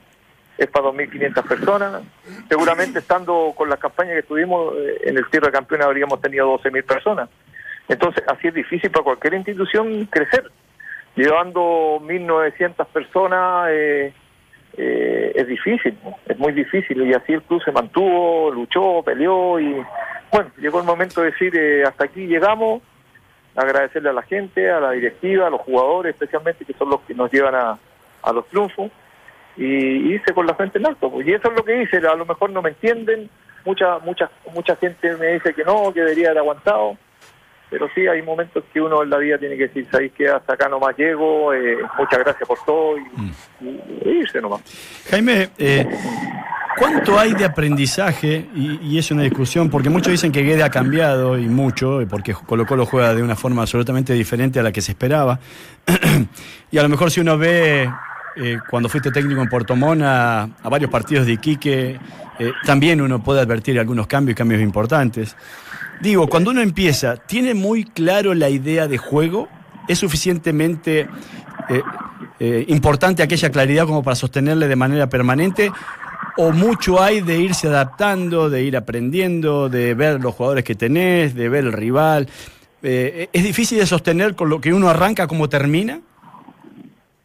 es 0.57 0.67
para 0.67 0.87
2.500 0.87 1.47
personas. 1.47 2.01
Seguramente 2.49 2.99
estando 2.99 3.53
con 3.55 3.69
las 3.69 3.79
campañas 3.79 4.15
que 4.15 4.23
tuvimos 4.23 4.73
eh, 4.75 5.01
en 5.03 5.17
el 5.17 5.25
cierre 5.29 5.47
de 5.47 5.51
campeones 5.53 5.85
habríamos 5.85 6.19
tenido 6.19 6.57
12.000 6.57 6.83
personas. 6.83 7.29
Entonces 7.87 8.23
así 8.27 8.47
es 8.47 8.53
difícil 8.53 8.89
para 8.89 9.03
cualquier 9.03 9.35
institución 9.35 10.05
crecer. 10.05 10.49
Llevando 11.15 11.99
1.900 12.01 12.85
personas 12.87 13.69
eh, 13.71 14.13
eh, 14.77 15.31
es 15.33 15.47
difícil, 15.47 15.97
es 16.27 16.37
muy 16.37 16.53
difícil 16.53 17.01
y 17.01 17.13
así 17.13 17.33
el 17.33 17.41
club 17.41 17.63
se 17.63 17.71
mantuvo, 17.71 18.51
luchó, 18.51 19.01
peleó 19.03 19.59
y 19.59 19.83
bueno, 20.31 20.51
llegó 20.57 20.79
el 20.79 20.85
momento 20.85 21.21
de 21.21 21.31
decir 21.31 21.55
eh, 21.55 21.83
hasta 21.83 22.05
aquí 22.05 22.27
llegamos, 22.27 22.83
agradecerle 23.57 24.09
a 24.09 24.13
la 24.13 24.21
gente, 24.21 24.69
a 24.71 24.79
la 24.79 24.91
directiva, 24.91 25.47
a 25.47 25.49
los 25.49 25.61
jugadores 25.61 26.13
especialmente 26.13 26.63
que 26.63 26.73
son 26.73 26.89
los 26.89 27.01
que 27.01 27.13
nos 27.13 27.31
llevan 27.31 27.55
a, 27.55 27.77
a 28.21 28.31
los 28.31 28.47
triunfos 28.47 28.91
y 29.57 30.13
hice 30.13 30.33
con 30.33 30.45
la 30.45 30.53
frente 30.53 30.77
en 30.77 30.85
alto. 30.85 31.11
pues, 31.11 31.27
Y 31.27 31.33
eso 31.33 31.49
es 31.49 31.57
lo 31.57 31.65
que 31.65 31.81
hice, 31.81 31.97
a 31.97 32.15
lo 32.15 32.25
mejor 32.25 32.51
no 32.51 32.61
me 32.61 32.69
entienden, 32.69 33.29
mucha 33.65 33.97
mucha 33.99 34.29
mucha 34.53 34.75
gente 34.75 35.17
me 35.17 35.33
dice 35.33 35.53
que 35.53 35.63
no, 35.63 35.91
que 35.91 36.01
debería 36.01 36.27
haber 36.27 36.39
aguantado, 36.39 36.95
pero 37.69 37.87
sí 37.93 38.07
hay 38.07 38.21
momentos 38.21 38.63
que 38.73 38.79
uno 38.79 39.03
en 39.03 39.09
la 39.09 39.17
vida 39.17 39.37
tiene 39.37 39.57
que 39.57 39.67
decir, 39.67 39.87
sabéis 39.91 40.13
que 40.13 40.27
hasta 40.27 40.53
acá 40.53 40.69
nomás 40.69 40.95
llego, 40.97 41.53
eh, 41.53 41.77
muchas 41.97 42.19
gracias 42.19 42.47
por 42.47 42.57
todo 42.65 42.97
y, 42.97 43.01
y- 43.65 43.81
y 44.05 44.09
irse 44.21 44.39
nomás. 44.41 44.61
Jaime, 45.09 45.49
eh, 45.57 45.85
¿cuánto 46.77 47.19
hay 47.19 47.33
de 47.33 47.43
aprendizaje? 47.45 48.45
Y, 48.55 48.79
y 48.81 48.97
es 48.97 49.11
una 49.11 49.23
discusión, 49.23 49.69
porque 49.69 49.89
muchos 49.89 50.11
dicen 50.11 50.31
que 50.31 50.43
Guede 50.43 50.63
ha 50.63 50.69
cambiado 50.69 51.37
y 51.37 51.47
mucho, 51.47 51.99
porque 52.09 52.33
Colo 52.33 52.65
Colo 52.65 52.85
juega 52.85 53.13
de 53.13 53.21
una 53.21 53.35
forma 53.35 53.63
absolutamente 53.63 54.13
diferente 54.13 54.59
a 54.59 54.63
la 54.63 54.71
que 54.71 54.81
se 54.81 54.93
esperaba. 54.93 55.39
y 56.71 56.77
a 56.77 56.83
lo 56.83 56.89
mejor 56.89 57.11
si 57.11 57.19
uno 57.19 57.37
ve, 57.37 57.89
eh, 58.37 58.57
cuando 58.69 58.87
fuiste 58.87 59.11
técnico 59.11 59.41
en 59.41 59.49
Puerto 59.49 59.75
Montt, 59.75 60.01
a, 60.03 60.47
varios 60.69 60.89
partidos 60.91 61.25
de 61.25 61.33
Iquique, 61.33 61.99
también 62.65 63.01
uno 63.01 63.21
puede 63.23 63.41
advertir 63.41 63.79
algunos 63.79 64.05
cambios, 64.05 64.37
cambios 64.37 64.61
importantes. 64.61 65.35
Digo, 66.01 66.27
cuando 66.27 66.51
uno 66.51 66.61
empieza, 66.61 67.17
¿tiene 67.17 67.53
muy 67.53 67.83
claro 67.83 68.33
la 68.33 68.49
idea 68.49 68.87
de 68.87 68.97
juego? 68.97 69.47
¿Es 69.87 69.99
suficientemente 69.99 71.07
eh, 71.69 71.81
eh, 72.39 72.65
importante 72.67 73.23
aquella 73.23 73.49
claridad 73.49 73.85
como 73.85 74.03
para 74.03 74.15
sostenerle 74.15 74.67
de 74.67 74.75
manera 74.75 75.07
permanente? 75.07 75.71
¿O 76.37 76.51
mucho 76.51 77.01
hay 77.01 77.21
de 77.21 77.39
irse 77.39 77.67
adaptando, 77.67 78.49
de 78.49 78.61
ir 78.61 78.77
aprendiendo, 78.77 79.69
de 79.69 79.95
ver 79.95 80.21
los 80.21 80.35
jugadores 80.35 80.63
que 80.63 80.75
tenés, 80.75 81.33
de 81.33 81.49
ver 81.49 81.65
el 81.65 81.73
rival? 81.73 82.27
Eh, 82.83 83.29
¿Es 83.33 83.43
difícil 83.43 83.79
de 83.79 83.87
sostener 83.87 84.35
con 84.35 84.49
lo 84.49 84.61
que 84.61 84.73
uno 84.73 84.89
arranca 84.89 85.25
como 85.25 85.49
termina? 85.49 85.99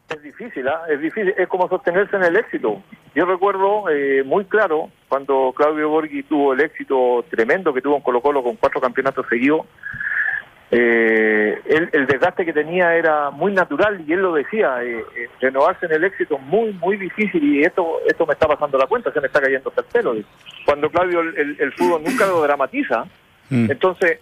Es 0.08 0.22
difícil, 0.22 0.66
¿ah? 0.66 0.82
es 0.88 1.00
difícil, 1.00 1.34
es 1.36 1.48
como 1.48 1.68
sostenerse 1.68 2.16
en 2.16 2.24
el 2.24 2.36
éxito. 2.36 2.82
Yo 3.14 3.26
recuerdo 3.26 3.88
eh, 3.90 4.22
muy 4.24 4.46
claro 4.46 4.90
cuando 5.12 5.52
Claudio 5.54 5.90
Borghi 5.90 6.22
tuvo 6.22 6.54
el 6.54 6.62
éxito 6.62 7.22
tremendo 7.28 7.74
que 7.74 7.82
tuvo 7.82 7.96
en 7.96 8.00
Colo 8.02 8.22
Colo 8.22 8.42
con 8.42 8.56
cuatro 8.56 8.80
campeonatos 8.80 9.26
seguidos. 9.28 9.66
Eh, 10.70 11.60
él- 11.66 11.90
el 11.92 12.06
desgaste 12.06 12.46
que 12.46 12.52
tenía 12.54 12.96
era 12.96 13.28
muy 13.28 13.52
natural 13.52 14.02
y 14.08 14.12
él 14.14 14.20
lo 14.22 14.32
decía, 14.32 14.82
eh, 14.82 15.04
eh, 15.14 15.28
renovarse 15.38 15.84
en 15.84 15.92
el 15.92 16.04
éxito 16.04 16.36
es 16.36 16.40
muy, 16.44 16.72
muy 16.72 16.96
difícil 16.96 17.44
y 17.44 17.62
esto 17.62 17.98
esto 18.08 18.24
me 18.24 18.32
está 18.32 18.48
pasando 18.48 18.78
la 18.78 18.86
cuenta, 18.86 19.12
se 19.12 19.20
me 19.20 19.26
está 19.26 19.38
cayendo 19.42 19.68
hasta 19.68 19.82
el 19.82 19.86
pelo. 19.88 20.14
Cuando 20.64 20.88
Claudio 20.88 21.20
el, 21.20 21.36
el- 21.36 21.56
el 21.60 21.72
fútbol 21.74 22.02
nunca 22.02 22.24
lo 22.26 22.40
dramatiza, 22.40 23.04
entonces 23.50 24.18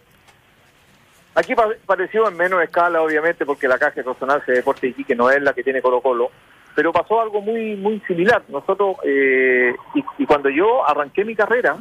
Aquí 1.37 1.55
pa- 1.55 1.69
pareció 1.87 2.29
en 2.29 2.37
menos 2.37 2.61
escala, 2.61 3.01
obviamente, 3.01 3.47
porque 3.47 3.69
la 3.69 3.79
caja 3.79 3.95
de 3.95 4.03
Resonancia 4.03 4.53
de 4.53 4.59
Deporte 4.59 4.89
de 4.89 4.91
Iquique 4.91 5.15
no 5.15 5.31
es 5.31 5.41
la 5.41 5.53
que 5.53 5.63
tiene 5.63 5.81
Colo 5.81 6.01
Colo, 6.01 6.33
pero 6.75 6.93
pasó 6.93 7.21
algo 7.21 7.41
muy 7.41 7.77
muy 7.77 8.01
similar. 8.07 8.43
Nosotros, 8.49 8.97
eh, 9.05 9.75
y, 9.95 10.05
y 10.19 10.27
cuando 10.27 10.49
yo 10.51 10.87
arranqué 10.89 11.25
mi 11.25 11.35
carrera 11.35 11.77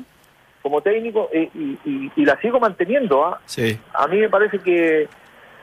como 0.62 0.82
técnico, 0.82 1.30
eh, 1.32 1.50
y, 1.54 1.78
y- 1.86 2.12
y 2.16 2.26
la 2.26 2.36
sigo 2.42 2.60
manteniendo, 2.60 3.26
¿ah? 3.26 3.40
Sí. 3.46 3.80
a 3.94 4.08
mí 4.08 4.18
me 4.20 4.30
parece 4.30 4.60
que, 4.60 5.08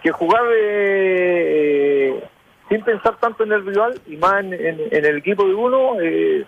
que 0.03 0.11
jugar 0.11 0.43
eh, 0.55 2.23
sin 2.69 2.83
pensar 2.83 3.17
tanto 3.19 3.45
en 3.45 3.53
el 3.53 3.65
rival 3.67 4.01
y 4.07 4.17
más 4.17 4.41
en, 4.45 4.53
en- 4.55 4.81
en 4.91 5.05
el 5.05 5.17
equipo 5.19 5.47
de 5.47 5.55
uno, 5.55 6.01
eh, 6.01 6.45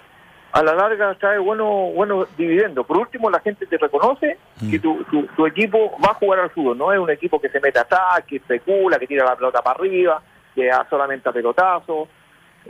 a 0.53 0.63
la 0.63 0.75
larga 0.75 1.15
trae 1.15 1.39
buenos 1.39 1.95
buenos 1.95 2.35
dividendos. 2.37 2.87
Por 2.87 2.97
último, 2.97 3.29
la 3.31 3.41
gente 3.41 3.67
te 3.67 3.77
reconoce 3.77 4.39
que 4.71 4.79
tu, 4.79 5.05
tu, 5.05 5.25
tu 5.37 5.47
equipo 5.47 5.93
va 6.05 6.13
a 6.13 6.15
jugar 6.15 6.41
al 6.41 6.51
fútbol, 6.51 6.77
no 6.79 6.93
es 6.93 6.99
un 6.99 7.11
equipo 7.11 7.39
que 7.41 7.51
se 7.51 7.61
mete 7.61 7.79
atrás, 7.79 8.25
que 8.27 8.37
especula, 8.37 8.99
que 8.99 9.07
tira 9.07 9.25
la 9.27 9.37
pelota 9.37 9.61
para 9.63 9.79
arriba, 9.79 10.23
que 10.55 10.67
da 10.67 10.87
solamente 10.89 11.29
a 11.29 11.33
pelotazos. 11.33 12.09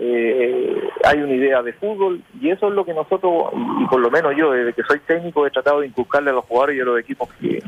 Eh, 0.01 0.81
hay 1.05 1.19
una 1.21 1.33
idea 1.35 1.61
de 1.61 1.73
fútbol 1.73 2.23
y 2.41 2.51
eso 2.51 2.69
es 2.69 2.75
lo 2.75 2.85
que 2.85 2.95
nosotros, 2.95 3.53
y, 3.81 3.87
por 3.87 3.99
lo 4.01 4.11
menos 4.11 4.33
yo, 4.37 4.53
desde 4.53 4.73
que 4.73 4.83
soy 4.85 5.01
técnico, 5.01 5.45
he 5.47 5.51
tratado 5.51 5.81
de 5.81 5.89
inculcarle 5.89 6.31
a 6.31 6.35
los 6.35 6.45
jugadores 6.45 6.77
y 6.77 6.81
a 6.81 6.85
los 6.85 7.01
equipos 7.01 7.29
que, 7.41 7.61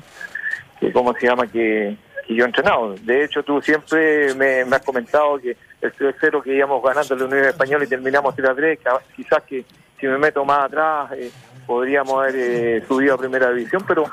que 0.78 0.92
¿cómo 0.92 1.12
se 1.14 1.26
llama? 1.26 1.48
Que, 1.48 1.96
que 2.28 2.34
yo 2.34 2.44
he 2.44 2.46
entrenado. 2.46 2.94
De 3.02 3.24
hecho, 3.24 3.42
tú 3.42 3.60
siempre 3.60 4.32
me, 4.34 4.60
has 4.60 4.82
comentado 4.84 5.38
que 5.40 5.56
el 5.80 5.92
3-0 5.92 6.42
que 6.42 6.54
íbamos 6.54 6.80
ganando 6.84 7.14
en 7.14 7.20
la 7.20 7.26
Unión 7.26 7.44
Española 7.46 7.84
y 7.84 7.88
terminamos 7.88 8.36
3-3, 8.36 8.78
que 8.78 8.88
a- 8.88 9.00
quizás 9.16 9.42
que 9.42 9.64
si 9.98 10.06
me 10.06 10.16
meto 10.18 10.44
más 10.44 10.66
atrás 10.66 11.10
eh, 11.12 11.30
podríamos 11.66 12.14
haber 12.22 12.34
eh, 12.36 12.82
subido 12.86 13.14
a 13.14 13.18
primera 13.18 13.50
división, 13.50 13.82
pero 13.88 14.04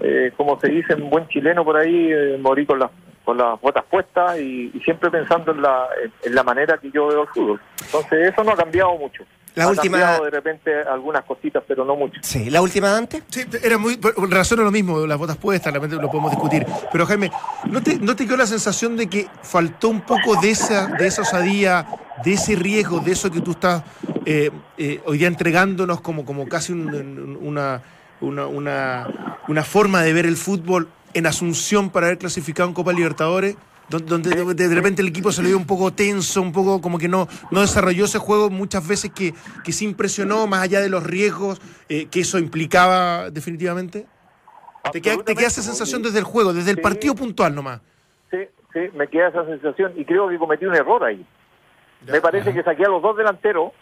eh, 0.00 0.30
como 0.36 0.58
se 0.60 0.68
dice 0.68 0.92
en 0.92 1.10
buen 1.10 1.26
chileno 1.26 1.64
por 1.64 1.76
ahí, 1.76 2.12
eh, 2.12 2.38
morí 2.40 2.64
con 2.64 2.78
las 2.78 2.90
con 3.28 3.36
las 3.36 3.60
botas 3.60 3.84
puestas 3.90 4.38
y, 4.40 4.70
y 4.72 4.80
siempre 4.80 5.10
pensando 5.10 5.52
en 5.52 5.60
la, 5.60 5.86
en, 6.02 6.10
en 6.22 6.34
la 6.34 6.42
manera 6.42 6.78
que 6.78 6.90
yo 6.90 7.08
veo 7.08 7.24
el 7.24 7.28
fútbol. 7.28 7.60
Entonces 7.84 8.32
eso 8.32 8.42
no 8.42 8.52
ha 8.52 8.56
cambiado 8.56 8.96
mucho. 8.96 9.22
La 9.54 9.64
ha 9.64 9.68
última- 9.68 9.98
cambiado 9.98 10.24
de 10.24 10.30
repente 10.30 10.74
algunas 10.90 11.24
cositas, 11.26 11.62
pero 11.68 11.84
no 11.84 11.94
mucho. 11.94 12.18
Sí, 12.22 12.48
la 12.48 12.62
última 12.62 12.88
Dante. 12.88 13.22
Sí, 13.28 13.44
era 13.62 13.76
muy. 13.76 13.98
por- 13.98 14.14
Razón 14.30 14.64
lo 14.64 14.70
mismo, 14.70 15.06
las 15.06 15.18
botas 15.18 15.36
puestas, 15.36 15.70
realmente 15.74 15.96
lo 15.96 16.08
podemos 16.10 16.30
discutir. 16.30 16.64
Pero 16.90 17.04
Jaime, 17.04 17.30
¿no 17.66 17.82
te, 17.82 17.98
¿no 17.98 18.16
te 18.16 18.24
quedó 18.24 18.38
la 18.38 18.46
sensación 18.46 18.96
de 18.96 19.08
que 19.10 19.28
faltó 19.42 19.90
un 19.90 20.00
poco 20.00 20.40
de 20.40 20.48
esa, 20.50 20.86
de 20.86 21.06
esa 21.06 21.20
osadía, 21.20 21.84
de 22.24 22.32
ese 22.32 22.56
riesgo, 22.56 23.00
de 23.00 23.12
eso 23.12 23.30
que 23.30 23.42
tú 23.42 23.50
estás 23.50 23.82
eh, 24.24 24.50
eh, 24.78 25.02
hoy 25.04 25.18
día 25.18 25.28
entregándonos 25.28 26.00
como, 26.00 26.24
como 26.24 26.48
casi 26.48 26.72
un- 26.72 26.88
un- 26.94 27.38
una, 27.42 27.82
una, 28.22 28.46
una, 28.46 29.06
una 29.48 29.64
forma 29.64 30.00
de 30.02 30.14
ver 30.14 30.24
el 30.24 30.36
fútbol 30.38 30.88
en 31.14 31.26
Asunción 31.26 31.90
para 31.90 32.06
haber 32.06 32.18
clasificado 32.18 32.68
en 32.68 32.74
Copa 32.74 32.92
Libertadores? 32.92 33.56
don- 33.88 34.04
Donde 34.06 34.30
de, 34.30 34.54
de 34.68 34.74
repente 34.74 35.00
el 35.02 35.08
equipo 35.08 35.32
se 35.32 35.42
le 35.42 35.48
vio 35.48 35.56
un 35.56 35.66
poco 35.66 35.92
tenso, 35.92 36.42
un 36.42 36.52
poco 36.52 36.80
como 36.80 36.98
que 36.98 37.08
no, 37.08 37.26
no 37.50 37.60
desarrolló 37.62 38.04
ese 38.04 38.18
juego 38.18 38.50
muchas 38.50 38.86
veces 38.86 39.10
que, 39.12 39.32
que 39.64 39.72
se 39.72 39.84
impresionó 39.84 40.46
más 40.46 40.62
allá 40.62 40.80
de 40.80 40.88
los 40.90 41.02
riesgos 41.04 41.60
eh, 41.88 42.06
que 42.10 42.20
eso 42.20 42.38
implicaba 42.38 43.30
definitivamente. 43.30 44.06
¿Te 44.92 45.00
queda, 45.02 45.22
te 45.22 45.34
queda 45.34 45.48
esa 45.48 45.62
sensación 45.62 46.02
desde 46.02 46.18
el 46.18 46.24
juego, 46.24 46.52
desde 46.52 46.70
el 46.70 46.76
Sí. 46.76 46.82
partido 46.82 47.14
puntual 47.14 47.54
nomás? 47.54 47.80
Sí, 48.30 48.38
sí, 48.72 48.80
me 48.94 49.06
queda 49.08 49.28
esa 49.28 49.44
sensación 49.46 49.92
y 49.96 50.04
creo 50.04 50.28
que 50.28 50.38
cometí 50.38 50.64
un 50.66 50.74
error 50.74 51.02
ahí. 51.04 51.24
me 52.06 52.20
parece 52.20 52.52
que 52.54 52.62
saqué 52.62 52.84
a 52.84 52.88
los 52.88 53.02
dos 53.02 53.16
delanteros, 53.16 53.72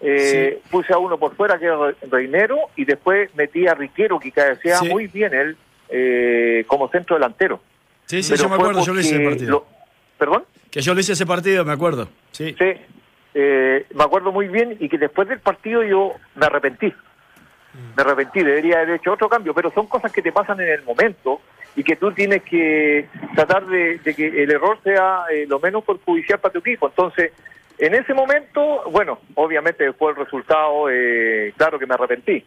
eh, 0.00 0.60
puse 0.70 0.92
a 0.92 0.98
uno 0.98 1.16
por 1.18 1.34
fuera 1.36 1.58
que 1.58 1.66
era 1.66 1.76
Re- 1.78 1.96
Reinero 2.10 2.56
y 2.76 2.84
después 2.84 3.30
metí 3.36 3.66
a 3.66 3.74
Riquero 3.74 4.18
que 4.18 4.32
cabeceaba 4.32 4.80
Sí. 4.80 4.88
muy 4.88 5.06
bien 5.06 5.32
él 5.32 5.56
eh, 5.96 6.64
como 6.66 6.88
centro 6.88 7.14
delantero. 7.16 7.60
Sí, 8.06 8.22
sí, 8.22 8.32
Pero 8.32 8.42
yo 8.44 8.48
me 8.48 8.54
acuerdo, 8.56 8.84
yo 8.84 8.92
lo 8.94 9.00
hice 9.00 9.14
ese 9.16 9.24
partido. 9.24 9.50
lo- 9.50 9.66
¿Perdón? 10.18 10.44
Que 10.70 10.80
yo 10.80 10.92
lo 10.94 11.00
hice 11.00 11.12
ese 11.12 11.24
partido, 11.26 11.64
me 11.64 11.72
acuerdo. 11.72 12.08
Sí. 12.32 12.54
Sí, 12.58 12.72
eh, 13.34 13.86
me 13.94 14.04
acuerdo 14.04 14.32
muy 14.32 14.48
bien 14.48 14.76
y 14.80 14.88
que 14.88 14.98
después 14.98 15.28
del 15.28 15.38
partido 15.40 15.82
yo 15.82 16.12
me 16.34 16.46
arrepentí. 16.46 16.92
Me 17.96 18.02
arrepentí, 18.02 18.42
debería 18.42 18.78
haber 18.80 18.96
hecho 18.96 19.12
otro 19.12 19.28
cambio, 19.28 19.54
pero 19.54 19.70
son 19.72 19.86
cosas 19.86 20.12
que 20.12 20.22
te 20.22 20.32
pasan 20.32 20.60
en 20.60 20.68
el 20.68 20.82
momento 20.82 21.40
y 21.76 21.82
que 21.82 21.96
tú 21.96 22.12
tienes 22.12 22.42
que 22.42 23.08
tratar 23.34 23.66
de, 23.66 23.98
de 23.98 24.14
que 24.14 24.26
el 24.44 24.50
error 24.50 24.78
sea 24.84 25.24
eh, 25.32 25.46
lo 25.48 25.58
menos 25.58 25.82
perjudicial 25.84 26.38
para 26.38 26.52
tu 26.52 26.60
equipo. 26.60 26.86
Entonces, 26.88 27.32
en 27.78 27.94
ese 27.94 28.14
momento, 28.14 28.82
bueno, 28.92 29.18
obviamente 29.34 29.82
después 29.84 30.14
del 30.14 30.24
resultado, 30.24 30.88
eh, 30.90 31.52
claro 31.56 31.78
que 31.78 31.86
me 31.86 31.94
arrepentí. 31.94 32.44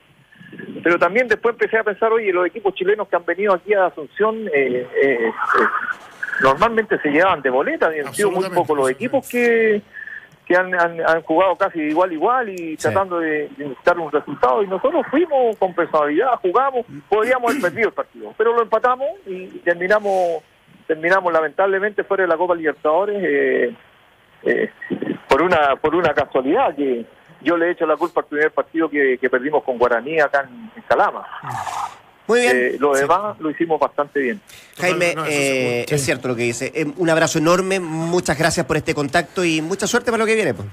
Pero 0.84 0.98
también 0.98 1.28
después 1.28 1.54
empecé 1.54 1.78
a 1.78 1.84
pensar, 1.84 2.12
oye, 2.12 2.32
los 2.32 2.46
equipos 2.46 2.74
chilenos 2.74 3.08
que 3.08 3.16
han 3.16 3.26
venido 3.26 3.54
aquí 3.54 3.74
a 3.74 3.88
Asunción 3.88 4.48
eh, 4.48 4.52
eh, 4.54 4.88
eh, 5.04 5.32
normalmente 6.42 7.00
se 7.00 7.10
llevaban 7.10 7.42
de 7.42 7.50
boleta, 7.50 7.96
y 7.96 8.00
han 8.00 8.14
sido 8.14 8.32
muy 8.32 8.50
pocos 8.50 8.78
los 8.78 8.90
equipos 8.90 9.28
que, 9.28 9.82
que 10.46 10.56
han, 10.56 10.74
han, 10.74 11.02
han 11.02 11.22
jugado 11.24 11.56
casi 11.56 11.80
igual 11.80 12.12
a 12.12 12.14
igual 12.14 12.50
y 12.50 12.78
tratando 12.78 13.20
de, 13.20 13.50
de 13.58 13.66
buscar 13.66 14.00
un 14.00 14.12
resultado. 14.12 14.64
Y 14.64 14.68
nosotros 14.68 15.06
fuimos 15.10 15.58
con 15.58 15.74
personalidad, 15.74 16.36
jugamos, 16.42 16.86
podríamos 17.10 17.52
haber 17.52 17.62
perdido 17.64 17.90
el 17.90 17.94
partido, 17.94 18.34
pero 18.38 18.54
lo 18.54 18.62
empatamos 18.62 19.08
y 19.26 19.48
terminamos 19.60 20.44
terminamos 20.88 21.34
lamentablemente 21.34 22.06
fuera 22.06 22.24
de 22.24 22.30
la 22.30 22.38
Copa 22.38 22.56
Libertadores 22.56 23.22
eh, 23.22 23.76
eh, 24.44 24.72
por 25.28 25.42
una 25.42 25.76
por 25.76 25.94
una 25.96 26.14
casualidad 26.14 26.74
que 26.74 27.06
yo 27.42 27.58
le 27.58 27.68
he 27.68 27.72
hecho 27.72 27.86
la 27.86 27.96
culpa 27.98 28.22
al 28.22 28.28
primer 28.28 28.52
partido 28.52 28.90
que, 28.90 29.18
que 29.20 29.30
perdimos 29.30 29.64
con 29.64 29.78
Guaraní 29.78 30.20
acá 30.20 30.48
en, 30.50 30.72
en 30.76 30.82
Calama. 30.88 31.26
Muy 32.28 32.42
bien. 32.42 32.58
Eh, 32.58 32.76
lo 32.80 32.94
demás 32.94 33.40
lo 33.40 33.50
hicimos 33.50 33.80
bastante 33.80 34.20
bien. 34.20 34.42
Jaime, 34.80 35.16
No, 35.16 35.22
no, 35.22 35.28
eh, 35.30 35.86
es 35.88 36.04
cierto 36.04 36.28
lo 36.28 36.36
que 36.36 36.44
dice. 36.44 36.72
Eh, 36.76 36.86
un 36.98 37.10
abrazo 37.10 37.40
enorme, 37.40 37.80
muchas 37.80 38.38
gracias 38.38 38.66
por 38.66 38.76
este 38.78 38.94
contacto 38.94 39.46
y 39.46 39.62
mucha 39.62 39.88
suerte 39.88 40.12
para 40.12 40.20
lo 40.24 40.26
que 40.26 40.36
viene. 40.36 40.54
pues. 40.54 40.68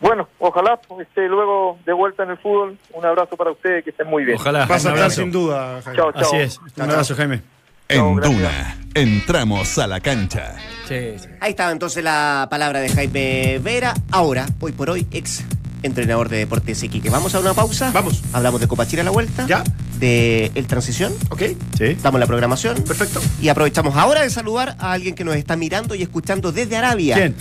Bueno, 0.00 0.28
ojalá 0.38 0.76
pues, 0.76 1.06
esté 1.08 1.28
luego 1.28 1.78
de 1.84 1.92
vuelta 1.92 2.22
en 2.24 2.30
el 2.30 2.38
fútbol. 2.38 2.76
Un 2.92 3.04
abrazo 3.06 3.36
para 3.36 3.50
ustedes, 3.50 3.84
que 3.84 3.90
estén 3.90 4.06
muy 4.08 4.24
bien. 4.24 4.36
Ojalá. 4.38 4.66
Vas 4.66 4.70
a 4.70 4.72
un 4.72 4.76
estar 4.76 4.92
abrazo. 4.94 5.20
sin 5.22 5.32
duda, 5.32 5.80
Jaime. 5.82 5.96
Chao, 5.98 6.12
chao. 6.12 6.22
Así 6.22 6.36
es. 6.36 6.60
Un 6.76 6.82
abrazo, 6.90 7.14
Jaime. 7.16 7.42
En 7.88 8.14
gracias. 8.16 8.36
Duna, 8.38 8.76
entramos 8.94 9.78
a 9.78 9.86
la 9.86 10.00
cancha. 10.00 10.54
Sí, 10.86 11.18
sí. 11.18 11.28
Ahí 11.40 11.50
estaba 11.50 11.72
entonces 11.72 12.02
la 12.02 12.46
palabra 12.50 12.80
de 12.80 12.88
Jaime 12.88 13.58
Vera, 13.62 13.92
ahora, 14.10 14.46
hoy 14.60 14.72
por 14.72 14.88
hoy, 14.90 15.06
ex 15.10 15.44
entrenador 15.82 16.28
de 16.28 16.38
Deportes 16.38 16.82
Iquique. 16.82 17.10
Vamos 17.10 17.34
a 17.34 17.40
una 17.40 17.54
pausa. 17.54 17.90
Vamos. 17.92 18.22
Hablamos 18.32 18.60
de 18.60 18.68
Copa 18.68 18.86
Chile 18.86 19.02
a 19.02 19.04
la 19.04 19.10
vuelta. 19.10 19.46
Ya. 19.46 19.64
De 19.98 20.50
El 20.54 20.66
Transición. 20.66 21.12
¿Ok? 21.30 21.42
Sí. 21.78 21.96
Damos 22.02 22.20
la 22.20 22.26
programación. 22.26 22.82
Perfecto. 22.82 23.20
Y 23.40 23.48
aprovechamos 23.48 23.96
ahora 23.96 24.22
de 24.22 24.30
saludar 24.30 24.76
a 24.78 24.92
alguien 24.92 25.14
que 25.14 25.24
nos 25.24 25.36
está 25.36 25.56
mirando 25.56 25.94
y 25.94 26.02
escuchando 26.02 26.52
desde 26.52 26.76
Arabia. 26.76 27.16
¿Quién? 27.16 27.36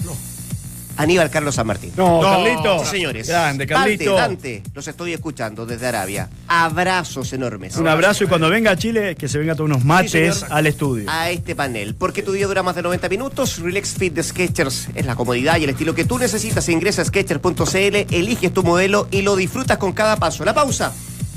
Aníbal 0.98 1.30
Carlos 1.30 1.56
San 1.56 1.68
Martín. 1.68 1.92
No, 1.96 2.22
No, 2.22 2.30
Carlito. 2.30 2.80
Sí, 2.86 2.92
señores. 2.92 3.28
Grande, 3.28 3.66
Carlito. 3.68 4.16
Dante, 4.16 4.54
Dante, 4.56 4.72
los 4.74 4.88
estoy 4.88 5.14
escuchando 5.14 5.66
desde 5.66 5.88
Arabia. 5.88 6.30
Abrazos 6.48 7.32
enormes. 7.34 7.76
Un 7.78 7.88
abrazo 7.88 8.24
y 8.24 8.28
cuando 8.28 8.50
venga 8.50 8.72
a 8.72 8.76
Chile, 8.78 9.16
que 9.16 9.28
se 9.28 9.38
venga 9.38 9.56
tomar 9.56 9.72
unos 9.76 9.86
mates 9.86 10.12
señor. 10.12 10.52
al 10.52 10.68
estudio. 10.68 11.10
a 11.10 11.30
este 11.30 11.56
panel. 11.56 11.96
Porque 11.96 12.22
tu 12.22 12.32
día 12.32 12.48
dura 12.48 12.64
más 12.64 12.76
de 12.76 12.82
90 12.82 13.10
minutos. 13.10 13.60
Relax 13.60 13.94
Fit 13.96 14.14
de 14.14 14.24
Sketchers 14.24 14.90
es 14.94 15.06
la 15.06 15.16
comodidad 15.16 15.58
y 15.58 15.64
el 15.64 15.70
estilo 15.72 15.96
que 15.96 16.06
tú 16.06 16.18
necesitas. 16.20 16.68
Ingresa 16.70 17.02
a 17.02 17.06
Sketchers.cl, 17.06 18.16
eliges 18.16 18.54
tu 18.54 18.64
modelo 18.64 19.08
y 19.12 19.22
lo 19.22 19.36
disfrutas 19.36 19.78
con 19.78 19.94
cada 19.94 20.18
paso. 20.18 20.46
La 20.46 20.54
pausa. 20.54 20.94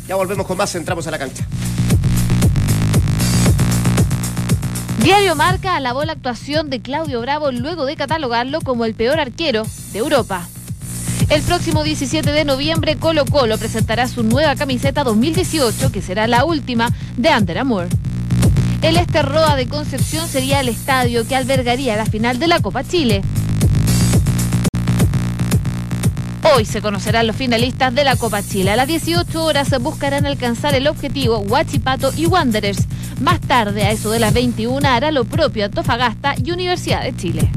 Ya 0.09 0.17
volvemos 0.17 0.47
con 0.47 0.59
más, 0.59 0.75
entramos 0.75 1.07
a 1.07 1.11
la 1.11 1.19
cancha. 1.19 1.47
Diario 5.05 5.35
Marca 5.35 5.77
alabó 5.77 6.03
la 6.07 6.13
actuación 6.13 6.71
de 6.71 6.81
Claudio 6.81 7.21
Bravo 7.21 7.53
luego 7.53 7.85
de 7.85 7.95
catalogarlo 7.95 8.63
como 8.63 8.87
el 8.87 8.95
peor 8.95 9.21
arquero 9.21 9.67
de 9.93 9.99
Europa. 9.99 10.49
El 11.29 11.43
próximo 11.43 11.85
17 11.85 12.33
de 12.33 12.47
noviembre 12.47 12.97
Colo 12.97 13.27
Colo 13.27 13.59
presentará 13.59 14.09
su 14.09 14.23
nueva 14.23 14.57
camiseta 14.57 15.05
2018 15.05 15.93
que 15.93 16.01
será 16.01 16.27
la 16.27 16.47
última 16.47 16.91
de 17.19 17.29
Under 17.37 17.59
Armour. 17.59 17.89
El 18.81 18.97
Esterroa 18.97 19.57
de 19.57 19.69
Concepción 19.69 20.27
sería 20.27 20.61
el 20.61 20.71
estadio 20.71 21.29
que 21.29 21.37
albergaría 21.37 21.97
la 21.97 22.07
final 22.07 22.39
de 22.39 22.49
la 22.49 22.61
Copa 22.61 22.83
Chile. 22.83 23.21
Hoy 26.57 26.65
se 26.65 26.81
conocerán 26.81 27.27
los 27.27 27.37
finalistas 27.37 27.95
de 27.95 28.05
la 28.05 28.17
Copa 28.17 28.43
Chile. 28.43 28.71
A 28.71 28.77
las 28.77 28.87
18 28.87 29.45
horas 29.45 29.69
buscarán 29.83 30.25
alcanzar 30.25 30.75
el 30.75 30.87
objetivo 30.87 31.41
Huachipato 31.41 32.11
y 32.17 32.25
Wanderers. 32.25 32.87
Más 33.21 33.41
tarde, 33.41 33.85
a 33.85 33.91
eso 33.91 34.11
de 34.11 34.19
las 34.19 34.35
21, 34.35 34.87
hará 34.87 35.11
lo 35.11 35.25
propio 35.25 35.65
Antofagasta 35.65 36.35
y 36.43 36.51
Universidad 36.51 37.03
de 37.03 37.15
Chile. 37.15 37.51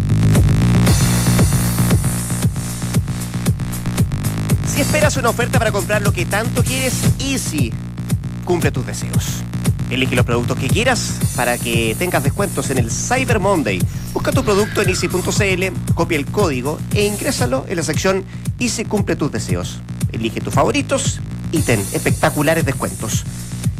Si 4.68 4.82
esperas 4.82 5.18
una 5.18 5.30
oferta 5.30 5.58
para 5.58 5.72
comprar 5.72 6.02
lo 6.04 6.12
que 6.12 6.26
tanto 6.26 6.64
quieres, 6.64 6.94
Easy 7.20 7.74
cumple 8.46 8.72
tus 8.72 8.86
deseos. 8.86 9.42
Elige 9.90 10.16
los 10.16 10.26
productos 10.26 10.58
que 10.58 10.68
quieras 10.68 11.18
para 11.36 11.58
que 11.58 11.96
tengas 11.98 12.24
descuentos 12.24 12.70
en 12.70 12.78
el 12.78 12.92
Cyber 12.92 13.40
Monday. 13.40 13.82
Busca 14.14 14.32
tu 14.32 14.44
producto 14.44 14.82
en 14.82 14.90
easy.cl, 14.90 15.94
copia 15.96 16.18
el 16.18 16.26
código 16.26 16.78
e 16.94 17.06
ingrésalo 17.06 17.66
en 17.68 17.78
la 17.78 17.84
sección 17.84 18.26
Easy 18.60 18.86
cumple 18.86 19.16
tus 19.16 19.32
deseos. 19.32 19.80
Elige 20.12 20.42
tus 20.42 20.54
favoritos 20.54 21.20
y 21.52 21.62
ten 21.62 21.80
espectaculares 21.94 22.66
descuentos. 22.66 23.24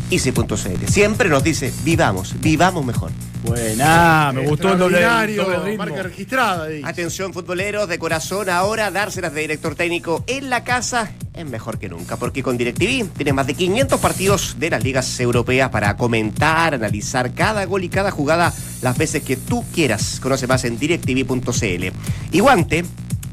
Easy.cl 0.10 0.86
siempre 0.88 1.30
nos 1.30 1.44
dice, 1.44 1.74
vivamos, 1.84 2.36
vivamos 2.40 2.86
mejor. 2.86 3.12
Buena, 3.44 4.32
me 4.34 4.48
gustó 4.48 4.74
el 4.74 4.80
doble, 4.80 5.02
doble 5.02 5.58
ritmo. 5.60 5.78
marca 5.78 6.04
registrada. 6.04 6.66
ahí. 6.66 6.82
Atención 6.84 7.34
futboleros 7.34 7.88
de 7.88 8.00
corazón, 8.00 8.50
ahora 8.50 8.92
dárselas 8.92 9.34
de 9.34 9.42
director 9.42 9.76
técnico 9.76 10.24
en 10.28 10.50
la 10.50 10.64
casa 10.64 11.12
es 11.38 11.46
mejor 11.46 11.78
que 11.78 11.88
nunca, 11.88 12.18
porque 12.18 12.42
con 12.42 12.58
DirecTV 12.58 13.10
tienes 13.16 13.34
más 13.34 13.46
de 13.46 13.54
500 13.54 14.00
partidos 14.00 14.56
de 14.60 14.72
las 14.72 14.84
ligas 14.84 15.20
europeas 15.20 15.70
para 15.70 15.96
comentar, 15.96 16.74
analizar 16.74 17.34
cada 17.34 17.64
gol 17.66 17.84
y 17.84 17.90
cada 17.90 18.10
jugada 18.10 18.52
las 18.82 18.98
veces 18.98 19.22
que 19.24 19.38
tú 19.38 19.64
quieras. 19.72 20.20
Conoce 20.20 20.48
más 20.48 20.64
en 20.66 20.80
directv.cl. 20.80 21.86
Y 22.32 22.40
Guante 22.40 22.86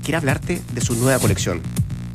quiere 0.02 0.18
hablarte 0.18 0.60
de 0.72 0.80
su 0.82 0.94
nueva 0.96 1.18
colección, 1.18 1.62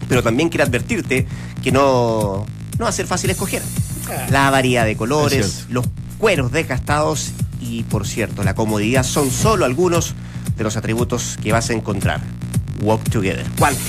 pero 0.07 0.22
también 0.22 0.49
quiere 0.49 0.64
advertirte 0.64 1.26
que 1.64 1.72
no, 1.72 2.45
no 2.78 2.84
va 2.84 2.89
a 2.89 2.93
ser 2.93 3.07
fácil 3.07 3.32
escoger. 3.32 3.64
La 4.30 4.49
variedad 4.49 4.86
de 4.86 4.91
Es 4.91 4.97
colores, 4.97 5.66
los 5.70 5.86
cueros 6.18 6.51
desgastados 6.51 7.32
y, 7.62 7.84
por 7.84 8.07
cierto, 8.07 8.43
la 8.43 8.55
comodidad 8.55 9.03
son 9.03 9.32
solo 9.32 9.66
algunos 9.66 10.16
de 10.57 10.64
los 10.64 10.78
atributos 10.78 11.38
que 11.41 11.51
vas 11.51 11.70
a 11.70 11.74
encontrar. 11.74 12.22
Walk 12.82 13.10
Together. 13.10 13.45
Guante. 13.57 13.82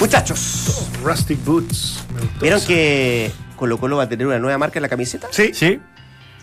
Muchachos, 0.00 0.88
Rustic 1.04 1.44
Boots. 1.44 2.04
¿vieron 2.40 2.60
que 2.62 3.30
Colo 3.56 3.78
Colo 3.78 3.98
va 3.98 4.04
a 4.04 4.08
tener 4.08 4.26
una 4.26 4.38
nueva 4.38 4.58
marca 4.58 4.78
en 4.78 4.82
la 4.82 4.88
camiseta? 4.88 5.28
Sí. 5.30 5.52
Sí, 5.54 5.78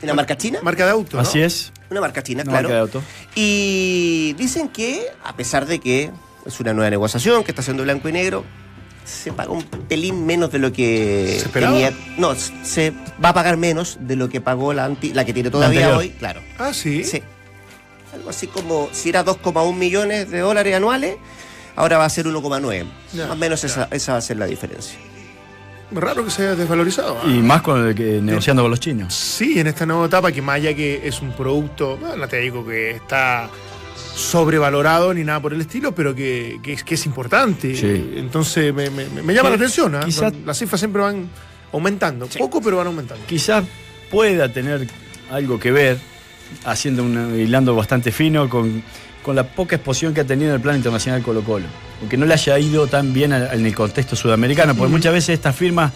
¿Una 0.01 0.13
marca 0.13 0.37
china? 0.37 0.59
Marca 0.63 0.85
de 0.85 0.91
auto. 0.91 1.17
¿no? 1.17 1.23
así 1.23 1.41
es. 1.41 1.73
Una 1.89 2.01
marca 2.01 2.23
china, 2.23 2.43
Una 2.43 2.51
claro. 2.51 2.69
marca 2.69 2.75
de 2.75 2.79
auto. 2.79 3.03
Y 3.35 4.33
dicen 4.37 4.69
que, 4.69 5.07
a 5.23 5.35
pesar 5.35 5.65
de 5.65 5.79
que 5.79 6.11
es 6.45 6.59
una 6.59 6.73
nueva 6.73 6.89
negociación, 6.89 7.43
que 7.43 7.51
está 7.51 7.61
haciendo 7.61 7.83
blanco 7.83 8.07
y 8.07 8.13
negro, 8.13 8.45
se 9.09 9.33
paga 9.33 9.51
un 9.51 9.63
pelín 9.63 10.25
menos 10.25 10.51
de 10.51 10.59
lo 10.59 10.71
que 10.71 11.41
tenía. 11.51 11.91
No, 12.17 12.33
se 12.35 12.91
va 13.23 13.29
a 13.29 13.33
pagar 13.33 13.57
menos 13.57 13.97
de 14.01 14.15
lo 14.15 14.29
que 14.29 14.39
pagó 14.41 14.73
la, 14.73 14.85
anti- 14.85 15.13
la 15.13 15.25
que 15.25 15.33
tiene 15.33 15.49
todavía 15.49 15.97
hoy, 15.97 16.09
claro. 16.11 16.41
Ah, 16.57 16.73
sí. 16.73 17.03
Sí. 17.03 17.21
Algo 18.13 18.29
así 18.29 18.47
como, 18.47 18.89
si 18.91 19.09
era 19.09 19.23
2,1 19.25 19.75
millones 19.75 20.29
de 20.31 20.39
dólares 20.39 20.75
anuales, 20.75 21.17
ahora 21.75 21.97
va 21.97 22.05
a 22.05 22.09
ser 22.09 22.25
1,9. 22.25 22.85
Ya, 23.13 23.23
Más 23.27 23.31
o 23.31 23.35
menos 23.35 23.63
esa, 23.63 23.87
esa 23.91 24.13
va 24.13 24.17
a 24.17 24.21
ser 24.21 24.37
la 24.37 24.45
diferencia. 24.45 24.97
Raro 25.91 26.23
que 26.23 26.29
se 26.31 26.43
haya 26.43 26.55
desvalorizado. 26.55 27.17
¿ah? 27.19 27.27
Y 27.27 27.39
más 27.41 27.61
con 27.63 27.87
el 27.87 27.95
que 27.95 28.21
negociando 28.21 28.61
con 28.61 28.69
los 28.71 28.79
chinos. 28.79 29.13
Sí, 29.13 29.59
en 29.59 29.65
esta 29.67 29.85
nueva 29.87 30.05
etapa, 30.05 30.31
que 30.31 30.41
más 30.41 30.57
allá 30.57 30.75
que 30.75 31.01
es 31.07 31.19
un 31.21 31.31
producto, 31.31 31.97
bueno, 31.97 32.15
no 32.15 32.27
te 32.27 32.37
digo 32.37 32.63
que 32.65 32.91
está 32.91 33.49
sobrevalorado 34.19 35.13
ni 35.13 35.23
nada 35.23 35.41
por 35.41 35.53
el 35.53 35.61
estilo, 35.61 35.93
pero 35.93 36.13
que, 36.13 36.59
que 36.61 36.73
es, 36.73 36.83
que 36.83 36.95
es 36.95 37.05
importante. 37.05 37.75
Sí. 37.75 38.11
Entonces 38.17 38.73
me, 38.73 38.89
me- 38.89 39.05
me 39.09 39.33
llama 39.33 39.49
Que 39.49 39.57
la 39.57 39.63
atención. 39.63 39.95
¿ah? 39.95 40.01
quizá- 40.05 40.31
Las 40.45 40.57
cifras 40.59 40.79
siempre 40.79 41.01
van 41.01 41.29
aumentando. 41.73 42.27
Poco, 42.37 42.61
pero 42.61 42.77
van 42.77 42.87
aumentando. 42.87 43.23
Quizás 43.25 43.63
pueda 44.11 44.51
tener 44.51 44.87
algo 45.31 45.59
que 45.59 45.71
ver, 45.71 45.97
haciendo 46.65 47.03
un 47.03 47.39
hilando 47.39 47.75
bastante 47.75 48.11
fino 48.11 48.49
con, 48.49 48.83
con 49.23 49.35
la 49.35 49.43
poca 49.43 49.75
exposición 49.77 50.13
que 50.13 50.21
ha 50.21 50.25
tenido 50.25 50.49
en 50.49 50.55
el 50.55 50.61
plano 50.61 50.77
internacional 50.77 51.21
Colo 51.21 51.41
Colo. 51.43 51.65
Aunque 52.01 52.17
no 52.17 52.25
le 52.25 52.33
haya 52.33 52.57
ido 52.59 52.87
tan 52.87 53.13
bien 53.13 53.33
en 53.33 53.65
el 53.65 53.75
contexto 53.75 54.15
sudamericano, 54.15 54.73
porque 54.75 54.91
muchas 54.91 55.13
veces 55.13 55.29
esta 55.35 55.51
firma 55.53 55.91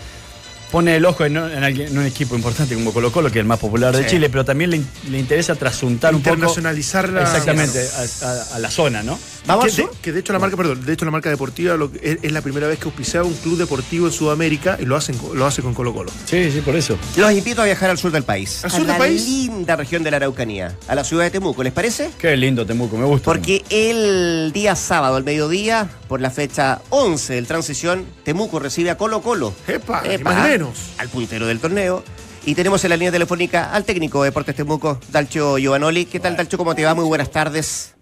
pone 0.73 0.95
el 0.95 1.05
ojo 1.05 1.23
en, 1.23 1.37
en 1.37 1.63
alguien- 1.63 1.89
en 1.89 1.97
un 1.99 2.05
equipo 2.07 2.35
importante 2.35 2.73
como 2.73 2.91
Colo 2.91 3.11
Colo, 3.11 3.29
que 3.31 3.37
es 3.37 3.41
el 3.43 3.47
más 3.47 3.59
popular 3.59 3.95
de 3.95 4.05
Sí. 4.05 4.09
Chile, 4.15 4.27
pero 4.31 4.43
también 4.43 4.71
le, 4.71 4.77
in- 4.77 4.87
le 5.11 5.19
interesa 5.19 5.53
trasuntar 5.53 6.15
un 6.15 6.23
poco 6.23 6.33
Internacionalizar 6.33 7.09
la- 7.09 7.21
exactamente 7.21 7.79
a, 7.79 8.25
a- 8.27 8.55
a 8.55 8.59
la 8.59 8.71
zona, 8.71 9.03
¿no? 9.03 9.19
Vamos 9.45 9.65
que, 9.65 9.81
al 9.83 9.87
de, 9.89 9.97
que 10.01 10.11
de 10.13 10.19
hecho 10.21 10.33
la 10.33 10.39
marca, 10.39 10.57
perdón, 10.57 10.83
de 10.83 10.93
hecho 10.93 11.05
la 11.05 11.11
marca 11.11 11.29
deportiva 11.29 11.75
lo 11.75 11.91
es, 12.01 12.17
es 12.23 12.31
la 12.31 12.41
primera 12.41 12.65
vez 12.65 12.79
que 12.79 12.85
auspiciaba 12.85 13.27
un 13.27 13.35
club 13.35 13.57
deportivo 13.57 14.07
en 14.07 14.13
Sudamérica 14.13 14.77
y 14.81 14.85
lo 14.85 14.95
hacen 14.95 15.15
lo 15.35 15.45
hace 15.45 15.61
con 15.61 15.75
Colo 15.75 15.93
Colo. 15.93 16.11
Sí, 16.25 16.49
sí, 16.51 16.61
por 16.61 16.75
eso. 16.75 16.97
Los 17.17 17.31
invito 17.31 17.61
a 17.61 17.65
viajar 17.65 17.91
al 17.91 17.99
sur 17.99 18.11
del 18.11 18.23
país. 18.23 18.63
¿Al 18.63 18.71
a 18.71 18.73
sur 18.73 18.79
del 18.79 18.87
la 18.93 18.97
país? 18.97 19.23
linda 19.27 19.75
región 19.75 20.01
de 20.01 20.09
la 20.09 20.17
Araucanía, 20.17 20.75
a 20.87 20.95
la 20.95 21.03
ciudad 21.03 21.23
de 21.25 21.29
Temuco, 21.29 21.61
¿les 21.61 21.71
parece? 21.73 22.09
Qué 22.17 22.35
lindo 22.35 22.65
Temuco, 22.65 22.97
me 22.97 23.05
gusta. 23.05 23.25
Porque 23.25 23.63
el 23.69 24.51
día 24.53 24.75
sábado, 24.75 25.17
al 25.17 25.23
mediodía, 25.23 25.87
por 26.13 26.21
la 26.21 26.29
fecha 26.29 26.79
11 26.91 27.33
del 27.33 27.47
Transición, 27.47 28.05
Temuco 28.23 28.59
recibe 28.59 28.91
a 28.91 28.97
Colo 28.99 29.19
Colo. 29.23 29.51
Epa, 29.67 30.03
Epa, 30.05 30.31
más 30.31 30.47
menos. 30.47 30.93
Al 30.99 31.09
puntero 31.09 31.47
del 31.47 31.59
torneo. 31.59 32.03
Y 32.45 32.53
tenemos 32.53 32.83
en 32.83 32.91
la 32.91 32.97
línea 32.97 33.11
telefónica 33.11 33.73
al 33.73 33.83
técnico 33.83 34.21
de 34.21 34.29
Deportes 34.29 34.55
Temuco, 34.55 34.99
Dalcho 35.09 35.57
Giovanoli. 35.57 36.05
¿Qué 36.05 36.19
tal, 36.19 36.37
Dalcho? 36.37 36.59
¿Cómo 36.59 36.75
te 36.75 36.85
va? 36.85 36.93
Muy 36.93 37.05
buenas 37.05 37.31
tardes. 37.31 37.95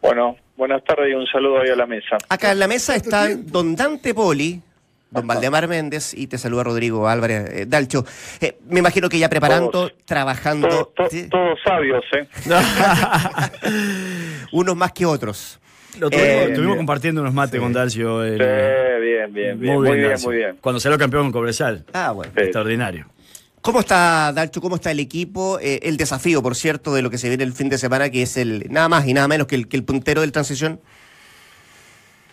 Bueno, 0.00 0.36
buenas 0.56 0.82
tardes 0.84 1.10
y 1.10 1.14
un 1.14 1.26
saludo 1.26 1.60
ahí 1.60 1.68
a 1.68 1.76
la 1.76 1.84
mesa. 1.84 2.16
Acá 2.30 2.50
en 2.52 2.60
la 2.60 2.66
mesa 2.66 2.96
están 2.96 3.46
don 3.48 3.76
Dante 3.76 4.14
Poli, 4.14 4.62
don 5.10 5.26
Valdemar 5.26 5.68
Méndez 5.68 6.14
y 6.14 6.28
te 6.28 6.38
saluda 6.38 6.64
Rodrigo 6.64 7.08
Álvarez. 7.08 7.44
Eh, 7.52 7.66
Dalcho, 7.68 8.06
eh, 8.40 8.56
me 8.70 8.78
imagino 8.78 9.10
que 9.10 9.18
ya 9.18 9.28
preparando, 9.28 9.68
Todos. 9.70 9.92
trabajando, 10.06 10.66
Todo- 10.66 10.92
to- 10.96 11.10
sí, 11.10 11.28
todos 11.28 11.58
sabios, 11.62 12.02
¿eh? 12.14 12.26
unos 14.52 14.74
más 14.76 14.92
que 14.92 15.04
otros. 15.04 15.58
Lo 15.98 16.06
Eh, 16.06 16.10
tuvimos, 16.10 16.34
estuvimos 16.42 16.66
bien. 16.66 16.76
compartiendo 16.76 17.20
unos 17.20 17.34
mates 17.34 17.60
con 17.60 17.72
Dalcio. 17.72 18.22
el- 18.24 18.38
Sí, 18.38 19.04
bien, 19.04 19.32
bien, 19.32 19.60
bien. 19.60 19.74
Muy 19.74 19.98
bien, 19.98 20.14
muy 20.22 20.36
bien. 20.36 20.56
Cuando 20.60 20.80
salió 20.80 20.96
campeón 20.98 21.24
con 21.24 21.32
Cobresal. 21.32 21.84
Ah, 21.92 22.12
bueno. 22.12 22.32
Sí. 22.36 22.42
Extraordinario. 22.42 23.06
¿Cómo 23.60 23.80
está, 23.80 24.32
Dalcho? 24.32 24.60
¿Cómo 24.62 24.76
está 24.76 24.90
el 24.90 25.00
equipo? 25.00 25.58
Eh, 25.60 25.80
el 25.82 25.96
desafío, 25.98 26.42
por 26.42 26.54
cierto, 26.54 26.94
de 26.94 27.02
lo 27.02 27.10
que 27.10 27.18
se 27.18 27.28
viene 27.28 27.44
el 27.44 27.52
fin 27.52 27.68
de 27.68 27.76
semana, 27.76 28.08
que 28.10 28.22
es 28.22 28.36
el 28.38 28.64
nada 28.70 28.88
más 28.88 29.06
y 29.06 29.12
nada 29.12 29.28
menos 29.28 29.46
que 29.46 29.56
el, 29.56 29.68
que 29.68 29.76
el 29.76 29.84
puntero 29.84 30.22
del 30.22 30.32
transición. 30.32 30.80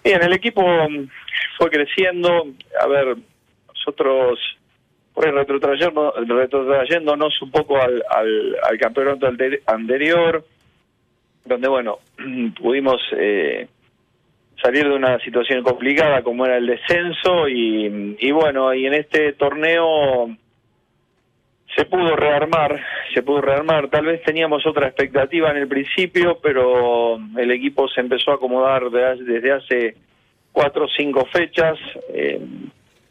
Bien, 0.05 0.23
el 0.23 0.31
equipo 0.33 0.61
mm, 0.61 1.07
fue 1.57 1.69
creciendo. 1.69 2.47
A 2.81 2.87
ver, 2.87 3.17
nosotros 3.67 4.39
Pues 5.13 5.33
retrotrayendo, 5.33 6.13
retrotrayéndonos 6.27 7.41
un 7.41 7.49
poco 7.51 7.81
al, 7.81 8.03
al, 8.09 8.55
al 8.69 8.77
campeonato 8.77 9.25
ante- 9.27 9.63
anterior, 9.65 10.45
donde, 11.47 11.67
bueno, 11.67 11.99
pudimos 12.61 13.01
eh, 13.17 13.67
salir 14.61 14.87
de 14.87 14.95
una 14.95 15.19
situación 15.19 15.63
complicada 15.63 16.21
como 16.21 16.45
era 16.45 16.57
el 16.57 16.67
descenso 16.67 17.47
y, 17.47 18.17
y 18.19 18.31
bueno, 18.31 18.73
y 18.73 18.85
en 18.85 18.93
este 18.93 19.33
torneo 19.33 20.29
se 21.75 21.85
pudo 21.85 22.15
rearmar, 22.15 22.81
se 23.13 23.21
pudo 23.21 23.41
rearmar. 23.41 23.89
Tal 23.89 24.05
vez 24.05 24.23
teníamos 24.23 24.65
otra 24.65 24.87
expectativa 24.87 25.51
en 25.51 25.57
el 25.57 25.67
principio, 25.67 26.39
pero 26.41 27.17
el 27.37 27.51
equipo 27.51 27.87
se 27.87 28.01
empezó 28.01 28.31
a 28.31 28.35
acomodar 28.35 28.89
desde 28.89 29.51
hace 29.51 29.95
cuatro 30.51 30.85
o 30.85 30.89
cinco 30.89 31.25
fechas, 31.31 31.77
eh, 32.09 32.41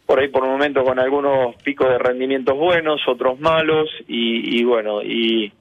por 0.04 0.18
ahí 0.18 0.28
por 0.28 0.42
un 0.42 0.50
momento 0.50 0.82
con 0.82 0.98
algunos 0.98 1.54
picos 1.62 1.88
de 1.88 1.98
rendimientos 1.98 2.56
buenos, 2.56 3.00
otros 3.06 3.38
malos, 3.38 3.88
y, 4.08 4.58
y 4.58 4.64
bueno, 4.64 5.00
y, 5.00 5.52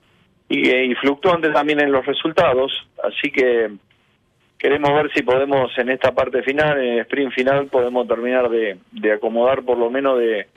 y, 0.49 0.69
y 0.69 0.95
fluctuantes 0.95 1.53
también 1.53 1.79
en 1.81 1.91
los 1.91 2.05
resultados. 2.05 2.71
Así 3.03 3.31
que 3.31 3.71
queremos 4.57 4.91
ver 4.93 5.11
si 5.13 5.23
podemos 5.23 5.71
en 5.77 5.89
esta 5.89 6.11
parte 6.13 6.41
final, 6.43 6.79
en 6.79 6.93
el 6.93 6.99
sprint 7.01 7.33
final, 7.33 7.67
podemos 7.67 8.07
terminar 8.07 8.49
de, 8.49 8.77
de 8.91 9.11
acomodar 9.13 9.63
por 9.63 9.77
lo 9.77 9.89
menos 9.89 10.17
de, 10.19 10.47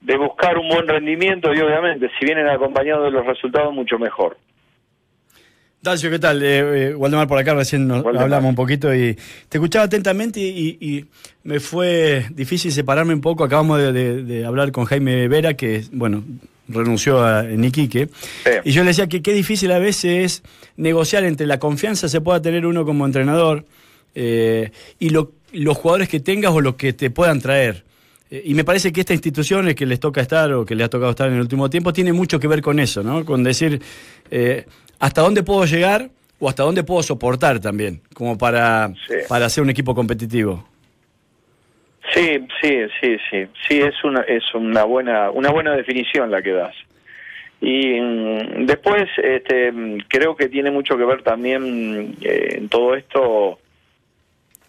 de 0.00 0.16
buscar 0.16 0.58
un 0.58 0.68
buen 0.68 0.88
rendimiento 0.88 1.52
y 1.54 1.60
obviamente 1.60 2.10
si 2.18 2.24
vienen 2.26 2.48
acompañados 2.48 3.04
de 3.04 3.10
los 3.12 3.24
resultados 3.26 3.72
mucho 3.74 3.98
mejor. 3.98 4.36
Dalcio, 5.80 6.10
¿qué 6.10 6.18
tal? 6.20 6.40
Eh, 6.44 6.90
eh, 6.90 6.94
Waldemar 6.94 7.26
por 7.26 7.38
acá, 7.38 7.54
recién 7.54 7.88
nos 7.88 8.04
Waldemar. 8.04 8.22
hablamos 8.24 8.50
un 8.50 8.54
poquito 8.54 8.94
y 8.94 9.14
te 9.48 9.58
escuchaba 9.58 9.86
atentamente 9.86 10.38
y, 10.38 10.78
y 10.80 11.04
me 11.42 11.58
fue 11.58 12.24
difícil 12.30 12.70
separarme 12.70 13.14
un 13.14 13.20
poco. 13.20 13.42
Acabamos 13.42 13.78
de, 13.80 13.92
de- 13.92 14.22
de 14.22 14.46
hablar 14.46 14.70
con 14.70 14.84
Jaime 14.84 15.26
Vera, 15.26 15.54
que, 15.54 15.82
bueno, 15.90 16.22
renunció 16.68 17.22
a, 17.24 17.48
en 17.48 17.64
Iquique. 17.64 18.08
Y 18.64 18.72
yo 18.72 18.82
le 18.82 18.88
decía 18.88 19.06
que 19.08 19.22
qué 19.22 19.32
difícil 19.34 19.70
a 19.72 19.78
veces 19.78 20.04
es 20.04 20.42
negociar 20.76 21.24
entre 21.24 21.46
la 21.46 21.58
confianza 21.58 22.06
que 22.06 22.10
se 22.10 22.20
pueda 22.20 22.40
tener 22.40 22.64
uno 22.66 22.84
como 22.84 23.04
entrenador 23.06 23.64
eh, 24.14 24.70
y 24.98 25.10
lo- 25.10 25.32
los 25.52 25.76
jugadores 25.76 26.08
que 26.08 26.20
tengas 26.20 26.52
o 26.52 26.60
los 26.60 26.76
que 26.76 26.92
te 26.92 27.10
puedan 27.10 27.40
traer. 27.40 27.84
Eh, 28.30 28.42
Y 28.46 28.54
me 28.54 28.64
parece 28.64 28.92
que 28.92 29.00
esta 29.00 29.12
institución, 29.12 29.68
es 29.68 29.74
que 29.74 29.84
les 29.86 30.00
toca 30.00 30.20
estar 30.20 30.52
o 30.52 30.64
que 30.64 30.74
le 30.74 30.84
ha 30.84 30.88
tocado 30.88 31.10
estar 31.10 31.28
en 31.28 31.34
el 31.34 31.40
último 31.40 31.68
tiempo, 31.68 31.92
tiene 31.92 32.12
mucho 32.12 32.38
que 32.40 32.48
ver 32.48 32.62
con 32.62 32.78
eso, 32.78 33.02
¿no? 33.02 33.24
Con 33.24 33.42
decir 33.42 33.80
eh, 34.30 34.66
hasta 34.98 35.20
dónde 35.22 35.42
puedo 35.42 35.64
llegar 35.66 36.10
o 36.38 36.48
hasta 36.48 36.62
dónde 36.62 36.82
puedo 36.84 37.02
soportar 37.02 37.60
también, 37.60 38.00
como 38.14 38.36
para, 38.38 38.92
para 39.28 39.48
ser 39.50 39.62
un 39.62 39.70
equipo 39.70 39.94
competitivo. 39.94 40.66
Sí, 42.14 42.46
sí, 42.60 42.78
sí, 43.00 43.16
sí, 43.30 43.46
sí 43.68 43.80
es 43.80 44.02
una 44.04 44.20
es 44.22 44.42
una 44.54 44.84
buena 44.84 45.30
una 45.30 45.50
buena 45.50 45.74
definición 45.76 46.30
la 46.30 46.42
que 46.42 46.52
das. 46.52 46.74
Y 47.60 48.00
mm, 48.00 48.66
después 48.66 49.08
este 49.16 49.72
creo 50.08 50.34
que 50.36 50.48
tiene 50.48 50.70
mucho 50.70 50.96
que 50.96 51.04
ver 51.04 51.22
también 51.22 52.16
eh, 52.22 52.56
en 52.58 52.68
todo 52.68 52.94
esto 52.94 53.58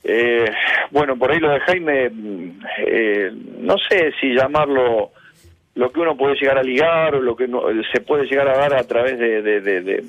eh, 0.04 0.46
bueno, 0.92 1.18
por 1.18 1.32
ahí 1.32 1.40
lo 1.40 1.50
de 1.50 1.60
Jaime 1.62 2.10
mm, 2.10 2.60
eh, 2.86 3.32
no 3.60 3.78
sé 3.90 4.12
si 4.20 4.34
llamarlo 4.34 5.12
lo 5.76 5.92
que 5.92 6.00
uno 6.02 6.16
puede 6.16 6.36
llegar 6.36 6.58
a 6.60 6.64
ligar 6.64 7.16
o 7.16 7.22
lo 7.22 7.36
que 7.36 7.48
no- 7.48 7.64
se 7.92 8.02
puede 8.02 8.26
llegar 8.26 8.48
a 8.48 8.58
dar 8.58 8.74
a 8.76 8.84
través 8.88 9.18
de, 9.18 9.42
de, 9.42 9.60
de- 9.62 10.04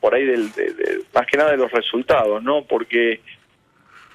por 0.00 0.14
ahí 0.14 0.24
del, 0.26 0.52
de- 0.52 0.72
de- 0.74 0.98
más 1.14 1.26
que 1.26 1.38
nada 1.38 1.52
de 1.52 1.56
los 1.56 1.72
resultados, 1.72 2.42
¿no? 2.42 2.62
Porque 2.64 3.20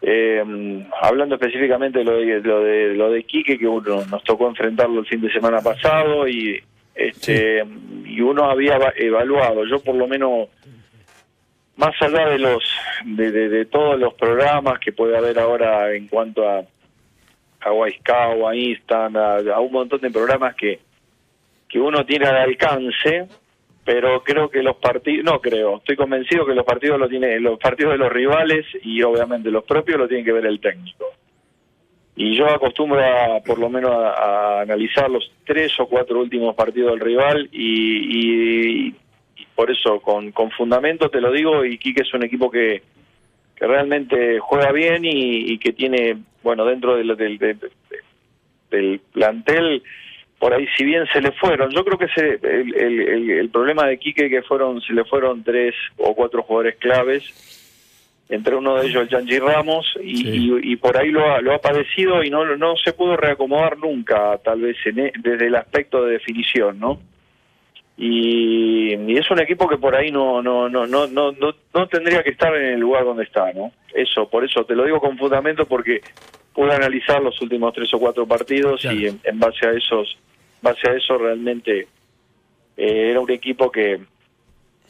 eh, 0.02 0.84
hablando 1.02 1.36
específicamente 1.36 2.00
de 2.00 2.06
lo 2.06 2.18
de 2.18 2.40
lo 2.42 2.60
de 2.64 2.94
lo 2.96 3.12
de 3.12 3.24
Quique 3.24 3.58
que 3.60 3.68
uno 3.68 4.04
nos 4.08 4.24
tocó 4.24 4.48
enfrentarlo 4.48 5.00
el 5.02 5.06
fin 5.06 5.22
de 5.22 5.32
semana 5.32 5.60
pasado 5.62 6.28
y 6.28 6.62
este 6.96 7.64
y 8.06 8.20
uno 8.22 8.46
había 8.50 8.76
eva- 8.76 8.94
evaluado. 8.96 9.66
Yo 9.66 9.80
por 9.80 9.96
lo 9.96 10.08
menos 10.08 10.50
más 11.78 11.94
allá 12.02 12.30
de 12.30 12.40
los 12.40 12.64
de, 13.06 13.32
de- 13.32 13.50
de 13.50 13.66
todos 13.66 14.00
los 14.00 14.14
programas 14.16 14.80
que 14.80 14.92
puede 14.92 15.18
haber 15.18 15.40
ahora 15.40 15.94
en 15.94 16.08
cuanto 16.08 16.48
a 16.48 16.64
a 18.48 18.56
Instant, 18.56 19.16
a, 19.16 19.38
a 19.38 19.60
un 19.60 19.72
montón 19.72 20.02
de 20.02 20.10
programas 20.10 20.56
que 20.56 20.80
que 21.70 21.80
uno 21.80 22.06
tiene 22.06 22.26
al 22.26 22.36
alcance 22.38 23.28
pero 23.94 24.24
creo 24.24 24.50
que 24.50 24.64
los 24.64 24.78
partidos 24.78 25.26
no 25.26 25.42
creo 25.42 25.78
estoy 25.80 25.98
convencido 25.98 26.46
que 26.46 26.56
los 26.56 26.64
partidos 26.66 26.98
lo 26.98 27.10
tiene 27.10 27.38
los 27.42 27.60
partidos 27.60 27.92
de 27.92 27.98
los 27.98 28.10
rivales 28.10 28.66
y 28.84 29.02
obviamente 29.02 29.52
los 29.52 29.66
propios 29.66 29.98
lo 29.98 30.08
tiene 30.08 30.24
que 30.24 30.32
ver 30.32 30.46
el 30.46 30.62
técnico. 30.62 31.08
Y 32.16 32.38
yo 32.38 32.46
acostumbro 32.48 33.02
a 33.04 33.42
por 33.46 33.60
lo 33.60 33.70
menos 33.70 33.92
a, 33.92 34.62
analizar 34.62 35.10
los 35.12 35.30
tres 35.46 35.78
o 35.78 35.88
cuatro 35.88 36.22
últimos 36.22 36.56
partidos 36.56 36.92
del 36.92 37.02
rival 37.02 37.50
y, 37.52 38.88
y- 38.88 38.96
por 39.56 39.70
eso 39.70 40.00
con, 40.00 40.32
con 40.32 40.50
fundamento 40.52 41.10
te 41.10 41.20
lo 41.20 41.30
digo 41.30 41.66
y 41.66 41.78
Quique 41.78 42.04
es 42.04 42.14
un 42.14 42.24
equipo 42.24 42.50
que, 42.50 42.82
que 43.58 43.68
realmente 43.68 44.40
juega 44.40 44.72
bien 44.72 45.04
y, 45.04 45.58
que 45.60 45.74
tiene 45.74 46.18
bueno 46.44 46.64
dentro 46.66 46.96
del- 46.96 47.18
del 48.70 49.00
plantel 49.12 49.84
por 50.42 50.56
ahí 50.56 50.66
si 50.76 50.84
bien 50.84 51.06
se 51.14 51.22
le 51.22 51.32
fueron 51.34 51.70
yo 51.70 51.86
creo 51.86 52.00
que 52.00 52.08
se, 52.08 52.40
el, 52.42 53.30
el, 53.30 53.50
problema 53.52 53.86
de 53.86 54.00
Quique 54.00 54.28
que 54.28 54.42
fueron 54.42 54.82
se 54.82 54.92
le 54.92 55.06
fueron 55.06 55.44
tres 55.44 55.76
o 55.98 56.16
cuatro 56.16 56.42
jugadores 56.42 56.78
claves 56.80 57.24
entre 58.28 58.56
uno 58.56 58.76
de 58.76 58.88
ellos 58.88 59.04
el 59.04 59.10
Yanji 59.10 59.38
Ramos 59.40 59.86
y, 60.02 60.28
y- 60.30 60.72
y 60.72 60.76
por 60.78 60.98
ahí 60.98 61.10
lo 61.12 61.30
ha, 61.32 61.42
lo 61.42 61.54
ha 61.54 61.60
padecido 61.60 62.24
y 62.24 62.32
no 62.32 62.58
no 62.58 62.76
se 62.78 62.92
pudo 62.94 63.16
reacomodar 63.18 63.78
nunca 63.78 64.36
tal 64.44 64.62
vez 64.62 64.78
en 64.86 65.00
e- 65.00 65.14
desde 65.20 65.46
el 65.46 65.56
aspecto 65.56 66.04
de 66.06 66.14
definición 66.14 66.80
no 66.80 67.00
y, 67.98 68.96
y 68.96 69.18
es 69.18 69.30
un 69.30 69.40
equipo 69.42 69.68
que 69.68 69.78
por 69.78 69.96
ahí 69.96 70.12
no 70.12 70.42
no 70.42 70.68
no 70.70 70.88
no 70.88 71.06
no 71.08 71.32
no, 71.34 71.54
no 71.74 71.88
tendría 71.88 72.24
que 72.24 72.32
estar 72.32 72.56
en 72.56 72.66
el 72.74 72.80
lugar 72.80 73.04
donde 73.04 73.24
está 73.26 73.54
no 73.54 73.72
eso 73.94 74.28
por 74.28 74.44
eso 74.44 74.64
te 74.66 74.76
lo 74.76 74.86
digo 74.86 75.00
con 75.00 75.18
fundamento 75.20 75.66
porque 75.68 76.02
pude 76.54 76.74
analizar 76.74 77.22
los 77.22 77.40
últimos 77.42 77.74
tres 77.74 77.94
o 77.94 78.00
cuatro 78.00 78.26
partidos 78.26 78.84
y 78.86 79.06
en, 79.06 79.20
en 79.24 79.40
base 79.40 79.68
a 79.68 79.72
esos 79.72 80.18
base 80.62 80.90
a 80.90 80.94
eso 80.94 81.18
realmente 81.18 81.88
eh, 82.78 83.10
era 83.12 83.20
un 83.20 83.32
equipo 83.32 83.72
que 83.72 84.02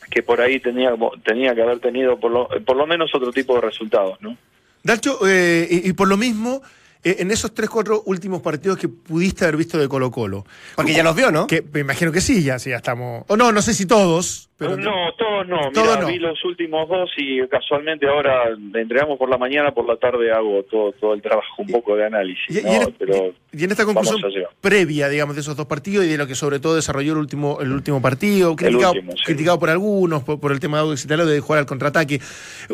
que 0.10 0.24
por 0.24 0.42
ahí 0.42 0.60
tenía 0.60 0.96
tenía 1.24 1.54
que 1.54 1.62
haber 1.62 1.80
tenido 1.80 2.20
por 2.20 2.32
lo, 2.32 2.48
por 2.66 2.76
lo 2.76 2.88
menos 2.88 3.14
otro 3.14 3.32
tipo 3.32 3.56
de 3.56 3.62
resultados 3.62 4.22
no 4.22 4.38
Dalcho, 4.84 5.20
eh, 5.28 5.68
y, 5.70 5.90
y 5.90 5.94
por 5.94 6.08
lo 6.08 6.18
mismo, 6.18 6.62
en 7.04 7.32
esos 7.32 7.54
tres, 7.54 7.70
cuatro 7.70 8.04
últimos 8.06 8.42
partidos 8.42 8.78
que 8.78 8.88
pudiste 8.88 9.44
haber 9.46 9.58
visto 9.58 9.78
de 9.80 9.88
Colo 9.90 10.12
Colo. 10.12 10.46
Porque 10.76 10.94
ya 10.94 11.04
los 11.04 11.16
vio, 11.16 11.32
¿no? 11.32 11.48
Que 11.48 11.64
me 11.74 11.80
imagino 11.80 12.12
que 12.12 12.22
sí, 12.22 12.44
ya, 12.44 12.60
sí, 12.60 12.70
ya 12.70 12.78
estamos. 12.78 13.24
O 13.28 13.36
no, 13.38 13.52
no 13.52 13.62
sé 13.62 13.74
si 13.74 13.86
todos, 13.88 14.50
pero. 14.58 14.78
no, 14.78 14.92
todos 15.18 15.48
no. 15.48 15.72
Todos 15.72 15.88
Mira, 15.96 16.02
no. 16.02 16.08
vi 16.08 16.20
los 16.20 16.44
últimos 16.46 16.88
dos 16.88 17.10
y 17.18 17.46
casualmente 17.48 18.08
ahora 18.08 18.50
entregamos 18.76 19.18
por 19.18 19.30
la 19.30 19.38
mañana, 19.38 19.72
por 19.74 19.88
la 19.88 19.98
tarde 19.98 20.32
hago 20.32 20.64
todo 20.70 20.92
todo 20.94 21.14
el 21.14 21.22
trabajo, 21.22 21.48
un 21.60 21.68
poco 21.68 21.96
de 21.96 22.06
análisis. 22.06 22.56
Y- 22.56 22.60
en- 22.60 22.94
Pero 23.00 23.34
Y 23.52 23.64
en 23.64 23.72
esta 23.72 23.86
conclusión 23.86 24.20
previa, 24.62 25.10
digamos, 25.10 25.36
de 25.36 25.42
esos 25.42 25.56
dos 25.56 25.66
partidos 25.66 26.06
y 26.06 26.10
de 26.10 26.18
lo 26.18 26.28
que 26.28 26.36
sobre 26.36 26.60
todo 26.60 26.76
desarrolló 26.76 27.14
el 27.14 27.18
último, 27.18 27.60
el 27.62 27.72
último 27.72 28.02
partido, 28.02 28.56
criticado, 28.56 28.94
último, 28.94 29.12
sí. 29.14 29.24
criticado 29.26 29.58
por 29.60 29.70
algunos, 29.70 30.24
por, 30.24 30.40
por 30.40 30.52
el 30.52 30.60
tema 30.60 30.82
de 30.84 31.22
de 31.22 31.40
jugar 31.40 31.60
al 31.60 31.66
contraataque. 31.66 32.22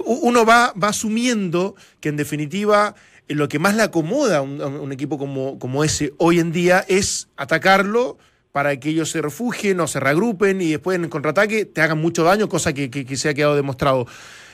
Uno 0.06 0.46
va, 0.46 0.74
va 0.82 0.90
asumiendo 0.90 1.76
que 2.00 2.10
en 2.10 2.18
definitiva 2.18 2.96
eh, 3.17 3.17
lo 3.30 3.48
que 3.50 3.60
más 3.60 3.76
le 3.76 3.84
acomoda 3.84 4.38
a 4.38 4.42
un, 4.42 4.92
equipo 4.92 5.18
como, 5.18 5.60
como 5.60 5.84
ese 5.84 6.14
hoy 6.18 6.40
en 6.40 6.52
día 6.52 6.84
es 6.88 7.28
atacarlo 7.38 8.18
para 8.52 8.80
que 8.80 8.90
ellos 8.90 9.10
se 9.10 9.22
refugien 9.22 9.80
o 9.82 9.88
se 9.88 10.00
reagrupen 10.00 10.62
y 10.62 10.72
después 10.72 10.96
en 10.96 11.04
el 11.04 11.10
contraataque 11.10 11.66
te 11.66 11.82
hagan 11.82 12.00
mucho 12.00 12.24
daño, 12.24 12.48
cosa 12.50 12.74
que, 12.74 12.90
que- 12.90 13.06
que 13.06 13.16
se 13.18 13.30
ha 13.30 13.34
quedado 13.34 13.56
demostrado. 13.56 14.08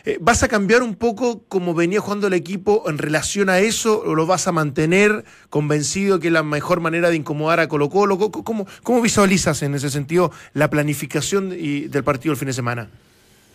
Eh, 0.05 0.17
¿Vas 0.19 0.43
a 0.43 0.49
cambiar 0.49 0.83
un 0.83 0.95
poco 0.95 1.43
como 1.47 1.73
venía 1.73 2.01
jugando 2.01 2.27
el 2.27 2.33
equipo 2.33 2.83
en 2.89 2.97
relación 2.97 3.49
a 3.49 3.59
eso 3.59 4.01
o 4.05 4.15
lo 4.15 4.25
vas 4.25 4.47
a 4.49 4.51
mantener 4.51 5.23
convencido 5.49 6.19
que 6.19 6.27
es 6.27 6.33
la 6.33 6.43
mejor 6.43 6.81
manera 6.81 7.09
de 7.09 7.15
incomodar 7.15 7.61
a 7.61 7.69
Colo 7.69 7.89
Colo? 7.89 8.17
¿Cómo, 8.17 8.43
cómo- 8.43 8.67
cómo 8.81 9.01
visualizas 9.01 9.61
en 9.63 9.75
ese 9.75 9.89
sentido 9.89 10.31
la 10.53 10.69
planificación 10.69 11.53
y- 11.57 11.87
del 11.87 12.03
partido 12.03 12.33
el 12.33 12.37
fin 12.37 12.47
de 12.47 12.53
semana? 12.53 12.89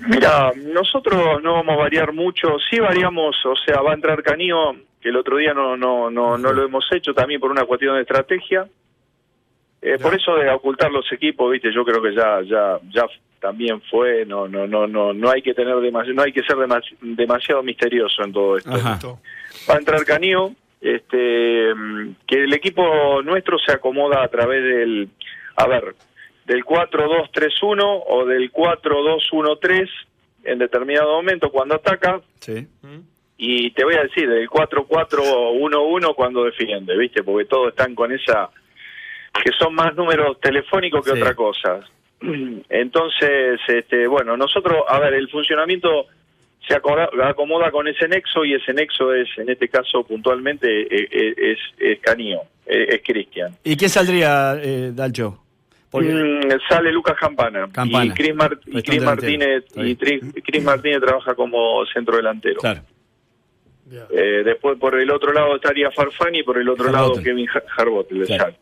Mira, 0.00 0.52
nosotros 0.72 1.42
no 1.42 1.54
vamos 1.54 1.74
a 1.74 1.76
variar 1.76 2.12
mucho, 2.14 2.56
sí 2.70 2.78
variamos, 2.78 3.36
o 3.44 3.54
sea, 3.66 3.82
va 3.82 3.90
a 3.90 3.94
entrar 3.94 4.22
Canillo, 4.22 4.76
que 5.00 5.08
el 5.10 5.16
otro 5.16 5.36
día 5.36 5.54
no 5.54 5.76
no 5.76 6.10
no 6.10 6.36
no 6.38 6.52
lo 6.52 6.64
hemos 6.64 6.86
hecho 6.92 7.14
también 7.14 7.40
por 7.40 7.50
una 7.50 7.64
cuestión 7.64 7.94
de 7.96 8.02
estrategia. 8.02 8.66
Eh, 9.80 9.96
por 10.02 10.12
eso 10.14 10.34
de 10.34 10.50
ocultar 10.50 10.90
los 10.90 11.10
equipos, 11.12 11.52
viste, 11.52 11.72
yo 11.72 11.84
creo 11.84 12.02
que 12.02 12.12
ya 12.14 12.40
ya 12.42 12.78
ya 12.90 13.06
también 13.40 13.80
fue, 13.82 14.26
no 14.26 14.48
no 14.48 14.66
no 14.66 14.88
no 14.88 15.12
no 15.12 15.30
hay 15.30 15.40
que 15.40 15.54
tener 15.54 15.76
demasiado, 15.76 16.14
no 16.16 16.22
hay 16.22 16.32
que 16.32 16.42
ser 16.42 16.56
demasi- 16.56 16.96
demasiado 17.00 17.62
misterioso 17.62 18.24
en 18.24 18.32
todo 18.32 18.56
esto. 18.56 18.70
Va 19.70 19.74
a 19.74 19.78
entrar 19.78 20.04
Canillo, 20.04 20.50
este 20.80 21.72
que 22.26 22.42
el 22.44 22.52
equipo 22.52 23.22
nuestro 23.22 23.56
se 23.60 23.70
acomoda 23.72 24.24
a 24.24 24.28
través 24.28 24.64
del 24.64 25.08
a 25.54 25.66
ver, 25.68 25.94
del 26.46 26.64
4-2-3-1 26.64 28.02
o 28.08 28.24
del 28.26 28.50
4-2-1-3 28.52 29.88
en 30.44 30.58
determinado 30.58 31.12
momento 31.12 31.50
cuando 31.50 31.74
ataca 31.76 32.20
Sí. 32.40 32.66
Y 33.40 33.70
te 33.70 33.84
voy 33.84 33.94
a 33.94 34.02
decir 34.02 34.28
del 34.28 34.48
4-4-1-1 34.50 36.14
cuando 36.14 36.44
defiende, 36.44 36.96
¿viste? 36.98 37.22
Porque 37.22 37.44
todos 37.46 37.68
están 37.68 37.94
con 37.94 38.12
esa 38.12 38.50
que 39.44 39.50
son 39.58 39.74
más 39.74 39.94
números 39.94 40.40
telefónicos 40.40 41.04
que 41.04 41.12
Sí. 41.12 41.20
otra 41.20 41.34
cosa. 41.34 41.80
Entonces, 42.68 43.60
este, 43.68 44.06
bueno, 44.08 44.36
nosotros, 44.36 44.82
a 44.88 44.98
ver, 44.98 45.14
el 45.14 45.28
funcionamiento 45.28 46.06
se 46.66 46.74
acomoda, 46.74 47.08
acomoda 47.24 47.70
con 47.70 47.86
ese 47.86 48.08
nexo 48.08 48.44
y 48.44 48.54
ese 48.54 48.74
nexo 48.74 49.14
es, 49.14 49.28
en 49.38 49.48
este 49.48 49.68
caso 49.68 50.02
puntualmente, 50.04 50.66
eh, 50.82 51.08
eh, 51.10 51.34
es, 51.36 51.58
es 51.78 52.00
Canio, 52.00 52.40
eh, 52.66 52.86
es 52.88 53.02
Cristian. 53.04 53.52
¿Y 53.62 53.76
quién 53.76 53.88
saldría, 53.88 54.56
eh, 54.60 54.90
Dalcho? 54.92 55.44
Mm, 55.92 56.50
sale 56.68 56.92
Lucas 56.92 57.16
Campana, 57.18 57.68
Campana. 57.72 58.04
y 58.04 58.10
Cris. 58.10 58.34
Martínez 59.02 59.64
y 59.76 59.96
Cris 59.96 60.62
Martínez 60.62 61.00
trabaja 61.00 61.34
como 61.34 61.86
centro 61.86 62.16
delantero. 62.16 62.60
Claro. 62.60 62.82
Eh, 64.10 64.42
después 64.44 64.78
por 64.78 64.98
el 65.00 65.10
otro 65.10 65.32
lado 65.32 65.56
estaría 65.56 65.90
Farfani 65.90 66.40
y 66.40 66.42
por 66.42 66.58
el 66.58 66.68
otro 66.68 66.90
lado. 66.90 67.14
Kevin 67.22 67.46
Harbotten, 67.76 68.24
Claro. 68.24 68.34
exacto. 68.44 68.60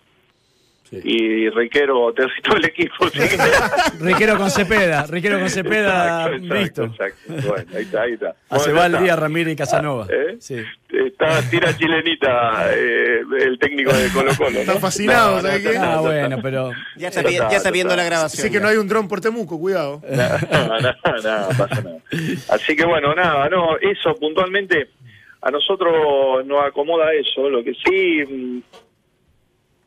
Y 0.93 1.51
Riquero, 1.51 2.13
te 2.15 2.23
todo 2.45 2.57
el 2.59 2.65
equipo. 2.67 3.09
sí. 3.09 3.19
Riquero 4.01 4.37
con 4.39 4.49
Cepeda, 4.53 5.05
Riquero 5.07 5.41
con 5.41 5.51
Cepeda, 5.51 6.27
Exacto, 6.29 6.55
listo. 6.55 6.85
exacto, 6.85 7.33
exacto. 7.33 7.49
Bueno, 7.49 7.71
ahí 7.77 7.83
está, 7.83 8.03
ahí 8.03 8.13
está. 8.13 8.35
Hace 8.51 8.73
Bueno, 8.73 8.99
está. 9.01 9.17
Ramírez 9.17 9.53
y 9.55 9.57
Casanova. 9.57 10.07
¿Eh? 10.09 10.37
Sí. 10.39 10.63
Está, 10.89 11.43
tira 11.51 11.77
chilenita 11.77 12.69
eh, 12.73 13.21
el 13.41 13.59
técnico 13.59 13.93
de 13.93 14.09
Colo 14.11 14.31
Colo. 14.37 14.61
Está 14.61 14.77
fascinado, 14.79 15.41
¿sabes 15.41 15.61
qué? 15.67 15.77
Ah, 15.77 15.99
bueno, 16.01 16.39
pero. 16.41 16.71
Ya 16.97 17.09
está, 17.09 17.23
ya 17.29 17.49
está 17.49 17.73
viendo 17.73 17.97
la 17.97 18.05
grabación. 18.05 18.47
Sí 18.47 18.53
que 18.53 18.61
no 18.61 18.69
hay 18.69 18.77
un 18.77 18.87
dron 18.87 19.09
por 19.09 19.21
Temuco, 19.21 19.59
cuidado. 19.59 20.01
nada, 20.09 20.39
nada, 20.53 20.97
nada, 21.25 21.49
pasa 21.49 21.83
nada. 21.83 21.99
Así 22.51 22.77
que 22.77 22.87
bueno, 22.87 23.13
nada, 23.13 23.49
no, 23.49 23.77
eso 23.79 24.15
puntualmente 24.15 24.91
a 25.47 25.51
nosotros 25.51 26.45
nos 26.47 26.65
acomoda 26.65 27.13
eso. 27.15 27.49
Lo 27.49 27.63
que 27.63 27.75
sí, 27.75 28.25
mm, 28.29 28.59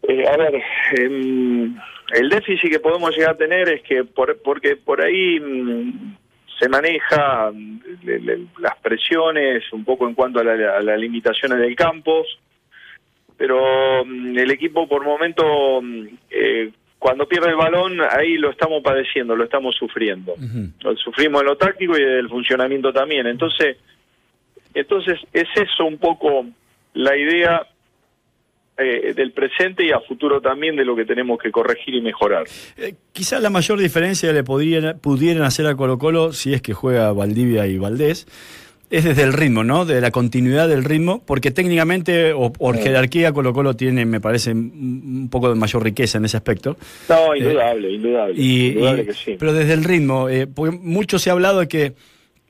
eh, 0.08 0.26
a 0.28 0.38
ver, 0.38 0.62
em, 0.98 1.76
el 2.14 2.30
déficit 2.30 2.72
que 2.72 2.80
podemos 2.80 3.16
llegar 3.16 3.32
a 3.32 3.38
tener 3.38 3.68
es 3.70 3.82
que 3.84 4.04
por, 4.06 4.42
porque 4.42 4.76
por 4.78 5.02
ahí 5.02 5.40
mm, 5.40 6.16
se 6.60 6.70
maneja 6.70 7.52
mm, 7.52 7.80
le- 8.04 8.20
le- 8.20 8.40
las 8.60 8.78
presiones 8.82 9.64
un 9.74 9.84
poco 9.84 10.08
en 10.08 10.14
cuanto 10.16 10.40
a, 10.40 10.44
la- 10.44 10.78
a 10.78 10.82
las 10.82 10.98
limitaciones 11.00 11.60
del 11.60 11.76
campo, 11.76 12.24
pero 13.38 14.02
el 14.02 14.52
equipo 14.52 14.88
por 14.88 15.04
momento 15.04 15.82
eh, 16.30 16.72
cuando 16.98 17.28
pierde 17.28 17.50
el 17.50 17.56
balón 17.56 17.98
ahí 18.12 18.38
lo 18.38 18.50
estamos 18.52 18.82
padeciendo, 18.84 19.36
lo 19.36 19.46
estamos 19.46 19.76
sufriendo. 19.76 20.36
Lo 20.82 20.96
sufrimos 20.98 21.42
en 21.42 21.48
lo 21.48 21.56
táctico 21.56 21.98
y 21.98 22.02
en 22.02 22.10
el 22.10 22.28
funcionamiento 22.30 22.92
también. 22.92 23.26
Entonces, 23.28 23.78
entonces 24.74 25.20
es 25.34 25.48
eso 25.56 25.86
un 25.86 25.98
poco 25.98 26.46
la 26.94 27.16
idea 27.18 27.68
eh, 28.78 29.14
del 29.14 29.34
presente 29.34 29.84
y 29.86 29.92
a 29.92 30.00
futuro 30.00 30.40
también 30.40 30.76
de 30.78 30.86
lo 30.86 30.96
que 30.96 31.04
tenemos 31.06 31.38
que 31.40 31.52
corregir 31.52 31.96
y 31.96 32.02
mejorar. 32.02 32.46
Eh, 32.78 32.96
quizás 33.12 33.42
la 33.42 33.50
mayor 33.50 33.78
diferencia 33.80 34.32
le 34.32 34.44
podrían, 34.44 34.98
pudieran 35.00 35.44
hacer 35.44 35.68
a 35.68 35.76
Colo 35.76 35.98
Colo, 35.98 36.32
si 36.32 36.54
es 36.54 36.62
que 36.62 36.74
juega 36.74 37.12
Valdivia 37.12 37.68
y 37.68 37.78
Valdés, 37.78 38.26
es 38.90 39.04
desde 39.04 39.22
el 39.24 39.34
ritmo, 39.34 39.64
¿no? 39.64 39.86
De 39.86 40.00
la 40.02 40.10
continuidad 40.12 40.68
del 40.70 40.84
ritmo, 40.86 41.22
porque 41.26 41.52
técnicamente 41.52 42.32
o 42.34 42.52
por 42.54 42.78
jerarquía 42.78 43.34
Colo 43.34 43.54
Colo 43.54 43.76
tiene, 43.76 44.06
me 44.06 44.20
parece, 44.22 44.52
un 44.54 45.28
poco 45.30 45.50
de 45.50 45.56
mayor 45.56 45.84
riqueza 45.84 46.18
en 46.18 46.26
ese 46.26 46.38
aspecto. 46.38 46.76
No, 47.10 47.36
indudable, 47.36 47.92
indudable. 47.92 48.34
Eh, 48.34 48.42
Y, 48.44 48.68
indudable 48.70 49.04
y- 49.04 49.06
que 49.08 49.14
sí. 49.14 49.36
Pero 49.38 49.54
desde 49.54 49.74
el 49.74 49.84
ritmo, 49.84 50.30
eh, 50.30 50.48
porque 50.48 50.76
mucho 50.76 51.20
se 51.20 51.30
ha 51.30 51.34
hablado 51.34 51.60
de 51.60 51.68
que 51.68 51.94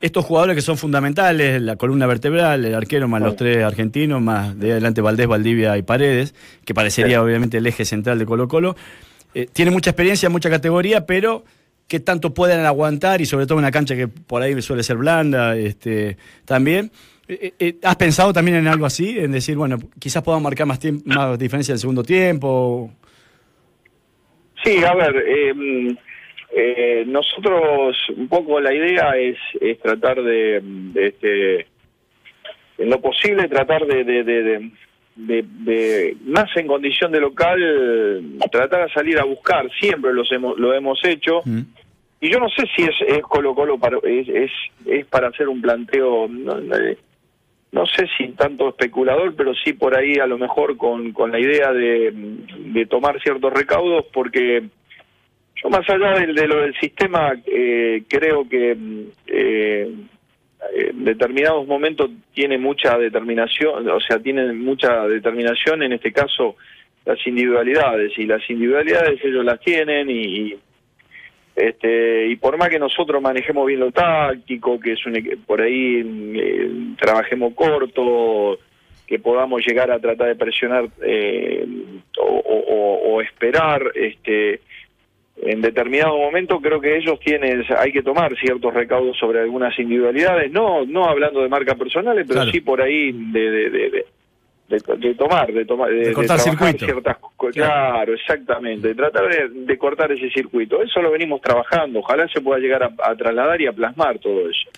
estos 0.02 0.26
jugadores 0.26 0.56
que 0.56 0.62
son 0.62 0.78
fundamentales, 0.78 1.62
la 1.62 1.76
columna 1.76 2.08
vertebral, 2.08 2.64
el 2.64 2.74
arquero 2.74 3.08
más 3.08 3.22
los 3.22 3.36
tres 3.36 3.64
argentinos, 3.64 4.22
más 4.22 4.58
de 4.58 4.72
adelante 4.72 5.02
Valdés, 5.02 5.28
Valdivia 5.28 5.78
y 5.78 5.82
Paredes, 5.82 6.34
que 6.66 6.74
parecería 6.74 7.22
obviamente 7.22 7.58
el 7.58 7.68
eje 7.68 7.84
central 7.84 8.18
de 8.18 8.26
Colo 8.26 8.48
Colo, 8.48 8.76
eh, 9.34 9.48
tiene 9.52 9.72
mucha 9.72 9.90
experiencia, 9.90 10.30
mucha 10.30 10.50
categoría, 10.50 11.06
pero 11.06 11.44
que 11.88 12.00
tanto 12.00 12.34
puedan 12.34 12.66
aguantar 12.66 13.20
y 13.20 13.26
sobre 13.26 13.46
todo 13.46 13.58
una 13.58 13.72
cancha 13.72 13.96
que 13.96 14.08
por 14.08 14.42
ahí 14.42 14.60
suele 14.62 14.84
ser 14.84 14.98
blanda, 14.98 15.58
este, 15.58 16.18
también. 16.46 16.92
Eh, 17.28 17.54
eh, 17.60 17.76
¿Has 17.84 17.96
pensado 17.96 18.32
también 18.32 18.58
en 18.58 18.68
algo 18.68 18.86
así? 18.86 19.20
En 19.20 19.32
decir, 19.32 19.58
bueno, 19.58 19.78
quizás 20.00 20.24
podamos 20.24 20.44
marcar 20.44 20.66
más, 20.66 20.80
más 21.06 21.38
diferencia 21.38 21.74
en 21.74 21.76
el 21.76 21.80
segundo 21.80 22.04
tiempo. 22.04 22.92
Sí, 24.64 24.84
a 24.84 24.94
ver, 24.94 25.16
eh, 26.52 27.04
mm, 27.06 27.12
nosotros 27.12 27.98
un 28.16 28.28
poco 28.28 28.60
la 28.60 28.74
idea 28.74 29.16
es, 29.18 29.38
es 29.62 29.80
tratar 29.80 30.22
de, 30.22 30.62
de, 30.64 31.08
este, 31.08 31.68
en 32.78 32.90
lo 32.90 33.00
posible 33.02 33.48
tratar 33.48 33.86
de, 33.86 34.04
de, 34.04 34.72
más 36.26 36.50
en 36.56 36.68
condición 36.68 37.12
de 37.12 37.20
local, 37.20 38.24
tratar 38.52 38.88
de 38.88 38.94
salir 38.94 39.20
a 39.20 39.26
buscar, 39.26 39.70
siempre 39.80 40.14
los 40.14 40.32
hemos, 40.32 40.58
lo 40.58 40.74
hemos 40.74 41.04
hecho. 41.04 41.42
Y 42.22 42.30
yo 42.30 42.40
no 42.40 42.50
sé 42.50 42.64
si 42.76 42.84
es, 42.84 42.96
es 43.08 43.22
Colo 43.24 43.54
Colo 43.54 43.78
para, 43.78 43.98
es, 44.04 44.28
es, 44.28 44.52
es 44.86 45.06
para 45.06 45.28
hacer 45.30 45.48
un 45.48 45.62
planteo, 45.62 46.28
no, 46.28 46.58
no 47.72 47.86
sé 47.86 48.08
si 48.18 48.30
tanto 48.30 48.70
especulador, 48.70 49.36
pero 49.36 49.54
sí 49.54 49.74
por 49.74 49.96
ahí 49.96 50.16
a 50.16 50.26
lo 50.26 50.38
mejor 50.38 50.76
con, 50.78 51.12
con 51.12 51.32
la 51.32 51.40
idea 51.40 51.72
de, 51.72 52.12
de 52.14 52.86
tomar 52.88 53.22
ciertos 53.22 53.54
recaudos, 53.54 54.06
porque 54.12 54.64
yo 55.62 55.70
más 55.70 55.90
allá 55.90 56.20
del- 56.20 56.36
de, 56.36 56.48
lo 56.48 56.62
del 56.62 56.74
sistema, 56.80 57.34
eh, 57.46 58.04
creo 58.08 58.48
que 58.48 58.76
mm, 58.76 59.02
eh, 59.28 59.90
en 60.76 61.04
determinados 61.06 61.66
momentos 61.68 62.10
tiene 62.34 62.58
mucha 62.58 62.98
determinación, 62.98 63.88
o 63.90 64.00
sea, 64.00 64.20
tiene 64.20 64.52
mucha 64.54 65.08
determinación, 65.08 65.84
en 65.84 65.94
este 65.94 66.12
caso, 66.12 66.56
las 67.06 67.26
individualidades, 67.26 68.12
y 68.18 68.26
las 68.26 68.48
individualidades 68.50 69.24
ellos 69.24 69.44
las 69.46 69.60
tienen 69.62 70.10
y... 70.10 70.56
este, 71.56 72.28
y 72.28 72.36
por 72.36 72.58
más 72.58 72.70
que 72.70 72.78
nosotros 72.80 73.22
manejemos 73.22 73.66
bien 73.68 73.80
lo 73.80 73.92
táctico, 73.92 74.80
que 74.80 74.94
es 74.94 75.06
un, 75.06 75.14
por 75.48 75.62
ahí 75.62 76.04
eh, 76.36 76.70
trabajemos 77.00 77.54
corto, 77.54 78.60
que 79.08 79.18
podamos 79.20 79.66
llegar 79.66 79.90
a 79.92 80.00
tratar 80.00 80.28
de 80.28 80.36
presionar 80.36 80.88
eh, 81.02 81.66
o 82.18 83.22
esperar, 83.22 83.82
este, 83.96 84.62
en 85.42 85.62
determinado 85.62 86.18
momento 86.18 86.60
creo 86.60 86.80
que 86.82 86.98
ellos 86.98 87.20
tienen, 87.20 87.64
hay 87.78 87.92
que 87.92 88.02
tomar 88.04 88.36
ciertos 88.38 88.74
recaudos 88.74 89.18
sobre 89.18 89.40
algunas 89.40 89.78
individualidades, 89.80 90.52
no, 90.52 90.86
no 90.86 91.06
hablando 91.06 91.42
de 91.42 91.50
marcas 91.50 91.78
personales, 91.78 92.26
pero 92.28 92.40
Claro. 92.42 92.52
sí 92.52 92.62
por 92.62 92.82
ahí 92.82 93.12
de, 93.14 93.40
de, 93.52 93.70
de, 93.70 93.90
de- 93.90 94.06
de- 94.70 94.98
de 94.98 95.16
tomar, 95.16 95.52
de 95.52 95.66
tomar, 95.66 95.90
de, 95.90 95.96
De 96.10 96.14
cortar 96.14 96.38
trabajar 96.38 96.68
circuito. 96.68 96.86
ciertas 96.86 97.18
co- 97.18 97.50
claro, 97.50 98.14
exactamente, 98.14 98.90
de 98.90 98.94
tratar 98.94 99.28
de, 99.28 99.50
de 99.66 99.78
cortar 99.80 100.12
ese 100.12 100.30
circuito. 100.30 100.84
Eso 100.84 101.02
lo 101.02 101.10
venimos 101.10 101.42
trabajando, 101.42 102.00
ojalá 102.02 102.28
se 102.28 102.40
pueda 102.40 102.60
llegar 102.60 102.84
a, 102.84 102.92
a 103.04 103.16
trasladar 103.16 103.60
y 103.60 103.66
a 103.66 103.72
plasmar 103.74 104.20
todo 104.20 104.48
eso. 104.48 104.70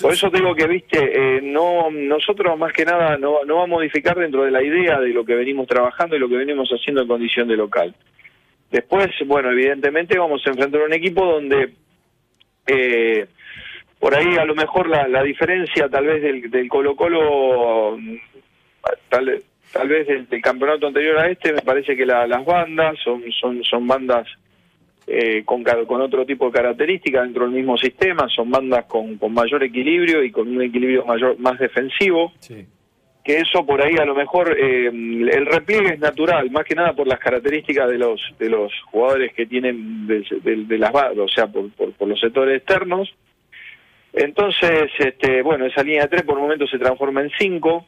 Por 0.00 0.12
eso 0.14 0.30
digo 0.30 0.54
que, 0.54 0.66
viste, 0.66 0.98
eh, 1.36 1.40
no 1.42 1.90
nosotros 1.90 2.56
más 2.58 2.72
que 2.72 2.86
nada 2.86 3.18
no, 3.18 3.44
no 3.44 3.56
vamos 3.56 3.64
a 3.64 3.76
modificar 3.80 4.16
dentro 4.16 4.42
de 4.44 4.52
la 4.52 4.62
idea 4.62 4.98
de 4.98 5.08
lo 5.10 5.22
que 5.22 5.34
venimos 5.34 5.66
trabajando 5.66 6.16
y 6.16 6.18
lo 6.18 6.28
que 6.28 6.36
venimos 6.36 6.70
haciendo 6.70 7.02
en 7.02 7.08
condición 7.08 7.46
de 7.46 7.56
local. 7.58 7.94
Después, 8.70 9.08
bueno, 9.26 9.50
evidentemente 9.50 10.18
vamos 10.18 10.42
a 10.46 10.50
enfrentar 10.50 10.82
un 10.82 10.92
equipo 10.92 11.24
donde 11.24 11.70
eh, 12.66 13.26
por 13.98 14.14
ahí 14.14 14.36
a 14.38 14.44
lo 14.44 14.54
mejor 14.54 14.88
la, 14.88 15.08
la 15.08 15.22
diferencia 15.22 15.88
tal 15.88 16.06
vez 16.06 16.22
del, 16.22 16.68
Colo 16.68 16.94
Colo, 16.96 17.98
tal, 19.08 19.42
tal 19.72 19.88
vez 19.88 20.06
del, 20.06 20.40
campeonato 20.40 20.86
anterior 20.86 21.18
a 21.18 21.28
este, 21.28 21.52
me 21.52 21.62
parece 21.62 21.96
que 21.96 22.06
la- 22.06 22.26
las 22.26 22.44
bandas 22.44 22.96
son, 23.02 23.22
son, 23.32 23.62
son 23.64 23.86
bandas 23.86 24.26
eh, 25.06 25.42
con, 25.44 25.64
otro 26.00 26.24
tipo 26.24 26.46
de 26.46 26.52
características 26.52 27.24
dentro 27.24 27.44
del 27.44 27.52
mismo 27.54 27.76
sistema, 27.76 28.28
son 28.28 28.50
bandas 28.50 28.84
con, 28.84 29.16
con 29.18 29.34
mayor 29.34 29.64
equilibrio 29.64 30.22
y 30.22 30.30
con 30.30 30.48
un 30.48 30.62
equilibrio 30.62 31.04
mayor 31.04 31.36
más 31.40 31.58
defensivo 31.58 32.32
que 33.24 33.36
eso 33.38 33.64
por 33.66 33.82
ahí 33.82 33.94
a 34.00 34.04
lo 34.06 34.14
mejor 34.14 34.56
eh, 34.58 34.86
el 34.86 35.46
repliegue 35.46 35.94
es 35.94 36.00
natural, 36.00 36.50
más 36.50 36.64
que 36.64 36.74
nada 36.74 36.94
por 36.94 37.06
las 37.06 37.18
características 37.18 37.88
de 37.90 37.98
los 37.98 38.20
de 38.38 38.48
los 38.48 38.72
jugadores 38.90 39.32
que 39.34 39.46
tienen 39.46 40.06
de, 40.06 40.24
de- 40.42 40.64
de 40.64 40.78
las 40.78 40.90
o 40.94 41.28
sea, 41.28 41.46
por, 41.46 41.70
por, 41.72 42.08
los 42.08 42.18
sectores 42.18 42.56
externos. 42.58 43.12
Entonces, 44.12 44.90
este, 44.98 45.42
bueno, 45.42 45.66
esa 45.66 45.82
línea 45.82 46.02
de 46.02 46.08
tres 46.08 46.22
por 46.22 46.38
momento 46.38 46.66
se 46.66 46.78
transforma 46.78 47.20
en 47.20 47.30
cinco, 47.38 47.86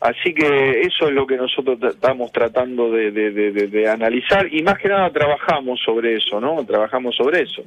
así 0.00 0.34
que 0.34 0.80
eso 0.80 1.08
es 1.08 1.14
lo 1.14 1.26
que 1.26 1.36
nosotros 1.36 1.78
estamos 1.94 2.32
tratando 2.32 2.90
de- 2.90 3.68
de 3.68 3.88
analizar 3.88 4.52
y 4.52 4.62
más 4.62 4.78
que 4.78 4.88
nada 4.88 5.10
trabajamos 5.10 5.78
sobre 5.84 6.16
eso, 6.16 6.40
¿no? 6.40 6.64
Trabajamos 6.66 7.14
sobre 7.14 7.42
eso. 7.42 7.62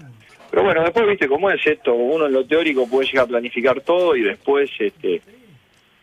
Pero 0.52 0.64
bueno, 0.64 0.82
después, 0.82 1.08
viste 1.08 1.28
cómo 1.28 1.50
es 1.50 1.66
esto, 1.66 1.94
uno 1.94 2.26
en 2.26 2.34
lo 2.34 2.46
teórico 2.46 2.88
puede 2.90 3.08
llegar 3.08 3.26
a 3.26 3.28
planificar 3.30 3.82
todo 3.82 4.16
y 4.16 4.22
después, 4.24 4.70
este, 4.80 5.22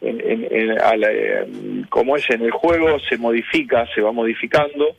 en, 0.07 0.21
en- 0.51 0.75
la, 0.75 1.09
eh, 1.13 1.47
como 1.89 2.17
es 2.17 2.29
en 2.31 2.43
el 2.43 2.51
juego, 2.51 2.99
se 3.01 3.17
modifica, 3.19 3.87
se 3.95 4.01
va 4.01 4.13
modificando. 4.13 4.97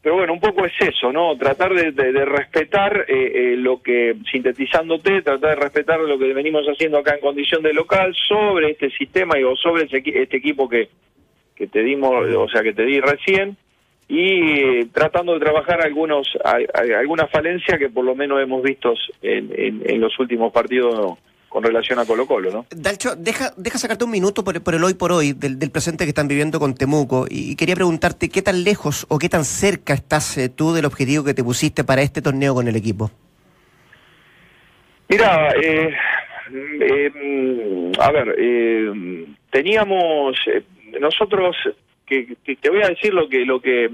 Pero 0.00 0.14
bueno, 0.16 0.32
un 0.32 0.40
poco 0.40 0.64
es 0.64 0.72
eso, 0.80 1.12
¿no? 1.12 1.36
Tratar 1.36 1.74
de, 1.74 1.90
de- 1.90 2.12
respetar 2.24 3.04
eh, 3.08 3.32
eh, 3.34 3.56
lo 3.56 3.82
que, 3.82 4.14
sintetizándote, 4.30 5.22
tratar 5.22 5.50
de 5.50 5.56
respetar 5.56 5.98
lo 6.00 6.18
que 6.18 6.32
venimos 6.32 6.64
haciendo 6.66 6.98
acá 6.98 7.14
en 7.14 7.20
condición 7.20 7.62
de 7.62 7.72
local 7.74 8.14
sobre 8.28 8.70
este 8.70 8.90
sistema 8.90 9.38
y 9.38 9.42
o 9.42 9.56
sobre 9.56 9.84
ese 9.84 10.02
este 10.04 10.36
equipo 10.36 10.68
que, 10.68 10.88
que 11.56 11.66
te 11.66 11.82
dimos, 11.82 12.12
o 12.34 12.48
sea, 12.48 12.62
que 12.62 12.72
te 12.72 12.84
di 12.84 13.00
recién. 13.00 13.56
y 14.10 14.86
tratando 14.86 15.34
de 15.34 15.40
trabajar 15.40 15.82
algunos 15.84 16.26
a- 16.42 16.56
a- 16.56 16.98
alguna 17.00 17.26
que 17.76 17.90
por 17.90 18.04
lo 18.04 18.14
menos 18.14 18.40
hemos 18.40 18.62
visto 18.62 18.94
en, 19.20 19.50
en- 19.54 19.82
en 19.84 20.00
los 20.00 20.18
últimos 20.18 20.50
partidos 20.52 21.18
con 21.48 21.62
relación 21.62 21.98
a 21.98 22.04
Colo 22.04 22.26
Colo, 22.26 22.50
¿no? 22.50 22.66
Dalcho, 22.70 23.16
deja, 23.16 23.52
deja 23.56 23.78
sacarte 23.78 24.04
un 24.04 24.10
minuto 24.10 24.44
por, 24.44 24.62
por 24.62 24.74
el 24.74 24.84
hoy 24.84 24.94
por 24.94 25.12
hoy, 25.12 25.32
del, 25.32 25.58
del 25.58 25.70
presente 25.70 26.04
que 26.04 26.10
están 26.10 26.28
viviendo 26.28 26.60
con 26.60 26.74
Temuco. 26.74 27.26
Y, 27.28 27.56
quería 27.56 27.74
preguntarte 27.74 28.28
qué 28.28 28.42
tan 28.42 28.64
lejos 28.64 29.06
o 29.08 29.18
qué 29.18 29.28
tan 29.28 29.44
cerca 29.44 29.94
estás 29.94 30.36
eh, 30.38 30.48
tú 30.48 30.72
del 30.72 30.84
objetivo 30.84 31.24
que 31.24 31.34
te 31.34 31.42
pusiste 31.42 31.84
para 31.84 32.02
este 32.02 32.22
torneo 32.22 32.54
con 32.54 32.68
el 32.68 32.76
equipo. 32.76 33.10
Mira, 35.08 35.52
eh, 35.52 35.94
eh, 36.50 37.10
mm, 37.14 37.92
a 38.00 38.10
ver, 38.10 38.34
eh, 38.38 39.26
teníamos 39.50 40.36
eh, 40.46 40.62
nosotros 41.00 41.56
que, 42.06 42.36
que 42.44 42.56
te 42.56 42.70
voy 42.70 42.82
a 42.82 42.88
decir 42.88 43.12
lo 43.12 43.28
que 43.28 43.44
lo 43.44 43.60
que 43.60 43.90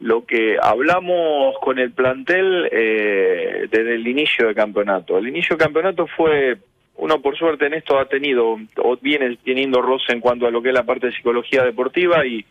lo 0.00 0.24
que 0.24 0.56
hablamos 0.62 1.56
con 1.60 1.78
el 1.78 1.90
plantel 1.92 2.68
eh, 2.70 3.66
desde 3.70 3.94
el 3.96 4.06
inicio 4.06 4.46
del 4.46 4.54
campeonato. 4.54 5.18
El 5.18 5.28
inicio 5.28 5.56
del 5.56 5.64
campeonato 5.66 6.06
fue 6.06 6.56
uno 6.96 7.20
por 7.20 7.36
suerte 7.36 7.66
en 7.66 7.74
esto 7.74 7.98
ha 7.98 8.06
tenido 8.08 8.58
o 8.76 8.96
viene 9.00 9.36
teniendo 9.44 9.80
roce 9.82 10.12
en 10.12 10.20
cuanto 10.20 10.46
a 10.46 10.50
lo 10.50 10.60
que 10.62 10.68
es 10.68 10.74
la 10.74 10.84
parte 10.84 11.06
de 11.08 11.12
psicología 11.12 11.62
deportiva 11.64 12.24
y 12.26 12.44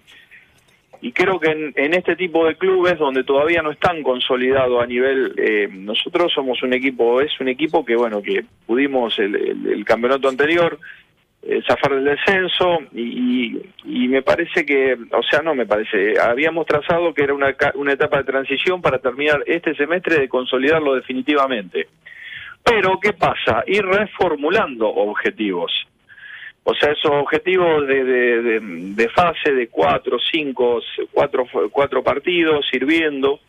y 1.00 1.12
creo 1.12 1.40
que 1.40 1.52
en, 1.52 1.74
en 1.76 1.94
este 1.94 2.16
tipo 2.16 2.44
de 2.48 2.56
clubes 2.56 2.98
donde 2.98 3.24
todavía 3.24 3.62
no 3.62 3.70
están 3.72 4.02
consolidados 4.02 4.82
a 4.82 4.88
nivel 4.88 5.34
eh, 5.38 5.68
nosotros 5.72 6.32
somos 6.34 6.64
un 6.64 6.74
equipo 6.74 7.22
es 7.22 7.40
un 7.40 7.50
equipo 7.50 7.86
que 7.86 7.96
bueno 7.96 8.22
que 8.22 8.44
pudimos 8.66 9.20
el, 9.20 9.36
el- 9.36 9.68
el 9.74 9.86
campeonato 9.86 10.28
anterior 10.28 10.80
eh, 11.44 11.62
zafar 11.68 11.96
del 11.96 12.04
descenso 12.06 12.80
y, 12.94 13.58
y- 13.86 14.08
me 14.08 14.22
parece 14.22 14.66
que 14.66 14.98
o 15.12 15.24
sea 15.24 15.42
no 15.42 15.54
me 15.56 15.66
parece 15.66 16.20
habíamos 16.20 16.66
trazado 16.66 17.14
que 17.14 17.24
era 17.24 17.34
una, 17.34 17.56
una 17.76 17.94
etapa 17.94 18.18
de 18.18 18.24
transición 18.24 18.82
para 18.82 19.00
terminar 19.00 19.44
este 19.46 19.76
semestre 19.76 20.20
de 20.20 20.30
consolidarlo 20.30 20.96
definitivamente 20.96 21.88
pero 22.64 23.00
qué 23.00 23.14
pasa 23.14 23.64
ir 23.68 23.86
reformulando 23.86 24.88
objetivos 24.90 25.72
o 26.70 26.74
sea, 26.76 26.92
esos 26.92 27.12
objetivos 27.12 27.88
de, 27.88 28.04
de, 28.04 28.42
de- 28.42 28.60
de 28.94 29.10
fase 29.10 29.54
de 29.54 29.70
cuatro, 29.70 30.18
cinco, 30.20 30.82
cuatro, 31.14 31.48
cuatro 31.72 32.04
partidos, 32.04 32.68
sirviendo. 32.70 33.40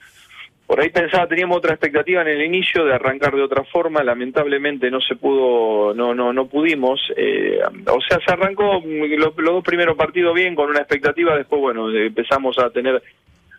Por 0.69 0.81
ahí 0.83 0.91
pensaba, 0.91 1.27
teníamos 1.27 1.57
otra 1.57 1.73
expectativa 1.73 2.21
en 2.21 2.29
el 2.29 2.43
inicio 2.43 2.85
de 2.85 2.93
arrancar 2.93 3.35
de 3.35 3.41
otra 3.43 3.65
forma, 3.65 4.05
lamentablemente 4.05 4.91
no 4.91 5.01
se 5.01 5.17
pudo, 5.17 5.95
no, 5.95 6.15
no, 6.15 6.31
no 6.35 6.47
pudimos. 6.47 7.01
eh, 7.17 7.59
o 7.87 8.01
sea, 8.03 8.19
se 8.25 8.33
arrancó 8.35 8.83
mm, 8.83 9.15
lo- 9.19 9.33
los 9.35 9.55
dos 9.55 9.65
primeros 9.65 9.97
partidos 9.97 10.35
bien 10.35 10.55
con 10.55 10.69
una 10.69 10.81
expectativa, 10.81 11.37
después, 11.39 11.59
bueno, 11.63 11.91
empezamos 11.91 12.59
a 12.59 12.69
tener, 12.69 13.03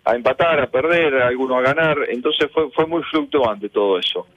a 0.05 0.16
empatar, 0.16 0.60
a 0.62 0.68
perder, 0.68 1.16
algunos 1.16 1.57
a 1.57 1.74
ganar, 1.74 1.97
entonces 2.10 2.47
fue, 2.53 2.70
fue 2.70 2.86
muy 2.86 3.01
fluctuante 3.10 3.70
todo 3.70 3.97
eso. 3.97 4.28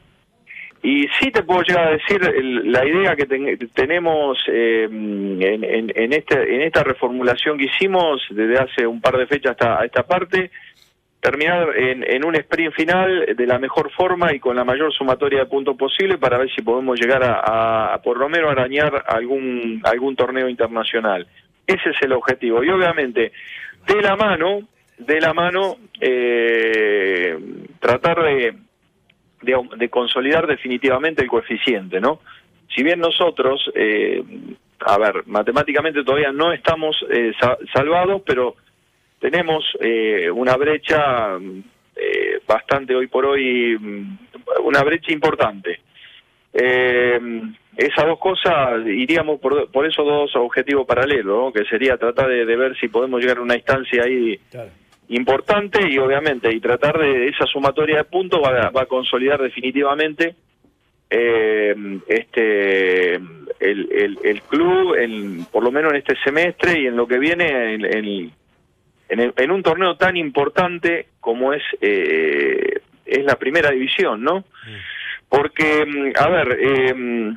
Y 0.82 1.06
sí 1.20 1.30
te 1.30 1.42
puedo 1.42 1.60
llegar 1.62 1.88
a 1.88 1.92
decir 1.92 2.20
la 2.64 2.84
idea 2.86 3.14
que 3.14 3.26
ten- 3.26 3.56
tenemos 3.74 4.38
eh, 4.48 4.84
en, 4.90 5.62
en- 5.62 5.92
en 5.94 6.12
este, 6.14 6.54
en 6.56 6.62
esta 6.62 6.82
reformulación 6.82 7.58
que 7.58 7.66
hicimos 7.66 8.22
desde 8.30 8.58
hace 8.58 8.86
un 8.86 9.00
par 9.02 9.18
de 9.18 9.26
fechas 9.26 9.52
hasta 9.52 9.78
a 9.78 9.84
esta 9.84 10.02
parte, 10.04 10.50
terminar 11.22 11.68
en, 11.78 12.02
en 12.02 12.24
un 12.26 12.34
sprint 12.34 12.74
final 12.74 13.26
de 13.36 13.46
la 13.46 13.60
mejor 13.60 13.92
forma 13.92 14.34
y 14.34 14.40
con 14.40 14.56
la 14.56 14.64
mayor 14.64 14.92
sumatoria 14.92 15.38
de 15.38 15.46
puntos 15.46 15.76
posible 15.76 16.18
para 16.18 16.36
ver 16.36 16.50
si 16.52 16.62
podemos 16.62 16.98
llegar 17.00 17.22
a, 17.24 17.98
por 18.02 18.18
lo 18.18 18.28
menos 18.28 18.50
arañar 18.50 19.04
algún, 19.06 19.80
algún 19.84 20.16
torneo 20.16 20.48
internacional. 20.48 21.24
Ese 21.64 21.90
es 21.90 21.96
el 22.02 22.12
objetivo. 22.12 22.64
Y 22.64 22.70
obviamente, 22.70 23.30
de 23.86 24.02
la 24.02 24.16
mano, 24.16 24.68
de 24.98 25.20
la 25.20 25.32
mano, 25.32 25.76
eh, 26.00 27.38
tratar 27.78 28.20
de, 28.24 28.54
de, 29.42 29.88
consolidar 29.88 30.48
definitivamente 30.48 31.22
el 31.22 31.28
coeficiente, 31.28 32.00
¿no? 32.00 32.20
Si 32.74 32.82
bien 32.82 32.98
nosotros, 32.98 33.70
eh, 33.76 34.24
a 34.80 34.98
ver, 34.98 35.22
matemáticamente 35.26 36.02
todavía 36.02 36.32
no 36.32 36.52
estamos 36.52 36.96
eh, 37.10 37.32
sa- 37.40 37.58
salvados, 37.72 38.22
pero 38.26 38.56
tenemos 39.22 39.64
eh, 39.80 40.28
una 40.30 40.56
brecha 40.56 41.38
eh, 41.96 42.40
bastante 42.46 42.94
hoy 42.94 43.06
por 43.06 43.24
hoy, 43.24 43.78
mm, 43.80 44.18
una 44.64 44.82
brecha 44.82 45.12
importante. 45.12 45.78
Eh, 46.52 47.18
esas 47.76 48.04
dos 48.04 48.18
cosas, 48.18 48.84
iríamos 48.86 49.40
por, 49.40 49.70
por 49.70 49.86
esos 49.86 50.04
dos 50.04 50.36
objetivos 50.36 50.86
paralelos, 50.86 51.24
¿no? 51.46 51.52
que 51.52 51.64
sería 51.64 51.96
tratar 51.96 52.28
de, 52.28 52.44
de 52.44 52.56
ver 52.56 52.76
si 52.78 52.88
podemos 52.88 53.20
llegar 53.22 53.38
a 53.38 53.42
una 53.42 53.54
instancia 53.56 54.02
ahí 54.02 54.38
importante 55.08 55.88
y 55.88 55.96
obviamente 55.98 56.52
y 56.52 56.60
tratar 56.60 56.98
de 56.98 57.28
esa 57.28 57.46
sumatoria 57.46 57.98
de 57.98 58.04
puntos 58.04 58.40
va, 58.42 58.66
a- 58.66 58.70
va 58.70 58.82
a 58.82 58.86
consolidar 58.86 59.40
definitivamente 59.40 60.34
eh, 61.10 61.74
este 62.08 63.14
el, 63.14 63.88
el, 63.92 64.18
el 64.24 64.42
club 64.42 64.94
en, 64.96 65.44
por 65.46 65.62
lo 65.62 65.70
menos 65.70 65.92
en 65.92 65.98
este 65.98 66.16
semestre 66.24 66.80
y 66.80 66.86
en 66.86 66.96
lo 66.96 67.06
que 67.06 67.18
viene 67.18 67.74
en, 67.74 67.84
en- 67.84 68.32
en, 69.20 69.50
un 69.50 69.62
torneo 69.62 69.96
tan 69.96 70.16
importante 70.16 71.08
como 71.20 71.52
es 71.52 71.62
eh, 71.80 72.80
es 73.04 73.24
la 73.24 73.36
primera 73.36 73.70
división 73.70 74.22
no 74.22 74.44
porque 75.28 75.84
mm, 75.86 76.12
a 76.18 76.28
ver 76.28 76.58
eh, 76.60 77.32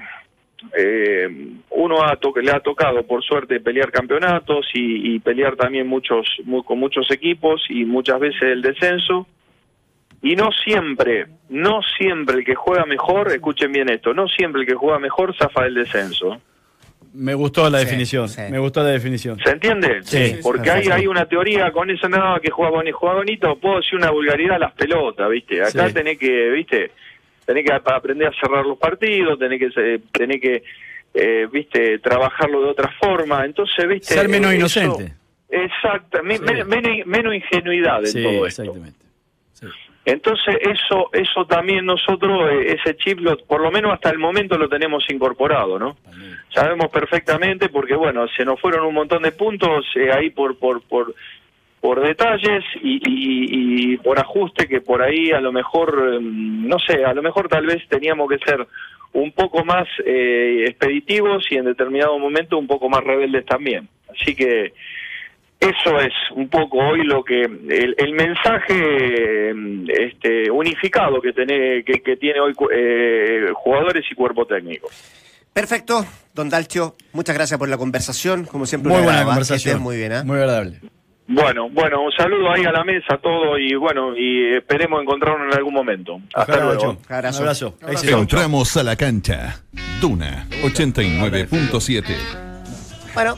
eh, 0.77 1.47
uno 1.71 2.03
ha 2.03 2.15
to- 2.17 2.33
le 2.41 2.51
ha 2.51 2.59
tocado 2.59 3.05
por 3.05 3.23
suerte 3.23 3.59
pelear 3.59 3.91
campeonatos 3.91 4.67
y, 4.73 5.15
y 5.15 5.19
pelear 5.19 5.55
también 5.55 5.87
muchos 5.87 6.25
mu- 6.43 6.63
con 6.63 6.79
muchos 6.79 7.09
equipos 7.11 7.63
y 7.69 7.85
muchas 7.85 8.19
veces 8.19 8.41
el 8.41 8.61
descenso. 8.61 9.27
Y 10.21 10.35
no 10.35 10.51
siempre 10.51 11.27
no 11.49 11.81
siempre 11.97 12.37
el 12.37 12.45
que 12.45 12.55
juega 12.55 12.85
mejor 12.85 13.31
escuchen 13.31 13.71
bien 13.71 13.89
esto 13.89 14.13
no 14.15 14.27
siempre 14.27 14.61
el 14.61 14.67
que 14.67 14.73
juega 14.73 14.97
mejor 14.97 15.35
zafa 15.37 15.65
del 15.65 15.75
descenso 15.75 16.41
Me 17.15 17.33
gustó 17.33 17.69
la 17.69 17.79
definición. 17.79 18.27
Me 18.51 18.59
gustó 18.59 18.83
la 18.83 18.89
definición. 18.89 19.39
¿Se 19.43 19.51
entiende? 19.51 19.99
Sí. 20.03 20.37
Porque 20.43 20.69
hay, 20.69 20.87
hay 20.89 21.07
una 21.07 21.25
teoría 21.25 21.71
con 21.71 21.89
eso 21.89 22.07
nada 22.09 22.39
que 22.39 22.51
juega 22.51 22.71
bonito, 22.71 22.97
juega 22.97 23.15
bonito, 23.15 23.55
puedo 23.59 23.77
decir 23.77 23.95
una 23.97 24.11
vulgaridad 24.11 24.59
las 24.59 24.73
pelotas, 24.73 25.29
¿viste? 25.29 25.61
Acá 25.61 25.87
Sí. 25.87 25.93
tenés 25.93 26.17
que, 26.17 26.49
¿viste? 26.49 26.91
Tenés 27.45 27.63
que 27.65 27.73
ap- 27.73 27.87
aprender 27.89 28.27
a 28.27 28.31
cerrar 28.39 28.65
los 28.65 28.77
partidos, 28.77 29.37
tenés 29.39 29.59
que, 29.59 29.69
se- 29.71 29.99
tenés 30.11 30.41
que, 30.41 30.63
eh, 31.13 31.47
¿viste? 31.51 31.99
Trabajarlo 31.99 32.61
de 32.61 32.69
otra 32.69 32.91
forma, 32.99 33.45
entonces, 33.45 33.87
¿viste? 33.87 34.13
Ser 34.13 34.27
menos 34.27 34.53
inocente. 34.53 35.13
Exacto, 35.49 36.21
me- 36.23 36.39
me- 36.39 36.63
menos, 36.65 37.05
menos 37.05 37.33
ingenuidad 37.35 37.99
en 37.99 38.07
Sí, 38.07 38.23
todo 38.23 38.45
esto. 38.47 38.63
exactamente. 38.63 39.04
Entonces 40.05 40.55
eso 40.61 41.09
eso 41.13 41.45
también 41.45 41.85
nosotros 41.85 42.51
eh, 42.51 42.77
ese 42.79 42.95
chip 42.95 43.19
lo- 43.19 43.37
por 43.37 43.59
lo 43.61 43.71
menos 43.71 43.91
hasta 43.91 44.11
el 44.11 44.19
momento 44.19 44.57
lo 44.57 44.69
tenemos 44.69 45.03
incorporado, 45.09 45.79
¿no? 45.79 45.97
Sabemos 46.53 46.89
perfectamente 46.91 47.69
porque 47.69 47.95
bueno 47.95 48.27
se 48.29 48.45
nos 48.45 48.59
fueron 48.61 48.85
un 48.85 48.93
montón 48.93 49.23
de 49.23 49.31
puntos 49.31 49.85
eh, 49.95 50.11
ahí 50.13 50.29
por 50.29 50.57
por 50.59 50.81
por 50.83 51.15
por 51.81 52.01
detalles 52.01 52.63
y, 52.81 52.97
y- 53.07 53.93
y 53.93 53.97
por 53.97 54.19
ajuste 54.19 54.67
que 54.67 54.81
por 54.81 55.01
ahí 55.01 55.31
a 55.31 55.41
lo 55.41 55.51
mejor 55.51 56.13
eh, 56.13 56.19
no 56.21 56.77
sé 56.79 57.03
a 57.03 57.13
lo 57.13 57.23
mejor 57.23 57.47
tal 57.49 57.65
vez 57.65 57.81
teníamos 57.89 58.29
que 58.29 58.37
ser 58.39 58.65
un 59.13 59.31
poco 59.31 59.63
más 59.65 59.87
eh, 60.05 60.65
expeditivos 60.67 61.45
y 61.51 61.55
en 61.55 61.65
determinado 61.65 62.19
momento 62.19 62.57
un 62.57 62.67
poco 62.67 62.89
más 62.89 63.03
rebeldes 63.03 63.45
también. 63.45 63.87
Así 64.09 64.35
que 64.35 64.73
eso 65.69 65.99
es 65.99 66.13
un 66.35 66.47
poco 66.49 66.77
hoy 66.77 67.03
lo 67.03 67.23
que 67.23 67.43
el, 67.43 67.95
el 67.97 68.13
mensaje 68.13 69.53
mm, 69.53 69.89
este, 69.89 70.51
unificado 70.51 71.21
que 71.21 71.33
tiene 71.33 71.83
que, 71.83 72.01
que 72.01 72.17
tiene 72.17 72.39
hoy 72.39 72.53
eh, 72.73 73.47
jugadores 73.53 74.03
y 74.09 74.15
cuerpo 74.15 74.45
técnico. 74.45 74.89
Perfecto, 75.53 76.05
don 76.33 76.49
Dalcio, 76.49 76.95
muchas 77.13 77.35
gracias 77.35 77.57
por 77.57 77.69
la 77.69 77.77
conversación, 77.77 78.45
como 78.45 78.65
siempre. 78.65 78.91
Muy 78.91 78.99
un 78.99 79.05
buena. 79.05 79.19
Que 79.19 79.25
conversación. 79.25 79.81
muy 79.81 79.97
bien, 79.97 80.11
¿ah? 80.11 80.23
Muy 80.23 80.37
agradable. 80.37 80.81
Bueno, 81.27 81.69
bueno, 81.69 82.03
un 82.03 82.11
saludo 82.11 82.51
ahí 82.51 82.65
a 82.65 82.71
la 82.71 82.83
mesa 82.83 83.15
a 83.15 83.17
todos 83.17 83.57
y 83.59 83.73
bueno, 83.75 84.15
y 84.15 84.53
esperemos 84.55 85.01
encontrarnos 85.01 85.51
en 85.51 85.57
algún 85.57 85.73
momento. 85.73 86.19
Hasta 86.33 86.63
luego. 86.63 86.97
Abrazo. 87.09 87.39
Un 87.39 87.43
abrazo. 87.45 87.77
Éxito. 87.87 88.19
Entramos 88.19 88.77
a 88.77 88.83
la 88.83 88.95
cancha. 88.95 89.63
Duna 89.99 90.47
89.7. 90.61 92.03
Bueno, 93.15 93.35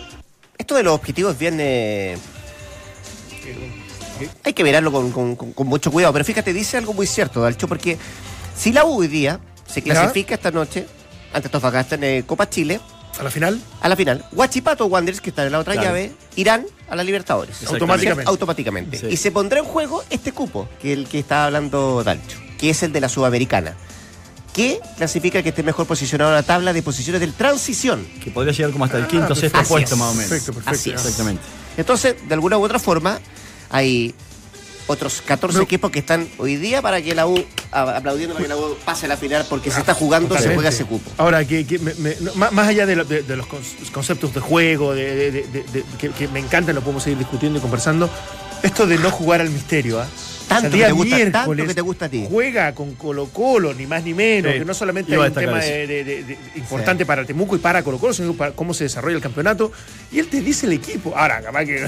esto 0.57 0.75
de 0.75 0.83
los 0.83 0.93
objetivos 0.93 1.33
es 1.33 1.39
bien... 1.39 1.57
eh, 1.59 2.17
hay 4.43 4.53
que 4.53 4.63
mirarlo 4.63 4.91
con, 4.91 5.11
con- 5.11 5.35
con- 5.35 5.53
con 5.53 5.67
mucho 5.67 5.91
cuidado, 5.91 6.11
pero 6.13 6.25
fíjate, 6.25 6.51
dice 6.53 6.77
algo 6.77 6.93
muy 6.93 7.07
cierto, 7.07 7.41
Dalcho, 7.41 7.67
porque 7.67 7.97
si 8.57 8.71
la 8.73 8.83
U 8.85 8.99
hoy 8.99 9.07
día 9.07 9.39
se 9.67 9.81
¿Ya? 9.81 9.93
clasifica 9.93 10.35
esta 10.35 10.51
noche 10.51 10.85
ante 11.33 11.47
Antofagasta 11.47 11.95
en 11.95 12.03
eh, 12.03 12.23
Copa 12.25 12.49
Chile, 12.49 12.79
¿A 13.19 13.23
la 13.23 13.31
final? 13.31 13.59
a 13.81 13.89
la 13.89 13.95
final, 13.95 14.25
Huachipato 14.31 14.85
Wanderers, 14.87 15.21
que 15.21 15.29
está 15.29 15.45
en 15.45 15.51
la 15.51 15.59
otra 15.59 15.73
Claro. 15.73 15.89
llave, 15.89 16.11
irán 16.35 16.65
a 16.89 16.95
la 16.95 17.03
Libertadores. 17.03 17.65
Automáticamente. 17.67 18.29
Automáticamente. 18.29 18.97
Sí. 18.97 19.07
Y 19.11 19.17
se 19.17 19.31
pondrá 19.31 19.59
en 19.59 19.65
juego 19.65 20.03
este 20.09 20.31
cupo, 20.31 20.67
que 20.81 20.93
es 20.93 20.97
el 20.99 21.07
que 21.07 21.19
estaba 21.19 21.45
hablando 21.45 22.03
Dalcho, 22.03 22.37
que 22.57 22.69
es 22.71 22.83
el 22.83 22.91
de 22.91 23.01
la 23.01 23.09
Sudamericana, 23.09 23.75
que 24.57 24.81
clasifica 24.97 25.43
que 25.43 25.49
esté 25.49 25.61
mejor 25.61 25.85
posicionado 25.85 26.31
en 26.31 26.35
la 26.37 26.43
tabla 26.43 26.73
de 26.73 26.81
posiciones 26.81 27.21
del 27.21 27.31
transición. 27.33 28.05
Que 28.23 28.31
podría 28.31 28.51
llegar 28.53 28.71
como 28.71 28.85
hasta 28.85 28.97
el 28.97 29.05
quinto, 29.07 29.33
Ah, 29.33 29.35
sexto 29.35 29.59
así 29.59 29.69
puesto 29.69 29.93
es. 29.93 29.99
más 29.99 30.09
o 30.11 30.13
menos. 30.15 30.29
Perfecto, 30.29 30.51
perfecto. 30.53 30.71
Así 30.79 30.89
es. 30.89 30.95
Exactamente. 30.95 31.43
Entonces, 31.77 32.15
de 32.27 32.33
alguna 32.33 32.57
u 32.57 32.63
otra 32.65 32.79
forma, 32.79 33.19
hay 33.69 34.15
otros 34.87 35.21
14 35.21 35.61
equipos 35.61 35.91
que 35.91 35.99
están 35.99 36.27
hoy 36.39 36.55
día 36.55 36.81
para 36.81 37.01
que 37.03 37.13
la 37.13 37.27
U, 37.27 37.37
aplaudiendo 37.71 38.33
para 38.33 38.45
que 38.45 38.49
la 38.49 38.57
U 38.57 38.75
pase 38.83 39.05
a 39.05 39.09
la 39.09 39.17
final 39.17 39.45
porque 39.47 39.69
se 39.69 39.79
está 39.79 39.93
jugando, 39.93 40.29
se 40.29 40.35
Totalmente. 40.35 40.55
juega 40.55 40.69
ese 40.69 40.85
cupo. 40.85 41.11
Ahora, 41.17 41.45
que, 41.45 41.67
que 41.67 41.77
me- 41.77 41.93
me- 41.95 42.15
no, 42.21 42.33
más, 42.33 42.67
allá 42.67 42.85
de, 42.87 42.95
lo- 42.95 43.05
de- 43.05 43.21
de 43.21 43.35
los 43.35 43.45
con- 43.45 43.61
conceptos 43.93 44.33
de 44.33 44.39
juego, 44.39 44.95
de, 44.95 45.03
de- 45.13 45.31
de- 45.31 45.43
de- 45.47 45.63
de- 45.71 45.83
que, 45.99 46.09
que 46.09 46.27
me 46.29 46.39
encantan, 46.39 46.73
lo 46.73 46.81
podemos 46.81 47.03
seguir 47.03 47.19
discutiendo 47.19 47.59
y 47.59 47.61
conversando, 47.61 48.09
esto 48.63 48.87
de 48.87 48.97
no 48.97 49.11
jugar 49.11 49.41
al 49.41 49.49
misterio, 49.51 50.01
¿ah? 50.01 50.07
Tanto 50.47 50.71
que 50.71 50.83
te 50.85 50.91
gusta- 50.91 51.15
tanto 51.17 51.37
miércoles 51.37 51.67
que 51.67 51.73
te 51.75 51.81
gusta 51.81 52.05
a 52.05 52.09
ti. 52.09 52.25
Juega 52.29 52.73
con 52.73 52.95
Colo 52.95 53.27
Colo, 53.27 53.73
ni 53.73 53.85
más 53.85 54.03
ni 54.03 54.13
menos, 54.13 54.53
Sí, 54.53 54.59
que 54.59 54.65
no 54.65 54.73
solamente 54.73 55.13
a 55.15 55.19
un 55.19 55.33
tema 55.33 55.59
eso. 55.59 55.69
de- 55.71 55.87
de- 55.87 56.03
de- 56.03 56.23
de- 56.23 56.37
importante 56.55 57.05
para 57.05 57.25
Temuco 57.25 57.55
y 57.55 57.59
para 57.59 57.83
Colo 57.83 57.97
Colo, 57.97 58.13
sino 58.13 58.33
para 58.33 58.51
cómo 58.53 58.73
se 58.73 58.85
desarrolla 58.85 59.15
el 59.17 59.21
campeonato. 59.21 59.71
Y 60.11 60.19
él 60.19 60.27
te 60.29 60.41
dice 60.41 60.65
el 60.65 60.73
equipo. 60.73 61.13
Ahora, 61.15 61.41
capaz 61.41 61.65
que 61.65 61.87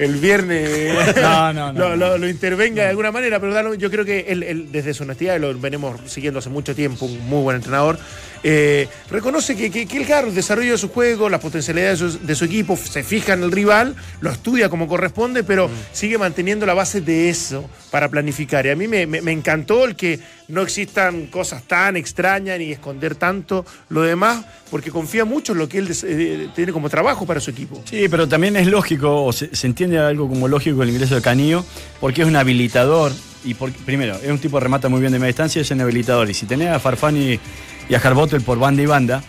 el 0.00 0.16
viernes 0.16 1.14
No, 1.16 1.52
no, 1.52 1.72
no. 1.72 1.96
lo, 1.96 2.18
lo- 2.18 2.28
intervenga 2.28 2.82
de 2.84 2.88
alguna 2.90 3.12
manera, 3.12 3.38
pero 3.40 3.74
yo 3.74 3.90
creo 3.90 4.04
que 4.04 4.20
él, 4.28 4.42
él, 4.42 4.72
desde 4.72 4.94
su 4.94 5.02
honestidad, 5.02 5.38
lo 5.38 5.56
venimos 5.58 6.00
siguiendo 6.06 6.38
hace 6.38 6.48
mucho 6.48 6.74
tiempo, 6.74 7.06
un 7.06 7.18
muy 7.28 7.42
buen 7.42 7.56
entrenador, 7.56 7.98
eh, 8.42 8.88
reconoce 9.10 9.54
que, 9.54 9.70
que, 9.70 9.86
que 9.86 9.98
el 9.98 10.06
claro, 10.06 10.28
el 10.28 10.34
desarrollo 10.34 10.72
de 10.72 10.78
su 10.78 10.88
juego, 10.88 11.28
las 11.28 11.40
potencialidades 11.40 12.00
de 12.00 12.10
su, 12.10 12.18
de 12.26 12.34
su 12.34 12.44
equipo, 12.46 12.76
se 12.76 13.02
fija 13.02 13.34
en 13.34 13.42
el 13.42 13.52
rival, 13.52 13.94
lo 14.20 14.30
estudia 14.30 14.68
como 14.70 14.88
corresponde, 14.88 15.44
pero 15.44 15.68
Mm. 15.68 15.72
sigue 15.92 16.16
manteniendo 16.18 16.64
la 16.66 16.72
base 16.74 17.00
de 17.02 17.28
eso 17.28 17.68
para 17.90 18.08
planificar. 18.08 18.64
Y 18.66 18.70
a 18.70 18.76
mí 18.76 18.88
me, 18.88 19.06
me- 19.06 19.20
me 19.20 19.32
encantó 19.32 19.84
el 19.84 19.94
que 19.96 20.18
no 20.50 20.62
existan 20.62 21.26
cosas 21.26 21.62
tan 21.62 21.96
extrañas 21.96 22.58
ni 22.58 22.72
esconder 22.72 23.14
tanto 23.14 23.64
lo 23.88 24.02
demás, 24.02 24.44
porque 24.70 24.90
confía 24.90 25.24
mucho 25.24 25.52
en 25.52 25.58
lo 25.58 25.68
que 25.68 25.78
él 25.78 25.88
eh, 26.04 26.48
tiene 26.54 26.72
como 26.72 26.88
trabajo 26.88 27.26
para 27.26 27.40
su 27.40 27.50
equipo. 27.50 27.82
Sí, 27.84 28.06
pero 28.08 28.28
también 28.28 28.56
es 28.56 28.66
lógico, 28.66 29.24
o 29.24 29.32
se, 29.32 29.50
entiende 29.62 29.98
algo 29.98 30.28
como 30.28 30.48
lógico 30.48 30.82
el 30.82 30.90
ingreso 30.90 31.14
de 31.14 31.22
Canillo, 31.22 31.64
porque 32.00 32.22
es 32.22 32.28
un 32.28 32.36
habilitador. 32.36 33.12
Y 33.44 33.54
primero, 33.54 34.16
es 34.16 34.30
un 34.30 34.38
tipo 34.38 34.58
que 34.58 34.64
remata 34.64 34.88
muy 34.88 35.00
bien 35.00 35.12
de 35.12 35.18
media 35.18 35.28
distancia, 35.28 35.62
es 35.62 35.70
un 35.70 35.80
habilitador. 35.80 36.28
Y 36.28 36.34
si 36.34 36.46
tenés 36.46 36.68
a 36.68 36.78
Farfani 36.78 37.40
y 37.88 37.94
a 37.94 37.98
Harbotel 37.98 38.42
por 38.42 38.58
banda 38.58 38.82
y 38.82 38.86
banda, 38.86 39.22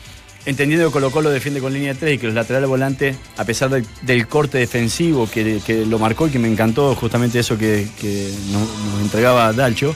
entendiendo 0.45 0.87
que 0.87 0.91
Colo 0.91 1.11
Colo 1.11 1.29
defiende 1.29 1.61
con 1.61 1.73
línea 1.73 1.93
de 1.93 1.99
3 1.99 2.15
y 2.15 2.17
que 2.17 2.25
los 2.25 2.35
laterales 2.35 2.67
volantes, 2.67 3.15
a 3.37 3.45
pesar 3.45 3.69
del, 3.69 4.27
corte 4.27 4.57
defensivo 4.57 5.29
que, 5.29 5.61
que 5.65 5.85
lo 5.85 5.99
marcó 5.99 6.27
y 6.27 6.31
que 6.31 6.39
me 6.39 6.47
encantó 6.47 6.93
justamente 6.95 7.39
eso 7.39 7.57
que, 7.57 7.87
que 7.99 8.33
nos, 8.51 8.67
nos 8.91 9.01
entregaba 9.01 9.53
Dalcho, 9.53 9.95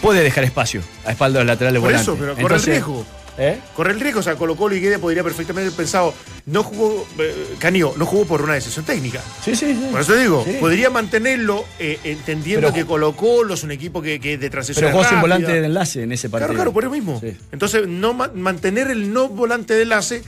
puede 0.00 0.22
dejar 0.22 0.44
espacio 0.44 0.80
a 1.04 1.12
espaldas 1.12 1.44
laterales 1.46 1.80
Por 1.80 1.88
volantes. 1.90 2.08
eso, 2.08 2.16
pero 2.18 2.36
corre 2.36 2.56
el 2.56 2.62
riesgo. 2.62 3.06
¿eh? 3.40 3.58
Corre 3.76 3.92
el 3.92 4.00
riesgo, 4.00 4.18
o 4.18 4.22
sea, 4.22 4.34
Colo 4.34 4.56
Colo 4.56 4.74
y 4.74 4.80
podría 4.98 5.22
perfectamente 5.22 5.66
haber 5.68 5.76
pensado, 5.76 6.12
no 6.46 6.64
jugó, 6.64 7.06
eh, 7.20 7.54
Canillo, 7.60 7.94
no 7.96 8.04
jugó 8.04 8.24
por 8.24 8.42
una 8.42 8.54
decisión 8.54 8.84
técnica. 8.84 9.20
Sí, 9.44 9.54
sí, 9.54 9.74
sí. 9.74 9.88
Por 9.92 10.00
eso 10.00 10.16
digo, 10.16 10.42
Sí. 10.44 10.56
podría 10.58 10.90
mantenerlo 10.90 11.64
eh, 11.78 12.00
entendiendo 12.02 12.68
Pero- 12.72 12.74
que 12.74 12.84
Colo 12.84 13.14
Colo 13.14 13.54
es 13.54 13.62
un 13.62 13.70
equipo 13.70 14.02
que, 14.02 14.18
que 14.18 14.38
de 14.38 14.50
transición 14.50 14.86
Pero 14.86 14.96
jugó 14.98 15.08
sin 15.08 15.20
volante 15.20 15.52
de 15.52 15.64
enlace 15.66 16.02
en 16.02 16.10
ese 16.10 16.28
partido. 16.28 16.48
Claro, 16.48 16.54
claro, 16.56 16.72
por 16.72 16.82
eso 16.84 16.90
mismo. 16.90 17.20
Sí. 17.20 17.36
Entonces, 17.52 17.86
no 17.86 18.12
ma- 18.12 18.32
mantener 18.34 18.90
el 18.90 19.12
no 19.12 19.28
volante 19.28 19.74
de 19.74 19.82
enlace, 19.82 20.22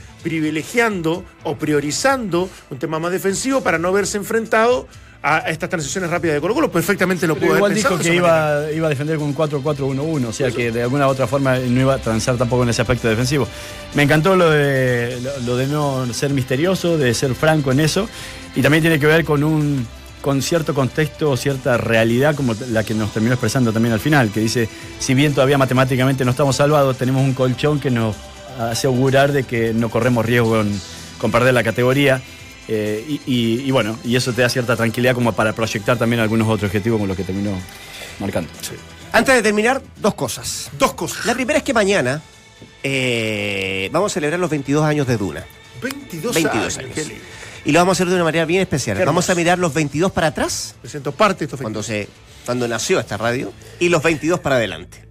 privilegiando 0.45 1.23
o 1.43 1.55
priorizando 1.57 2.49
un 2.69 2.79
tema 2.79 2.99
más 2.99 3.11
defensivo 3.11 3.61
para 3.61 3.77
no 3.77 3.91
verse 3.91 4.17
enfrentado 4.17 4.87
a 5.23 5.39
estas 5.49 5.69
transiciones 5.69 6.09
rápidas 6.09 6.35
de 6.35 6.41
Colo 6.41 6.55
Colo, 6.55 6.71
perfectamente 6.71 7.27
lo 7.27 7.35
pudo 7.35 7.55
igual 7.55 7.71
haber 7.71 7.83
dijo 7.83 7.97
que 7.99 8.15
iba, 8.15 8.71
iba 8.73 8.87
a 8.87 8.89
defender 8.89 9.17
con 9.17 9.27
un 9.27 9.35
4-4-1-1, 9.35 10.25
o 10.25 10.33
sea 10.33 10.51
que 10.51 10.71
de 10.71 10.81
alguna 10.81 11.07
u 11.07 11.11
otra 11.11 11.27
forma 11.27 11.57
no 11.57 11.81
iba 11.81 11.93
a 11.93 11.99
transar 11.99 12.37
tampoco 12.37 12.63
en 12.63 12.69
ese 12.69 12.81
aspecto 12.81 13.07
defensivo. 13.07 13.47
Me 13.93 14.03
encantó 14.03 14.35
lo 14.35 14.49
de, 14.49 15.19
lo, 15.21 15.39
lo 15.45 15.57
de 15.57 15.67
no 15.67 16.11
ser 16.13 16.31
misterioso, 16.31 16.97
de 16.97 17.13
ser 17.13 17.35
franco 17.35 17.71
en 17.71 17.81
eso, 17.81 18.09
y 18.55 18.61
también 18.61 18.81
tiene 18.81 18.99
que 18.99 19.05
ver 19.05 19.23
con 19.23 19.43
un 19.43 19.85
con 20.21 20.41
cierto 20.41 20.73
contexto, 20.73 21.35
cierta 21.35 21.77
realidad 21.77 22.35
como 22.35 22.55
la 22.69 22.83
que 22.83 22.93
nos 22.93 23.11
terminó 23.11 23.33
expresando 23.33 23.73
también 23.73 23.93
al 23.93 23.99
final, 23.99 24.29
que 24.31 24.39
dice, 24.39 24.69
si 24.99 25.13
bien 25.13 25.33
todavía 25.33 25.57
matemáticamente 25.57 26.23
no 26.25 26.31
estamos 26.31 26.55
salvados, 26.55 26.97
tenemos 26.97 27.23
un 27.23 27.33
colchón 27.33 27.79
que 27.79 27.89
nos 27.89 28.15
hace 28.59 28.87
augurar 28.87 29.31
de 29.31 29.43
que 29.43 29.73
no 29.73 29.89
corremos 29.89 30.25
riesgo 30.25 30.51
con, 30.51 30.71
con 31.17 31.31
perder 31.31 31.53
la 31.53 31.63
categoría. 31.63 32.21
Eh, 32.73 33.03
y, 33.05 33.21
y- 33.25 33.61
y 33.67 33.71
bueno, 33.71 33.99
y 34.05 34.15
eso 34.15 34.31
te 34.31 34.41
da 34.43 34.47
cierta 34.49 34.77
tranquilidad 34.77 35.13
como 35.13 35.33
para 35.33 35.51
proyectar 35.53 35.97
también 35.97 36.21
algunos 36.21 36.47
otros 36.47 36.69
objetivos 36.69 36.97
como 36.97 37.07
los 37.07 37.17
que 37.17 37.23
terminó 37.25 37.51
marcando. 38.17 38.49
Antes 39.11 39.35
de 39.35 39.43
terminar, 39.43 39.81
dos 39.97 40.13
cosas. 40.13 40.69
Dos 40.79 40.93
cosas. 40.93 41.25
La 41.25 41.33
primera 41.33 41.57
es 41.57 41.63
que 41.63 41.73
mañana 41.73 42.21
eh, 42.83 43.89
vamos 43.91 44.11
a 44.11 44.13
celebrar 44.13 44.39
los 44.39 44.49
22 44.49 44.85
años 44.85 45.05
de 45.05 45.17
Duna. 45.17 45.45
22, 45.81 46.33
22 46.35 46.77
años. 46.77 46.95
años. 46.97 47.11
Y 47.65 47.71
lo 47.73 47.79
vamos 47.79 47.91
a 47.91 47.95
hacer 47.97 48.07
de 48.07 48.15
una 48.15 48.23
manera 48.23 48.45
bien 48.45 48.61
especial. 48.61 48.97
Qué 48.97 49.05
Vamos 49.05 49.29
a 49.29 49.35
mirar 49.35 49.59
los 49.59 49.73
22 49.73 50.11
para 50.11 50.27
atrás, 50.27 50.75
Me 50.81 50.89
siento 50.89 51.11
parte 51.11 51.39
de 51.39 51.45
estos 51.45 51.59
cuando, 51.61 51.83
se, 51.83 52.07
cuando 52.45 52.67
nació 52.67 52.99
esta 52.99 53.17
radio, 53.17 53.51
y 53.79 53.89
los 53.89 54.01
22 54.01 54.39
para 54.39 54.55
adelante. 54.55 55.05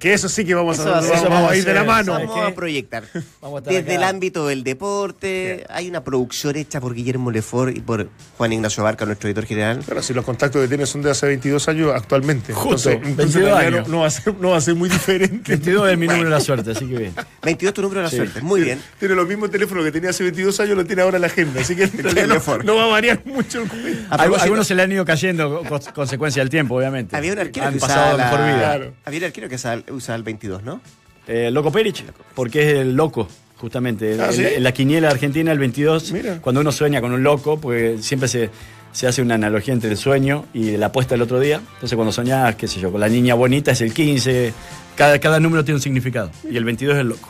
Que 0.00 0.14
eso 0.14 0.28
sí 0.30 0.44
que 0.46 0.54
vamos, 0.54 0.78
Eso 0.78 0.92
a, 0.94 1.02
ser- 1.02 1.12
vamos, 1.12 1.28
vamos 1.28 1.50
a 1.52 1.56
ir 1.56 1.64
de 1.64 1.74
la 1.74 1.80
hacer, 1.80 1.86
mano. 1.92 2.12
¿sabes 2.14 2.28
Vamos 2.28 2.42
qué? 2.46 2.50
a 2.50 2.54
proyectar. 2.54 3.04
Vamos 3.42 3.56
a 3.56 3.58
estar 3.60 3.74
Desde 3.74 3.92
acá. 3.94 3.94
el 3.94 4.02
ámbito 4.04 4.46
del 4.48 4.64
deporte, 4.64 5.66
hay 5.68 5.88
una 5.88 6.02
producción 6.02 6.56
hecha 6.56 6.80
por 6.80 6.94
Guillermo 6.94 7.30
Lefort 7.30 7.76
y 7.76 7.80
por 7.80 8.08
Juan 8.38 8.52
Ignacio 8.52 8.82
Barca, 8.82 9.04
nuestro 9.04 9.28
editor 9.28 9.44
general. 9.44 9.82
Pero 9.86 10.02
si 10.02 10.14
los 10.14 10.24
contactos 10.24 10.62
que 10.62 10.68
tienes 10.68 10.88
son 10.88 11.02
de 11.02 11.10
hace 11.10 11.26
22 11.26 11.68
años 11.68 11.92
actualmente. 11.94 12.52
Justo, 12.54 12.90
entonces, 12.90 13.16
22 13.16 13.52
mañana 13.52 13.66
años. 13.76 13.88
No, 13.88 13.94
no 13.96 14.00
va 14.00 14.06
a 14.06 14.10
ser, 14.10 14.34
no 14.34 14.50
va 14.50 14.56
a 14.56 14.60
ser 14.62 14.74
muy 14.74 14.88
diferente. 14.88 15.52
22 15.52 15.90
es 15.90 15.98
mi 15.98 16.06
número 16.06 16.24
de 16.24 16.30
la 16.30 16.40
suerte, 16.40 16.70
así 16.70 16.86
que 16.86 16.96
bien. 16.96 17.14
22 17.42 17.74
tu 17.74 17.82
número 17.82 18.00
de 18.00 18.04
la 18.04 18.10
Sí. 18.10 18.16
suerte. 18.16 18.40
Muy 18.40 18.62
bien. 18.62 18.80
Tiene 18.98 19.14
los 19.14 19.28
mismos 19.28 19.50
teléfonos 19.50 19.84
que 19.84 19.92
tenía 19.92 20.10
hace 20.10 20.22
22 20.22 20.58
años, 20.60 20.76
lo 20.76 20.84
tiene 20.86 21.02
ahora 21.02 21.18
en 21.18 21.20
la 21.20 21.26
agenda. 21.26 21.60
Así 21.60 21.76
que 21.76 21.86
no, 22.02 22.10
Lefort. 22.10 22.64
no 22.64 22.76
va 22.76 22.84
a 22.84 22.86
variar 22.86 23.20
mucho 23.26 23.60
el 23.60 23.66
A 23.68 23.68
Algu- 23.68 24.16
propósito, 24.16 24.42
Algunos 24.44 24.66
se 24.66 24.74
le 24.74 24.82
han 24.82 24.92
ido 24.92 25.04
cayendo 25.04 25.62
con 25.68 25.78
consecuencia 25.94 26.40
del 26.42 26.48
tiempo, 26.48 26.76
obviamente. 26.76 27.14
había 27.14 27.34
un 27.34 27.38
arquero 27.38 27.66
Han 27.66 27.74
que 27.74 27.80
pasado 27.80 28.16
mejor 28.16 28.38
vida. 28.40 28.56
Claro. 28.58 28.92
Había 29.04 29.18
un 29.18 29.24
arquero 29.26 29.48
que 29.50 29.56
usaba, 29.56 29.82
usaba 29.90 30.16
el 30.16 30.22
22, 30.22 30.62
¿no? 30.62 30.80
Eh, 31.26 31.50
Loco 31.50 31.70
Perich, 31.70 32.04
porque 32.34 32.62
es 32.70 32.74
el 32.78 32.94
loco, 32.94 33.28
justamente. 33.56 34.16
Ah, 34.20 34.26
En- 34.28 34.32
¿sí? 34.34 34.44
en 34.44 34.62
la 34.62 34.72
quiniela 34.72 35.10
argentina, 35.10 35.52
el 35.52 35.58
22, 35.58 36.12
Mira. 36.12 36.38
cuando 36.40 36.60
uno 36.60 36.72
sueña 36.72 37.00
con 37.00 37.12
un 37.12 37.22
loco, 37.22 37.60
pues 37.60 38.04
siempre 38.04 38.28
se, 38.28 38.50
se 38.92 39.06
hace 39.06 39.22
una 39.22 39.34
analogía 39.36 39.72
entre 39.74 39.90
el 39.90 39.96
sueño 39.96 40.46
y 40.54 40.76
la 40.76 40.86
apuesta 40.86 41.14
del 41.14 41.22
otro 41.22 41.38
día. 41.38 41.60
Entonces, 41.74 41.94
cuando 41.94 42.10
soñás, 42.12 42.56
qué 42.56 42.66
sé 42.66 42.80
yo, 42.80 42.90
con 42.90 43.00
la 43.00 43.08
niña 43.08 43.34
bonita 43.34 43.70
es 43.72 43.80
el 43.82 43.92
15, 43.94 44.52
cada, 44.96 45.18
cada 45.20 45.38
número 45.38 45.64
tiene 45.64 45.76
un 45.76 45.82
significado. 45.82 46.30
Y 46.50 46.56
el 46.56 46.64
22 46.64 46.94
es 46.96 47.00
el 47.02 47.08
loco. 47.08 47.28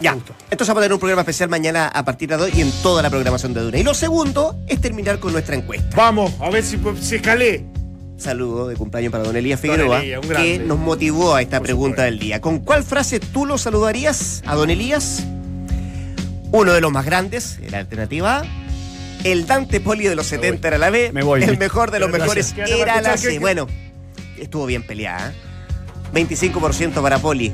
Ya. 0.00 0.12
Entonces 0.12 0.68
vamos 0.68 0.80
a 0.80 0.82
tener 0.82 0.92
un 0.94 0.98
programa 0.98 1.22
especial 1.22 1.48
mañana 1.48 1.86
a 1.86 2.04
partir 2.04 2.28
de 2.28 2.34
hoy 2.36 2.50
y 2.54 2.60
en 2.60 2.72
toda 2.82 3.02
la 3.02 3.10
programación 3.10 3.54
de 3.54 3.60
Duna. 3.60 3.78
Y 3.78 3.82
lo 3.84 3.94
segundo 3.94 4.56
es 4.66 4.80
terminar 4.80 5.18
con 5.20 5.32
nuestra 5.32 5.54
encuesta. 5.54 5.96
Vamos, 5.96 6.32
a 6.40 6.50
ver 6.50 6.64
si, 6.64 6.76
si 7.00 7.16
escalé. 7.16 7.64
Saludo 8.22 8.68
de 8.68 8.76
cumpleaños 8.76 9.10
para 9.10 9.24
Don 9.24 9.34
Elías 9.36 9.58
Figueroa, 9.60 10.00
que 10.00 10.62
nos 10.64 10.78
motivó 10.78 11.34
a 11.34 11.42
esta 11.42 11.58
Por 11.58 11.66
pregunta 11.66 11.90
supuesto. 11.96 12.02
del 12.10 12.18
día. 12.20 12.40
¿Con 12.40 12.60
cuál 12.60 12.84
frase 12.84 13.18
tú 13.18 13.46
lo 13.46 13.58
saludarías 13.58 14.42
a 14.46 14.54
Don 14.54 14.70
Elías? 14.70 15.24
Uno 16.52 16.72
de 16.72 16.80
los 16.80 16.92
más 16.92 17.04
grandes, 17.04 17.58
la 17.68 17.78
alternativa 17.78 18.38
A. 18.38 18.44
El 19.24 19.46
Dante 19.46 19.80
Poli 19.80 20.06
de 20.06 20.14
los 20.14 20.26
70 20.28 20.68
era 20.68 20.78
la 20.78 20.90
B. 20.90 21.10
Me 21.12 21.22
voy. 21.24 21.42
El 21.42 21.58
mejor 21.58 21.90
de 21.90 21.98
los 21.98 22.10
Gracias. 22.12 22.54
mejores 22.54 22.70
¿Qué 22.70 22.76
van 22.84 22.88
a 22.88 22.92
era 22.98 23.00
la? 23.02 23.16
C. 23.16 23.38
Bueno, 23.40 23.66
estuvo 24.38 24.66
bien 24.66 24.84
peleada. 24.84 25.30
¿eh? 25.32 25.34
25% 26.14 27.02
para 27.02 27.18
Poli. 27.18 27.52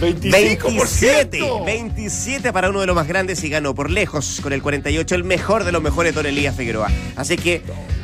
27, 0.00 0.58
25%. 0.60 1.64
27 1.64 2.52
para 2.52 2.70
uno 2.70 2.80
de 2.80 2.86
los 2.86 2.94
más 2.96 3.06
grandes 3.08 3.42
y 3.44 3.48
ganó 3.48 3.74
por 3.74 3.90
lejos 3.90 4.40
con 4.42 4.52
el 4.52 4.62
48 4.62 5.14
el 5.14 5.24
mejor 5.24 5.64
de 5.64 5.72
los 5.72 5.82
mejores 5.82 6.14
Don 6.14 6.26
Elías 6.26 6.54
Figueroa. 6.56 6.88
Así 7.16 7.36
que 7.36 7.62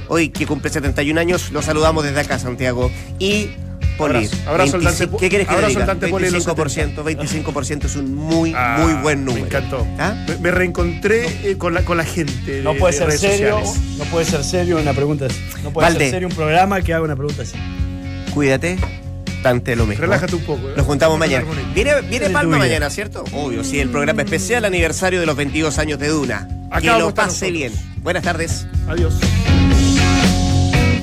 hoy 0.08 0.30
que 0.30 0.46
cumple 0.46 0.70
71 0.70 1.20
años 1.20 1.50
lo 1.52 1.62
saludamos 1.62 2.04
desde 2.04 2.20
acá 2.20 2.38
Santiago 2.38 2.90
y 3.18 3.50
Poli. 3.98 4.16
Abrazo, 4.24 4.36
abrazo 4.48 4.76
al 4.76 4.82
25 4.82 5.10
Dante- 5.12 5.20
¿Qué 5.20 5.28
quieres 5.28 5.46
que 5.48 5.52
abrazo 5.54 5.68
diga? 5.68 5.80
al 5.82 5.86
Dante 5.86 6.08
Poli 6.08 6.24
de 6.24 6.30
los 6.30 6.46
25%, 6.46 7.04
25% 7.04 7.84
es 7.84 7.96
un 7.96 8.14
muy 8.14 8.54
Ah, 8.56 8.78
muy 8.80 8.94
buen 9.02 9.24
número. 9.26 9.42
Me 9.44 9.48
encantó. 9.48 9.86
¿Ah? 9.98 10.14
Me, 10.28 10.36
me 10.38 10.50
reencontré 10.50 11.26
eh, 11.50 11.56
con, 11.58 11.74
la, 11.74 11.84
con 11.84 11.98
la 11.98 12.04
gente. 12.04 12.32
de- 12.52 12.62
No 12.62 12.74
puede 12.74 12.92
de 12.94 12.98
ser 12.98 13.06
redes 13.08 13.20
serio, 13.20 13.58
sociales. 13.60 13.98
no 13.98 14.04
puede 14.06 14.24
ser 14.24 14.44
serio 14.44 14.78
una 14.78 14.94
pregunta 14.94 15.26
así. 15.26 15.38
No 15.62 15.70
puede 15.72 15.86
Valde. 15.88 16.04
ser 16.06 16.10
serio 16.10 16.28
un 16.28 16.34
programa 16.34 16.80
que 16.80 16.94
haga 16.94 17.04
una 17.04 17.16
pregunta 17.16 17.42
así. 17.42 17.52
Cuídate. 18.32 18.78
Dante 19.42 19.76
lo 19.76 19.86
mismo. 19.86 20.02
Relájate 20.02 20.36
un 20.36 20.44
poco. 20.44 20.70
¿eh? 20.70 20.74
Nos 20.76 20.86
juntamos 20.86 21.18
mañana. 21.18 21.44
Viene, 21.74 22.00
viene 22.02 22.30
Palma 22.30 22.58
mañana, 22.58 22.90
¿cierto? 22.90 23.24
Obvio, 23.32 23.64
sí, 23.64 23.80
el 23.80 23.90
programa 23.90 24.22
especial 24.22 24.64
aniversario 24.64 25.20
de 25.20 25.26
los 25.26 25.36
22 25.36 25.78
años 25.78 25.98
de 25.98 26.08
Duna. 26.08 26.48
Acá 26.70 26.94
que 26.94 26.98
lo 26.98 27.14
pase 27.14 27.50
bien. 27.50 27.72
Buenas 28.02 28.22
tardes. 28.22 28.66
Adiós. 28.88 29.14